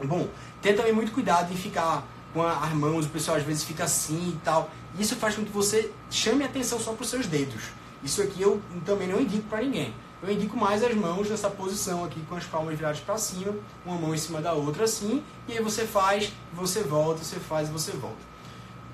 Bom, 0.03 0.27
tenha 0.61 0.75
também 0.75 0.93
muito 0.93 1.11
cuidado 1.11 1.51
em 1.51 1.57
ficar 1.57 2.05
com 2.33 2.43
as 2.43 2.73
mãos, 2.73 3.05
o 3.05 3.09
pessoal 3.09 3.37
às 3.37 3.43
vezes 3.43 3.63
fica 3.63 3.83
assim 3.83 4.29
e 4.29 4.39
tal. 4.43 4.69
Isso 4.97 5.15
faz 5.15 5.35
com 5.35 5.43
que 5.43 5.51
você 5.51 5.91
chame 6.09 6.43
atenção 6.43 6.79
só 6.79 6.93
para 6.93 7.03
os 7.03 7.09
seus 7.09 7.27
dedos. 7.27 7.63
Isso 8.03 8.21
aqui 8.21 8.41
eu 8.41 8.61
também 8.85 9.07
não 9.07 9.19
indico 9.19 9.47
para 9.49 9.61
ninguém. 9.61 9.93
Eu 10.21 10.31
indico 10.31 10.57
mais 10.57 10.83
as 10.83 10.93
mãos 10.93 11.29
nessa 11.29 11.49
posição 11.49 12.03
aqui, 12.03 12.21
com 12.27 12.35
as 12.35 12.43
palmas 12.43 12.77
viradas 12.77 12.99
para 12.99 13.17
cima, 13.17 13.55
uma 13.85 13.95
mão 13.95 14.13
em 14.13 14.17
cima 14.17 14.41
da 14.41 14.53
outra 14.53 14.83
assim, 14.83 15.23
e 15.47 15.53
aí 15.53 15.63
você 15.63 15.85
faz, 15.85 16.31
você 16.53 16.83
volta, 16.83 17.23
você 17.23 17.37
faz 17.39 17.69
e 17.69 17.71
você 17.71 17.91
volta. 17.93 18.29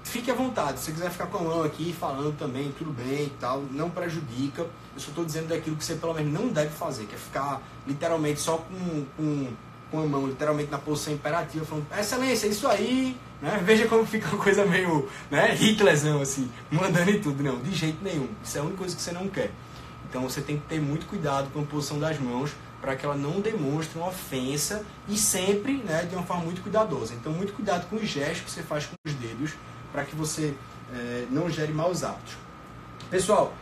Fique 0.03 0.29
à 0.29 0.35
vontade, 0.35 0.79
se 0.79 0.85
você 0.85 0.91
quiser 0.91 1.09
ficar 1.09 1.25
com 1.25 1.39
a 1.39 1.41
mão 1.41 1.63
aqui 1.63 1.91
falando 1.91 2.37
também, 2.37 2.71
tudo 2.77 2.91
bem 2.91 3.25
e 3.25 3.33
tal, 3.39 3.63
não 3.71 3.89
prejudica. 3.89 4.61
Eu 4.61 4.99
só 4.99 5.09
estou 5.09 5.25
dizendo 5.25 5.47
daquilo 5.47 5.75
que 5.75 5.83
você 5.83 5.95
pelo 5.95 6.13
menos 6.13 6.31
não 6.31 6.47
deve 6.49 6.69
fazer, 6.69 7.05
que 7.05 7.15
é 7.15 7.17
ficar 7.17 7.61
literalmente 7.87 8.39
só 8.39 8.57
com, 8.57 9.05
com 9.17 9.47
com 9.91 10.01
a 10.01 10.05
mão 10.05 10.27
literalmente 10.27 10.71
na 10.71 10.77
posição 10.77 11.13
imperativa, 11.13 11.65
falando, 11.65 11.85
excelência, 11.97 12.47
isso 12.47 12.67
aí, 12.67 13.15
né? 13.41 13.61
Veja 13.63 13.87
como 13.87 14.05
fica 14.05 14.27
uma 14.29 14.43
coisa 14.43 14.65
meio, 14.65 15.07
né, 15.29 15.55
Hitlerzão, 15.55 16.21
assim, 16.21 16.49
mandando 16.71 17.11
em 17.11 17.19
tudo. 17.19 17.41
Não, 17.43 17.59
de 17.59 17.73
jeito 17.73 18.03
nenhum. 18.03 18.27
Isso 18.43 18.57
é 18.57 18.61
a 18.61 18.63
única 18.63 18.79
coisa 18.79 18.95
que 18.95 19.01
você 19.01 19.11
não 19.11 19.27
quer. 19.29 19.51
Então 20.15 20.29
você 20.29 20.39
tem 20.39 20.57
que 20.57 20.65
ter 20.65 20.79
muito 20.79 21.07
cuidado 21.07 21.51
com 21.51 21.59
a 21.59 21.63
posição 21.65 21.99
das 21.99 22.17
mãos 22.17 22.51
para 22.79 22.95
que 22.95 23.05
ela 23.05 23.17
não 23.17 23.41
demonstre 23.41 23.99
uma 23.99 24.07
ofensa 24.07 24.85
e 25.09 25.17
sempre, 25.17 25.83
né, 25.83 26.03
de 26.03 26.15
uma 26.15 26.23
forma 26.23 26.45
muito 26.45 26.61
cuidadosa. 26.61 27.13
Então 27.13 27.33
muito 27.33 27.51
cuidado 27.51 27.85
com 27.89 27.97
os 27.97 28.07
gestos 28.07 28.45
que 28.45 28.51
você 28.51 28.63
faz 28.63 28.85
com 28.85 28.95
os 29.05 29.13
dedos 29.15 29.51
para 29.91 30.05
que 30.05 30.15
você 30.15 30.55
é, 30.93 31.25
não 31.29 31.49
gere 31.49 31.73
maus 31.73 32.01
hábitos. 32.01 32.33
Pessoal, 33.09 33.53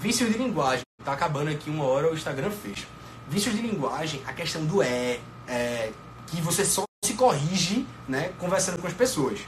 vício 0.00 0.26
de 0.26 0.38
linguagem. 0.38 0.84
Tá 1.04 1.12
acabando 1.12 1.50
aqui 1.50 1.68
uma 1.68 1.84
hora, 1.84 2.10
o 2.10 2.14
Instagram 2.14 2.50
fecha. 2.50 2.86
Vícios 3.28 3.54
de 3.54 3.60
linguagem, 3.60 4.22
a 4.26 4.32
questão 4.32 4.64
do 4.64 4.82
é, 4.82 5.20
é, 5.46 5.92
que 6.28 6.40
você 6.40 6.64
só 6.64 6.84
se 7.04 7.12
corrige 7.12 7.86
né, 8.08 8.32
conversando 8.38 8.80
com 8.80 8.86
as 8.86 8.94
pessoas. 8.94 9.40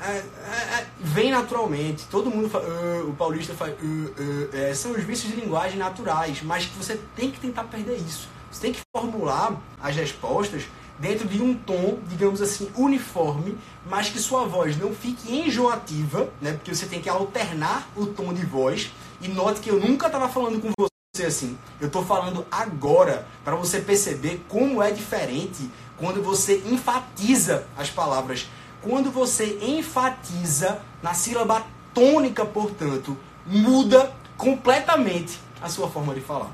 É, 0.00 0.10
é, 0.10 0.20
é 0.20 0.86
vem 1.00 1.30
naturalmente, 1.30 2.06
todo 2.06 2.30
mundo 2.30 2.48
fala, 2.48 2.64
uh, 2.64 3.08
o 3.08 3.14
paulista 3.14 3.54
faz, 3.54 3.72
uh, 3.72 3.84
uh, 3.84 4.74
são 4.74 4.92
os 4.92 5.02
vícios 5.04 5.32
de 5.32 5.40
linguagem 5.40 5.78
naturais, 5.78 6.42
mas 6.42 6.66
que 6.66 6.76
você 6.76 7.00
tem 7.14 7.30
que 7.30 7.38
tentar 7.38 7.64
perder 7.64 7.96
isso. 7.96 8.28
Você 8.50 8.60
tem 8.60 8.72
que 8.72 8.80
formular 8.94 9.60
as 9.80 9.96
respostas 9.96 10.64
dentro 10.98 11.26
de 11.26 11.42
um 11.42 11.54
tom, 11.54 11.98
digamos 12.08 12.40
assim, 12.40 12.70
uniforme, 12.76 13.58
mas 13.88 14.08
que 14.08 14.18
sua 14.18 14.46
voz 14.46 14.76
não 14.76 14.94
fique 14.94 15.32
enjoativa, 15.32 16.28
né? 16.40 16.52
Porque 16.52 16.74
você 16.74 16.86
tem 16.86 17.00
que 17.00 17.08
alternar 17.08 17.88
o 17.96 18.06
tom 18.06 18.32
de 18.32 18.44
voz. 18.44 18.92
E 19.20 19.28
note 19.28 19.60
que 19.60 19.70
eu 19.70 19.80
nunca 19.80 20.06
estava 20.06 20.28
falando 20.28 20.60
com 20.60 20.70
você 21.14 21.26
assim. 21.26 21.58
Eu 21.80 21.88
estou 21.88 22.04
falando 22.04 22.46
agora 22.50 23.26
para 23.44 23.56
você 23.56 23.80
perceber 23.80 24.44
como 24.48 24.82
é 24.82 24.90
diferente 24.90 25.68
quando 25.96 26.22
você 26.22 26.62
enfatiza 26.66 27.66
as 27.76 27.90
palavras. 27.90 28.48
Quando 28.84 29.10
você 29.10 29.58
enfatiza 29.62 30.78
na 31.02 31.14
sílaba 31.14 31.66
tônica, 31.94 32.44
portanto, 32.44 33.16
muda 33.46 34.14
completamente 34.36 35.40
a 35.62 35.70
sua 35.70 35.88
forma 35.88 36.14
de 36.14 36.20
falar. 36.20 36.52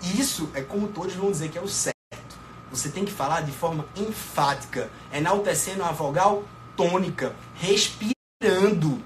Isso 0.00 0.48
é 0.54 0.62
como 0.62 0.88
todos 0.88 1.12
vão 1.12 1.30
dizer 1.30 1.50
que 1.50 1.58
é 1.58 1.60
o 1.60 1.68
certo. 1.68 1.98
Você 2.70 2.88
tem 2.88 3.04
que 3.04 3.12
falar 3.12 3.42
de 3.42 3.52
forma 3.52 3.84
enfática, 3.94 4.90
enaltecendo 5.12 5.84
a 5.84 5.92
vogal 5.92 6.42
tônica, 6.74 7.36
respirando. 7.54 9.02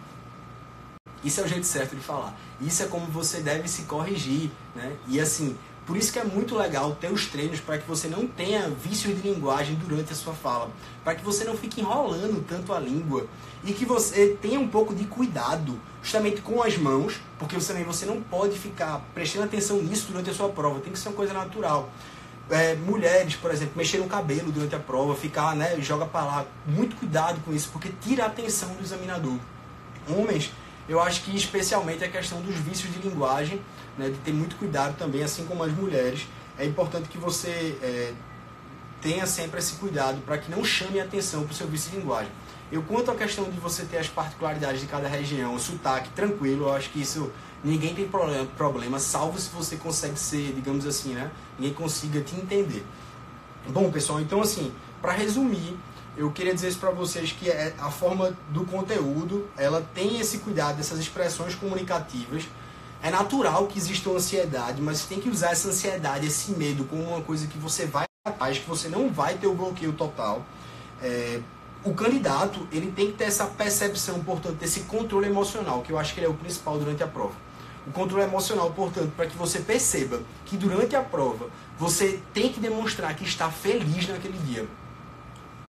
Isso 1.25 1.41
é 1.41 1.45
o 1.45 1.49
jeito 1.49 1.67
certo 1.67 1.97
de 1.97 2.03
falar. 2.03 2.33
Isso 2.61 2.81
é 2.85 2.87
como 2.87 3.07
você 3.07 3.41
deve 3.41 3.67
se 3.67 3.83
corrigir, 3.83 4.53
né? 4.77 4.97
E 5.09 5.21
assim, 5.21 5.59
por 5.87 5.97
isso 5.97 6.13
que 6.13 6.19
é 6.19 6.25
muito 6.25 6.57
legal 6.57 6.95
ter 6.95 7.11
os 7.11 7.27
treinos 7.27 7.59
para 7.59 7.77
que 7.77 7.89
você 7.89 8.07
não 8.07 8.27
tenha 8.27 8.69
vícios 8.69 9.21
de 9.21 9.29
linguagem 9.29 9.75
durante 9.75 10.13
a 10.13 10.17
sua 10.17 10.33
fala, 10.33 10.71
para 11.03 11.15
que 11.15 11.25
você 11.25 11.45
não 11.45 11.57
fique 11.57 11.81
enrolando 11.81 12.45
tanto 12.47 12.73
a 12.73 12.79
língua 12.79 13.27
e 13.65 13.73
que 13.73 13.85
você 13.85 14.37
tenha 14.41 14.61
um 14.61 14.69
pouco 14.69 14.95
de 14.95 15.05
cuidado 15.05 15.79
justamente 16.01 16.41
com 16.41 16.63
as 16.63 16.77
mãos, 16.77 17.21
porque 17.39 17.57
você 17.57 17.73
também 17.73 17.85
você 17.85 18.07
não 18.07 18.21
pode 18.23 18.59
ficar 18.59 19.01
prestando 19.13 19.47
atenção 19.47 19.83
nisso 19.83 20.07
durante 20.09 20.31
a 20.31 20.35
sua 20.35 20.49
prova, 20.49 20.79
tem 20.81 20.93
que 20.93 20.99
ser 20.99 21.09
uma 21.09 21.17
coisa 21.17 21.33
natural. 21.33 21.91
É, 22.51 22.75
mulheres, 22.75 23.35
por 23.37 23.51
exemplo, 23.51 23.75
mexer 23.77 23.99
no 23.99 24.07
cabelo 24.07 24.53
durante 24.53 24.75
a 24.75 24.79
prova, 24.79 25.15
ficar, 25.15 25.57
né, 25.57 25.81
joga 25.81 26.07
para 26.07 26.25
lá, 26.25 26.47
muito 26.67 26.97
cuidado 26.97 27.41
com 27.45 27.53
isso, 27.53 27.71
porque 27.73 27.91
tira 28.01 28.25
a 28.25 28.27
atenção 28.27 28.69
do 28.75 28.83
examinador. 28.83 29.37
Homens, 30.09 30.53
eu 30.89 31.01
acho 31.01 31.23
que 31.23 31.35
especialmente 31.37 32.05
a 32.05 32.09
questão 32.09 32.41
dos 32.41 32.57
vícios 32.57 32.93
de 32.93 32.99
linguagem, 33.01 33.61
né, 33.99 34.09
de 34.11 34.19
ter 34.19 34.33
muito 34.33 34.57
cuidado 34.57 34.97
também, 34.97 35.23
assim 35.23 35.45
como 35.45 35.63
as 35.63 35.73
mulheres. 35.73 36.27
É 36.59 36.65
importante 36.65 37.09
que 37.09 37.19
você 37.19 37.79
é, 37.83 38.13
tenha 39.01 39.27
sempre 39.27 39.59
esse 39.59 39.75
cuidado 39.75 40.21
para 40.23 40.39
que 40.39 40.51
não 40.51 40.65
chame 40.65 41.01
atenção 41.01 41.43
para 41.45 41.53
o 41.53 41.55
seu 41.55 41.67
vício 41.67 41.91
de 41.91 41.99
linguagem. 41.99 42.31
Eu 42.71 42.83
quanto 42.83 43.11
à 43.11 43.15
questão 43.15 43.45
de 43.51 43.61
você 43.61 43.85
ter 43.85 43.99
as 43.99 44.09
particularidades 44.09 44.81
de 44.81 44.87
cada 44.87 45.07
região, 45.07 45.55
o 45.55 45.61
sotaque 45.61 46.09
tranquilo, 46.11 46.67
eu 46.67 46.73
acho 46.73 46.89
que 46.91 47.03
isso 47.03 47.31
ninguém 47.63 47.95
tem 47.95 48.09
problema, 48.09 48.47
problema, 48.57 48.99
salvo 48.99 49.39
se 49.39 49.51
você 49.51 49.77
consegue 49.77 50.19
ser, 50.19 50.55
digamos 50.55 50.87
assim, 50.87 51.13
né? 51.13 51.31
Ninguém 51.59 51.75
consiga 51.75 52.21
te 52.21 52.35
entender. 52.35 52.85
Bom, 53.69 53.91
pessoal, 53.91 54.21
então 54.21 54.41
assim, 54.41 54.73
para 55.03 55.13
resumir, 55.13 55.77
eu 56.17 56.31
queria 56.31 56.55
dizer 56.55 56.69
isso 56.69 56.79
para 56.79 56.91
vocês 56.91 57.33
que 57.33 57.51
é 57.51 57.75
a 57.79 57.91
forma 57.91 58.37
do 58.49 58.65
conteúdo, 58.65 59.49
ela 59.57 59.87
tem 59.95 60.21
esse 60.21 60.39
cuidado 60.39 60.77
dessas 60.77 60.99
expressões 60.99 61.55
comunicativas. 61.55 62.45
É 63.03 63.11
natural 63.11 63.67
que 63.67 63.79
exista 63.79 64.09
uma 64.09 64.19
ansiedade, 64.19 64.81
mas 64.81 64.99
você 64.99 65.09
tem 65.09 65.21
que 65.21 65.29
usar 65.29 65.51
essa 65.51 65.69
ansiedade, 65.69 66.25
esse 66.25 66.53
medo, 66.53 66.85
como 66.85 67.03
uma 67.03 67.21
coisa 67.21 67.49
que 67.49 67.59
você 67.59 67.85
vai 67.85 68.05
atrás, 68.25 68.59
que 68.59 68.69
você 68.69 68.89
não 68.89 69.11
vai 69.11 69.35
ter 69.35 69.49
o 69.49 69.55
bloqueio 69.55 69.93
total. 69.93 70.47
É, 71.03 71.41
o 71.83 71.93
candidato 71.95 72.65
ele 72.71 72.93
tem 72.93 73.09
que 73.09 73.15
ter 73.15 73.25
essa 73.25 73.45
percepção, 73.47 74.23
portanto, 74.23 74.55
desse 74.55 74.83
controle 74.83 75.27
emocional, 75.27 75.83
que 75.83 75.91
eu 75.91 75.99
acho 75.99 76.15
que 76.15 76.21
ele 76.21 76.27
é 76.27 76.31
o 76.31 76.35
principal 76.35 76.79
durante 76.79 77.03
a 77.03 77.09
prova. 77.09 77.35
O 77.85 77.91
controle 77.91 78.23
emocional, 78.23 78.71
portanto, 78.71 79.11
para 79.17 79.27
que 79.27 79.37
você 79.37 79.59
perceba 79.59 80.21
que 80.47 80.57
durante 80.57 80.95
a 80.95 81.03
prova 81.03 81.51
você 81.77 82.21
tem 82.33 82.53
que 82.53 82.61
demonstrar 82.61 83.17
que 83.17 83.25
está 83.25 83.51
feliz 83.51 84.07
naquele 84.07 84.39
dia. 84.39 84.65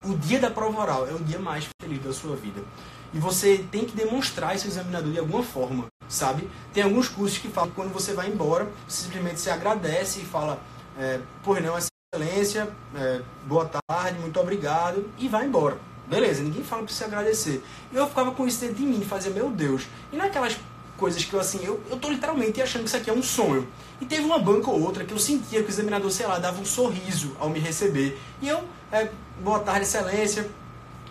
O 0.05 0.15
dia 0.15 0.39
da 0.39 0.49
prova 0.49 0.81
oral 0.81 1.09
é 1.09 1.13
o 1.13 1.19
dia 1.19 1.41
mais 1.41 1.67
feliz 1.83 2.01
da 2.01 2.13
sua 2.13 2.37
vida. 2.37 2.63
E 3.15 3.19
você 3.19 3.65
tem 3.71 3.85
que 3.85 3.97
demonstrar 3.97 4.55
esse 4.55 4.67
examinador 4.67 5.13
de 5.13 5.19
alguma 5.19 5.43
forma, 5.43 5.87
sabe? 6.09 6.49
Tem 6.73 6.83
alguns 6.83 7.09
cursos 7.09 7.39
que 7.39 7.49
falam 7.49 7.71
que 7.71 7.77
quando 7.77 7.93
você 7.93 8.13
vai 8.13 8.29
embora, 8.29 8.69
simplesmente 8.89 9.41
se 9.41 9.51
agradece 9.51 10.21
e 10.21 10.25
fala, 10.25 10.61
é, 10.99 11.21
por 11.43 11.61
não, 11.61 11.77
excelência, 11.77 12.69
é, 12.95 13.21
boa 13.47 13.71
tarde, 13.89 14.19
muito 14.19 14.39
obrigado, 14.41 15.09
e 15.19 15.29
vai 15.29 15.47
embora. 15.47 15.79
Beleza, 16.07 16.43
ninguém 16.43 16.63
fala 16.63 16.85
para 16.85 16.95
você 16.95 17.05
agradecer. 17.05 17.65
E 17.93 17.97
eu 17.97 18.07
ficava 18.07 18.31
com 18.31 18.47
isso 18.47 18.61
dentro 18.61 18.77
de 18.77 18.83
mim, 18.83 19.01
fazia, 19.03 19.31
meu 19.31 19.51
Deus. 19.51 19.87
E 20.13 20.17
naquelas 20.17 20.57
coisas 20.97 21.25
que 21.25 21.35
eu 21.35 21.41
assim, 21.41 21.65
eu, 21.65 21.81
eu 21.91 21.97
tô 21.97 22.09
literalmente 22.09 22.63
achando 22.63 22.83
que 22.83 22.89
isso 22.89 22.97
aqui 22.97 23.11
é 23.11 23.13
um 23.13 23.23
sonho. 23.23 23.69
E 24.01 24.07
teve 24.07 24.25
uma 24.25 24.39
banca 24.39 24.71
ou 24.71 24.81
outra 24.81 25.05
que 25.05 25.13
eu 25.13 25.19
sentia 25.19 25.63
que 25.63 25.69
o 25.69 25.71
examinador, 25.71 26.11
sei 26.11 26.27
lá, 26.27 26.39
dava 26.39 26.61
um 26.61 26.65
sorriso 26.65 27.37
ao 27.39 27.49
me 27.49 27.59
receber. 27.59 28.19
E 28.41 28.49
eu, 28.49 28.63
é, 28.93 29.11
boa 29.43 29.59
tarde, 29.59 29.83
excelência, 29.83 30.49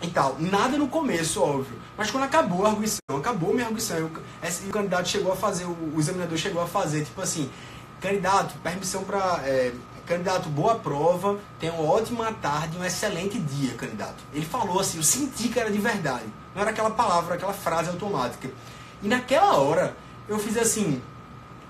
e 0.02 0.08
tal. 0.08 0.36
Nada 0.38 0.76
no 0.76 0.88
começo, 0.88 1.42
óbvio. 1.42 1.78
Mas 1.96 2.10
quando 2.10 2.24
acabou 2.24 2.66
a 2.66 2.70
arguição, 2.70 3.00
acabou 3.16 3.52
minha 3.54 3.66
arguição, 3.66 3.96
eu, 3.96 4.10
esse, 4.42 4.66
o 4.66 4.70
candidato 4.70 5.08
chegou 5.08 5.32
a 5.32 5.36
fazer, 5.36 5.64
o, 5.64 5.92
o, 5.94 5.98
examinador 5.98 6.36
chegou 6.36 6.62
a 6.62 6.66
fazer, 6.66 7.04
tipo 7.04 7.20
assim, 7.20 7.50
candidato, 8.00 8.54
permissão 8.62 9.04
para. 9.04 9.42
É, 9.44 9.72
candidato, 10.06 10.48
boa 10.48 10.76
prova, 10.76 11.36
tenha 11.58 11.72
uma 11.72 11.82
ótima 11.82 12.32
tarde, 12.34 12.78
um 12.78 12.84
excelente 12.84 13.40
dia, 13.40 13.74
candidato. 13.74 14.22
Ele 14.32 14.46
falou 14.46 14.78
assim, 14.78 14.98
eu 14.98 15.02
senti 15.02 15.48
que 15.48 15.58
era 15.58 15.68
de 15.68 15.78
verdade. 15.78 16.26
Não 16.54 16.62
era 16.62 16.70
aquela 16.70 16.90
palavra, 16.90 17.34
aquela 17.34 17.52
frase 17.52 17.90
automática. 17.90 18.48
E 19.02 19.08
naquela 19.08 19.56
hora, 19.56 19.96
eu 20.28 20.38
fiz 20.38 20.56
assim, 20.56 21.02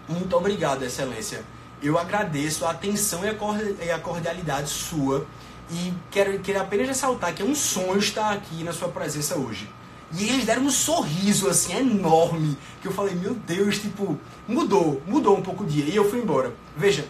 muito 0.07 0.37
obrigado, 0.37 0.85
excelência. 0.85 1.43
Eu 1.83 1.99
agradeço 1.99 2.67
a 2.67 2.73
atenção 2.73 3.23
e 3.25 3.91
a 3.91 3.99
cordialidade 3.99 4.69
sua 4.69 5.27
e 5.71 5.93
quero, 6.11 6.39
quero 6.41 6.61
apenas 6.61 6.89
ressaltar 6.89 7.35
que 7.35 7.43
é 7.43 7.45
um 7.45 7.55
sonho 7.55 7.99
estar 7.99 8.33
aqui 8.33 8.63
na 8.63 8.73
sua 8.73 8.89
presença 8.89 9.37
hoje. 9.37 9.69
E 10.13 10.25
eles 10.25 10.45
deram 10.45 10.63
um 10.63 10.71
sorriso 10.71 11.49
assim 11.49 11.77
enorme, 11.77 12.57
que 12.81 12.87
eu 12.87 12.93
falei, 12.93 13.15
meu 13.15 13.35
Deus, 13.35 13.79
tipo, 13.79 14.19
mudou, 14.47 15.03
mudou 15.07 15.37
um 15.37 15.43
pouco 15.43 15.65
o 15.65 15.67
dia. 15.67 15.85
E 15.85 15.97
eu 15.97 16.09
fui 16.09 16.21
embora. 16.21 16.55
Veja, 16.77 17.09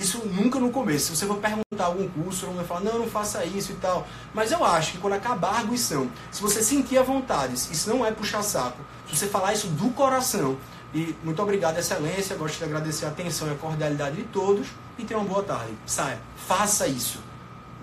isso 0.00 0.24
nunca 0.26 0.58
no 0.58 0.70
começo. 0.70 1.06
Se 1.06 1.16
você 1.16 1.26
for 1.26 1.36
perguntar 1.36 1.84
algum 1.84 2.08
curso, 2.08 2.46
não 2.46 2.54
vai 2.54 2.64
falar, 2.64 2.80
não, 2.80 3.00
não 3.00 3.08
faça 3.08 3.44
isso 3.44 3.72
e 3.72 3.76
tal. 3.76 4.06
Mas 4.32 4.50
eu 4.52 4.64
acho 4.64 4.92
que 4.92 4.98
quando 4.98 5.14
acabar 5.14 5.50
a 5.50 5.58
arguição, 5.58 6.10
se 6.30 6.40
você 6.40 6.62
sentir 6.62 6.96
a 6.98 7.02
vontade, 7.02 7.54
isso 7.54 7.90
não 7.90 8.06
é 8.06 8.10
puxar 8.10 8.42
saco, 8.42 8.78
se 9.08 9.16
você 9.16 9.26
falar 9.26 9.52
isso 9.52 9.68
do 9.68 9.90
coração, 9.90 10.56
e 10.94 11.14
muito 11.22 11.42
obrigado, 11.42 11.78
excelência, 11.78 12.36
gosto 12.36 12.56
de 12.58 12.64
agradecer 12.64 13.04
a 13.04 13.08
atenção 13.08 13.48
e 13.48 13.50
a 13.50 13.54
cordialidade 13.56 14.16
de 14.16 14.24
todos, 14.24 14.68
e 14.96 15.04
tenha 15.04 15.20
uma 15.20 15.28
boa 15.28 15.42
tarde. 15.42 15.72
Saia, 15.84 16.18
faça 16.36 16.86
isso. 16.86 17.27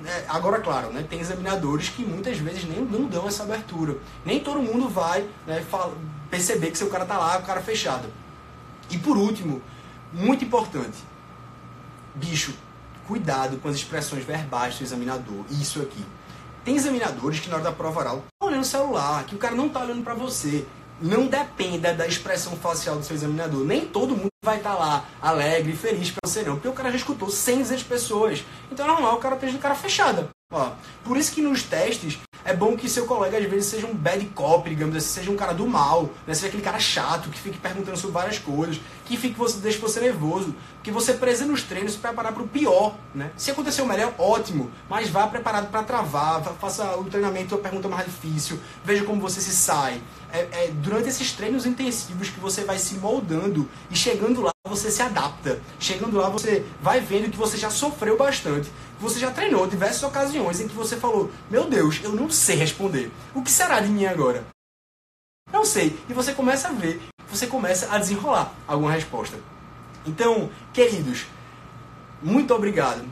É, 0.06 0.26
agora, 0.28 0.60
claro, 0.60 0.92
né, 0.92 1.04
tem 1.10 1.20
examinadores 1.20 1.90
que 1.90 2.06
muitas 2.06 2.38
vezes 2.38 2.64
nem 2.66 2.82
não 2.82 3.06
dão 3.06 3.28
essa 3.28 3.44
abertura. 3.44 3.98
Nem 4.24 4.40
todo 4.40 4.62
mundo 4.62 4.88
vai 4.88 5.28
né, 5.48 5.62
fala, 5.70 5.98
perceber 6.30 6.70
que 6.72 6.78
seu 6.78 6.90
cara 6.90 7.06
tá 7.06 7.18
lá, 7.18 7.40
o 7.40 7.44
cara 7.44 7.62
fechado. 7.62 8.08
E 8.90 8.98
por 9.00 9.18
último, 9.18 9.62
muito 10.14 10.46
importante, 10.46 10.98
bicho, 12.14 12.54
cuidado 13.08 13.58
com 13.58 13.68
as 13.68 13.76
expressões 13.76 14.24
verbais 14.24 14.78
do 14.78 14.84
examinador. 14.84 15.44
Isso 15.50 15.82
aqui. 15.82 16.06
Tem 16.64 16.76
examinadores 16.76 17.40
que 17.40 17.50
na 17.50 17.56
hora 17.56 17.64
da 17.64 17.72
prova 17.72 18.00
oral 18.00 18.24
estão 18.34 18.50
olhando 18.50 18.64
o 18.64 18.66
celular, 18.66 19.24
que 19.26 19.36
o 19.36 19.38
cara 19.38 19.56
não 19.56 19.68
está 19.68 19.82
olhando 19.82 20.04
para 20.04 20.14
você. 20.14 20.66
Não 21.02 21.28
dependa 21.28 21.94
da 21.94 22.08
expressão 22.08 22.56
facial 22.56 22.96
do 22.96 23.04
seu 23.04 23.16
examinador. 23.16 23.66
Nem 23.66 23.86
todo 23.86 24.16
mundo 24.16 24.30
vai 24.46 24.58
estar 24.58 24.74
tá 24.74 24.80
lá 24.80 25.06
alegre 25.22 25.74
feliz 25.74 26.12
para 26.12 26.30
você, 26.30 26.44
não. 26.44 26.54
Porque 26.54 26.68
o 26.68 26.74
cara 26.74 26.92
já 26.92 26.98
escutou 26.98 27.30
centenas 27.30 27.80
de 27.80 27.86
pessoas. 27.86 28.46
Então 28.72 28.86
é 28.86 28.90
normal 28.90 29.16
o 29.16 29.20
cara 29.20 29.36
de 29.36 29.58
cara 29.58 29.76
fechada. 29.76 30.30
Por 31.04 31.18
isso 31.18 31.32
que 31.32 31.42
nos 31.42 31.64
testes 31.64 32.20
é 32.44 32.56
bom 32.56 32.78
que 32.78 32.88
seu 32.88 33.08
colega 33.08 33.38
às 33.38 33.46
vezes 33.46 33.66
seja 33.66 33.88
um 33.88 33.96
bad 33.96 34.24
cop, 34.28 34.70
digamos 34.70 34.96
assim, 34.96 35.08
seja 35.08 35.32
um 35.32 35.36
cara 35.36 35.54
do 35.54 35.66
mal, 35.66 36.12
né? 36.28 36.36
seja 36.36 36.48
aquele 36.48 36.62
cara 36.62 36.80
chato 36.80 37.30
que 37.30 37.40
fique 37.40 37.58
perguntando 37.58 37.98
sobre 37.98 38.14
várias 38.14 38.38
coisas, 38.38 38.80
que 39.06 39.18
fique 39.18 39.36
você 39.36 39.58
deixe 39.58 39.80
você 39.80 40.00
nervoso, 40.00 40.54
que 40.84 40.92
você 40.92 41.14
precisa 41.14 41.46
nos 41.46 41.64
treinos 41.64 41.94
se 41.94 41.98
preparar 41.98 42.32
para 42.32 42.44
o 42.44 42.48
pior, 42.48 42.96
né? 43.14 43.32
Se 43.36 43.50
acontecer 43.50 43.82
o 43.82 43.88
melhor, 43.88 44.14
ótimo, 44.20 44.70
mas 44.88 45.10
vá 45.10 45.26
preparado 45.26 45.72
para 45.72 45.82
travar, 45.82 46.44
faça 46.62 46.96
o 46.96 47.06
treinamento 47.06 47.56
a 47.56 47.58
pergunta 47.58 47.88
mais 47.88 48.06
difícil, 48.06 48.60
veja 48.84 49.04
como 49.04 49.20
você 49.20 49.42
se 49.42 49.52
sai. 49.52 50.00
É, 50.32 50.66
é 50.66 50.72
durante 50.72 51.10
esses 51.10 51.32
treinos 51.32 51.66
intensivos 51.66 52.30
que 52.30 52.40
você 52.40 52.64
vai 52.64 52.78
se 52.78 52.96
moldando 52.96 53.68
e 53.90 53.96
chegando 53.96 54.42
lá 54.42 54.52
você 54.68 54.92
se 54.92 55.02
adapta. 55.02 55.60
Chegando 55.80 56.18
lá 56.18 56.30
você 56.30 56.66
vai 56.82 57.00
vendo 57.00 57.32
que 57.32 57.38
você 57.38 57.58
já 57.58 57.70
sofreu 57.70 58.18
bastante 58.18 58.70
você 59.00 59.20
já 59.20 59.32
treinou 59.32 59.68
diversas 59.68 60.04
ocasiões 60.04 60.60
em 60.60 60.68
que 60.68 60.76
você 60.76 60.98
falou: 60.98 61.32
Meu 61.50 61.70
Deus, 61.70 62.00
eu 62.04 62.12
não 62.12 62.30
sei 62.30 62.56
responder. 62.56 63.12
O 63.34 63.42
que 63.42 63.52
será 63.52 63.80
de 63.80 63.90
mim 63.90 64.06
agora? 64.06 64.46
Não 65.52 65.66
sei. 65.66 65.98
E 66.10 66.14
você 66.14 66.34
começa 66.34 66.70
a 66.70 66.72
ver, 66.72 67.02
você 67.30 67.48
começa 67.48 67.94
a 67.94 67.98
desenrolar 67.98 68.54
alguma 68.68 68.92
resposta. 68.92 69.38
Então, 70.06 70.50
queridos, 70.74 71.26
muito 72.22 72.54
obrigado 72.54 73.04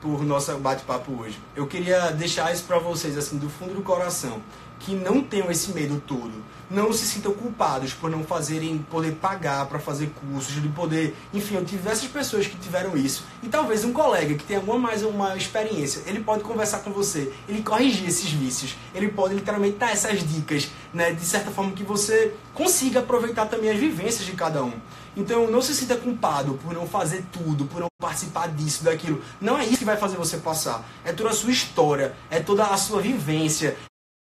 por 0.00 0.24
nosso 0.24 0.56
bate-papo 0.58 1.12
hoje. 1.12 1.38
Eu 1.54 1.66
queria 1.66 2.10
deixar 2.10 2.52
isso 2.52 2.64
para 2.64 2.78
vocês, 2.78 3.16
assim, 3.16 3.38
do 3.38 3.50
fundo 3.50 3.74
do 3.74 3.82
coração, 3.82 4.40
que 4.80 4.94
não 4.94 5.22
tenham 5.22 5.50
esse 5.50 5.72
medo 5.72 6.02
todo 6.06 6.50
não 6.70 6.92
se 6.92 7.04
sintam 7.04 7.32
culpados 7.32 7.92
por 7.92 8.08
não 8.08 8.22
fazerem, 8.22 8.78
poder 8.78 9.16
pagar 9.16 9.66
para 9.66 9.80
fazer 9.80 10.12
cursos, 10.20 10.54
de 10.54 10.68
poder, 10.68 11.16
enfim, 11.34 11.56
eu 11.56 11.64
tive 11.64 11.78
diversas 11.78 12.08
pessoas 12.08 12.46
que 12.46 12.56
tiveram 12.56 12.96
isso. 12.96 13.24
E 13.42 13.48
talvez 13.48 13.84
um 13.84 13.92
colega 13.92 14.34
que 14.34 14.44
tenha 14.44 14.60
alguma 14.60 14.78
mais 14.78 15.02
uma 15.02 15.36
experiência, 15.36 16.02
ele 16.06 16.20
pode 16.20 16.44
conversar 16.44 16.78
com 16.78 16.92
você, 16.92 17.32
ele 17.48 17.62
corrigir 17.62 18.08
esses 18.08 18.30
vícios, 18.30 18.76
ele 18.94 19.08
pode 19.08 19.34
literalmente 19.34 19.78
dar 19.78 19.90
essas 19.90 20.22
dicas, 20.22 20.68
né, 20.94 21.12
de 21.12 21.24
certa 21.24 21.50
forma 21.50 21.72
que 21.72 21.82
você 21.82 22.34
consiga 22.54 23.00
aproveitar 23.00 23.46
também 23.46 23.70
as 23.70 23.78
vivências 23.78 24.24
de 24.24 24.32
cada 24.32 24.62
um. 24.62 24.72
Então 25.16 25.50
não 25.50 25.60
se 25.60 25.74
sinta 25.74 25.96
culpado 25.96 26.54
por 26.62 26.72
não 26.72 26.86
fazer 26.86 27.24
tudo, 27.32 27.64
por 27.64 27.80
não 27.80 27.88
participar 28.00 28.48
disso, 28.48 28.84
daquilo. 28.84 29.20
Não 29.40 29.58
é 29.58 29.64
isso 29.64 29.78
que 29.78 29.84
vai 29.84 29.96
fazer 29.96 30.16
você 30.16 30.36
passar. 30.36 30.88
É 31.04 31.12
toda 31.12 31.30
a 31.30 31.32
sua 31.32 31.50
história, 31.50 32.14
é 32.30 32.38
toda 32.38 32.64
a 32.64 32.76
sua 32.76 33.00
vivência, 33.00 33.76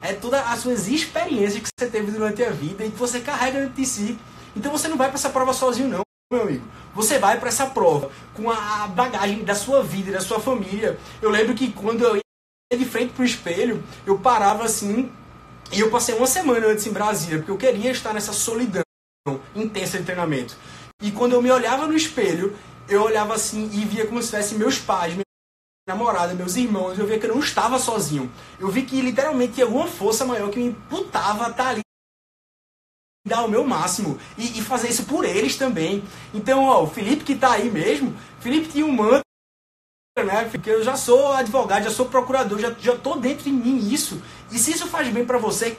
é 0.05 0.13
todas 0.13 0.45
as 0.45 0.59
suas 0.59 0.87
experiências 0.87 1.61
que 1.61 1.69
você 1.77 1.89
teve 1.89 2.11
durante 2.11 2.43
a 2.43 2.49
vida 2.49 2.85
e 2.85 2.91
que 2.91 2.97
você 2.97 3.19
carrega 3.19 3.59
dentro 3.59 3.75
de 3.75 3.85
si. 3.85 4.17
Então 4.55 4.71
você 4.71 4.87
não 4.87 4.97
vai 4.97 5.07
para 5.07 5.17
essa 5.17 5.29
prova 5.29 5.53
sozinho, 5.53 5.89
não, 5.89 6.01
meu 6.31 6.43
amigo. 6.43 6.65
Você 6.93 7.19
vai 7.19 7.39
para 7.39 7.49
essa 7.49 7.65
prova 7.65 8.09
com 8.33 8.49
a 8.49 8.87
bagagem 8.87 9.43
da 9.43 9.55
sua 9.55 9.83
vida 9.83 10.09
e 10.09 10.13
da 10.13 10.21
sua 10.21 10.39
família. 10.39 10.97
Eu 11.21 11.29
lembro 11.29 11.53
que 11.53 11.71
quando 11.71 12.03
eu 12.03 12.15
ia 12.15 12.77
de 12.77 12.85
frente 12.85 13.13
para 13.13 13.23
o 13.23 13.25
espelho, 13.25 13.83
eu 14.05 14.17
parava 14.17 14.63
assim 14.63 15.11
e 15.71 15.79
eu 15.79 15.89
passei 15.89 16.15
uma 16.15 16.27
semana 16.27 16.67
antes 16.67 16.85
em 16.85 16.91
Brasília, 16.91 17.39
porque 17.39 17.51
eu 17.51 17.57
queria 17.57 17.91
estar 17.91 18.13
nessa 18.13 18.31
solidão 18.31 18.83
intensa 19.55 19.97
de 19.97 20.05
treinamento. 20.05 20.55
E 21.01 21.11
quando 21.11 21.33
eu 21.33 21.41
me 21.41 21.51
olhava 21.51 21.87
no 21.87 21.95
espelho, 21.95 22.55
eu 22.87 23.03
olhava 23.03 23.33
assim 23.33 23.69
e 23.73 23.83
via 23.83 24.05
como 24.05 24.21
se 24.21 24.31
fossem 24.31 24.57
meus 24.57 24.77
pais, 24.77 25.15
namorada, 25.87 26.33
meus 26.33 26.55
irmãos, 26.55 26.97
eu 26.97 27.05
via 27.05 27.19
que 27.19 27.25
eu 27.25 27.33
não 27.33 27.39
estava 27.39 27.77
sozinho. 27.77 28.31
Eu 28.59 28.69
vi 28.69 28.83
que 28.83 28.99
literalmente 29.01 29.53
tinha 29.53 29.65
alguma 29.65 29.87
força 29.87 30.25
maior 30.25 30.49
que 30.49 30.57
me 30.57 30.65
imputava 30.65 31.45
a 31.45 31.49
estar 31.51 31.67
ali 31.67 31.81
dar 33.27 33.43
o 33.43 33.49
meu 33.49 33.65
máximo 33.65 34.19
e, 34.37 34.59
e, 34.59 34.61
fazer 34.61 34.87
isso 34.87 35.05
por 35.05 35.25
eles 35.25 35.57
também. 35.57 36.03
Então, 36.31 36.63
ó, 36.65 36.83
o 36.83 36.87
Felipe 36.87 37.23
que 37.23 37.33
está 37.33 37.53
aí 37.53 37.71
mesmo, 37.71 38.15
Felipe 38.39 38.69
tinha 38.69 38.85
um 38.85 38.91
manto, 38.91 39.23
né? 40.17 40.47
Porque 40.49 40.69
eu 40.69 40.83
já 40.83 40.95
sou 40.95 41.33
advogado, 41.33 41.83
já 41.83 41.89
sou 41.89 42.05
procurador, 42.07 42.59
já, 42.59 42.71
já 42.73 42.95
tô 42.95 43.15
dentro 43.15 43.45
de 43.45 43.51
mim 43.51 43.91
isso. 43.91 44.21
E 44.51 44.59
se 44.59 44.71
isso 44.71 44.87
faz 44.87 45.11
bem 45.11 45.25
para 45.25 45.39
você, 45.39 45.75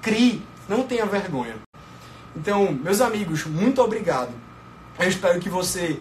crie, 0.00 0.42
não 0.68 0.84
tenha 0.84 1.06
vergonha. 1.06 1.60
Então, 2.34 2.72
meus 2.72 3.00
amigos, 3.00 3.46
muito 3.46 3.80
obrigado. 3.80 4.34
Eu 4.98 5.08
espero 5.08 5.40
que 5.40 5.48
você 5.48 5.98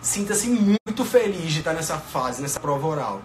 sinta-se 0.00 0.48
muito 0.48 1.04
feliz 1.04 1.52
de 1.52 1.58
estar 1.58 1.72
nessa 1.72 1.98
fase, 1.98 2.40
nessa 2.40 2.58
prova 2.58 2.86
oral. 2.86 3.22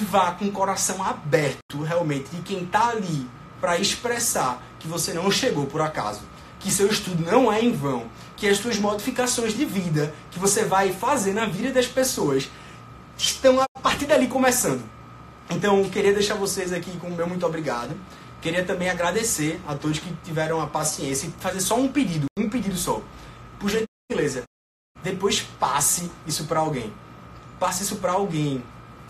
vá 0.00 0.32
com 0.32 0.46
o 0.46 0.52
coração 0.52 1.02
aberto 1.02 1.82
realmente 1.82 2.30
de 2.30 2.42
quem 2.42 2.64
está 2.64 2.90
ali 2.90 3.28
para 3.60 3.78
expressar 3.78 4.62
que 4.78 4.86
você 4.86 5.12
não 5.12 5.30
chegou 5.30 5.66
por 5.66 5.80
acaso, 5.80 6.22
que 6.60 6.70
seu 6.70 6.86
estudo 6.86 7.24
não 7.24 7.52
é 7.52 7.60
em 7.60 7.72
vão, 7.72 8.08
que 8.36 8.48
as 8.48 8.58
suas 8.58 8.78
modificações 8.78 9.54
de 9.54 9.64
vida 9.64 10.14
que 10.30 10.38
você 10.38 10.64
vai 10.64 10.92
fazer 10.92 11.32
na 11.32 11.46
vida 11.46 11.72
das 11.72 11.86
pessoas 11.86 12.48
estão 13.16 13.60
a 13.60 13.80
partir 13.80 14.06
dali 14.06 14.28
começando. 14.28 14.82
Então, 15.50 15.82
queria 15.88 16.12
deixar 16.12 16.34
vocês 16.34 16.72
aqui 16.72 16.96
com 16.98 17.08
o 17.08 17.16
meu 17.16 17.26
muito 17.26 17.44
obrigado. 17.44 17.96
Queria 18.40 18.64
também 18.64 18.88
agradecer 18.88 19.60
a 19.66 19.74
todos 19.74 19.98
que 19.98 20.14
tiveram 20.22 20.60
a 20.60 20.66
paciência 20.66 21.26
e 21.26 21.42
fazer 21.42 21.60
só 21.60 21.76
um 21.76 21.88
pedido, 21.88 22.26
um 22.38 22.48
pedido 22.48 22.76
só. 22.76 23.02
Por 23.58 23.68
gentileza, 23.68 24.44
depois 25.02 25.40
passe 25.40 26.10
isso 26.26 26.44
para 26.44 26.60
alguém. 26.60 26.92
Passe 27.58 27.82
isso 27.82 27.96
para 27.96 28.12
alguém 28.12 28.62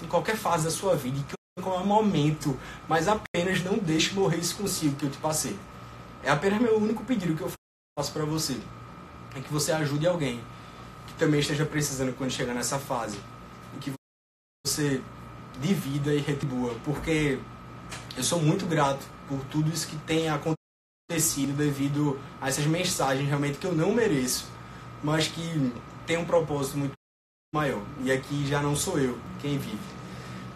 em 0.02 0.06
qualquer 0.06 0.36
fase 0.36 0.64
da 0.64 0.70
sua 0.70 0.94
vida, 0.94 1.18
em 1.58 1.62
qualquer 1.62 1.84
momento, 1.84 2.58
mas 2.88 3.08
apenas 3.08 3.62
não 3.62 3.78
deixe 3.78 4.14
morrer 4.14 4.38
isso 4.38 4.56
consigo 4.56 4.96
que 4.96 5.06
eu 5.06 5.10
te 5.10 5.18
passei. 5.18 5.58
É 6.22 6.30
apenas 6.30 6.60
meu 6.60 6.78
único 6.78 7.04
pedido 7.04 7.34
que 7.34 7.42
eu 7.42 7.50
faço 7.98 8.12
para 8.12 8.24
você. 8.24 8.58
É 9.34 9.40
que 9.40 9.52
você 9.52 9.72
ajude 9.72 10.06
alguém 10.06 10.40
que 11.06 11.14
também 11.14 11.40
esteja 11.40 11.66
precisando 11.66 12.14
quando 12.16 12.30
chegar 12.30 12.54
nessa 12.54 12.78
fase. 12.78 13.18
E 13.76 13.80
que 13.80 13.92
você 14.66 15.02
divida 15.60 16.14
e 16.14 16.20
retribua, 16.20 16.74
porque 16.84 17.38
eu 18.16 18.22
sou 18.22 18.40
muito 18.40 18.66
grato 18.66 19.04
por 19.28 19.40
tudo 19.46 19.70
isso 19.70 19.88
que 19.88 19.96
tem 19.96 20.28
acontecido 20.28 21.56
devido 21.56 22.18
a 22.40 22.48
essas 22.48 22.66
mensagens 22.66 23.26
realmente 23.26 23.58
que 23.58 23.66
eu 23.66 23.74
não 23.74 23.92
mereço, 23.92 24.46
mas 25.02 25.28
que 25.28 25.72
tem 26.06 26.16
um 26.16 26.24
propósito 26.24 26.78
muito 26.78 26.92
maior. 27.54 27.82
E 28.02 28.12
aqui 28.12 28.46
já 28.46 28.60
não 28.60 28.76
sou 28.76 28.98
eu 28.98 29.18
quem 29.40 29.58
vive. 29.58 29.78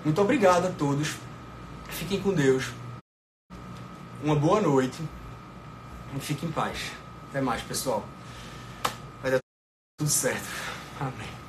Muito 0.05 0.21
obrigado 0.21 0.67
a 0.67 0.71
todos. 0.71 1.17
Fiquem 1.89 2.21
com 2.21 2.33
Deus. 2.33 2.71
Uma 4.23 4.35
boa 4.35 4.61
noite. 4.61 5.01
E 6.17 6.21
fiquem 6.21 6.49
em 6.49 6.53
paz. 6.53 6.93
Até 7.31 7.41
mais, 7.41 7.63
pessoal. 7.63 8.05
Vai 9.23 9.31
dar 9.31 9.39
tudo 9.99 10.11
certo. 10.11 10.49
Amém. 11.01 11.42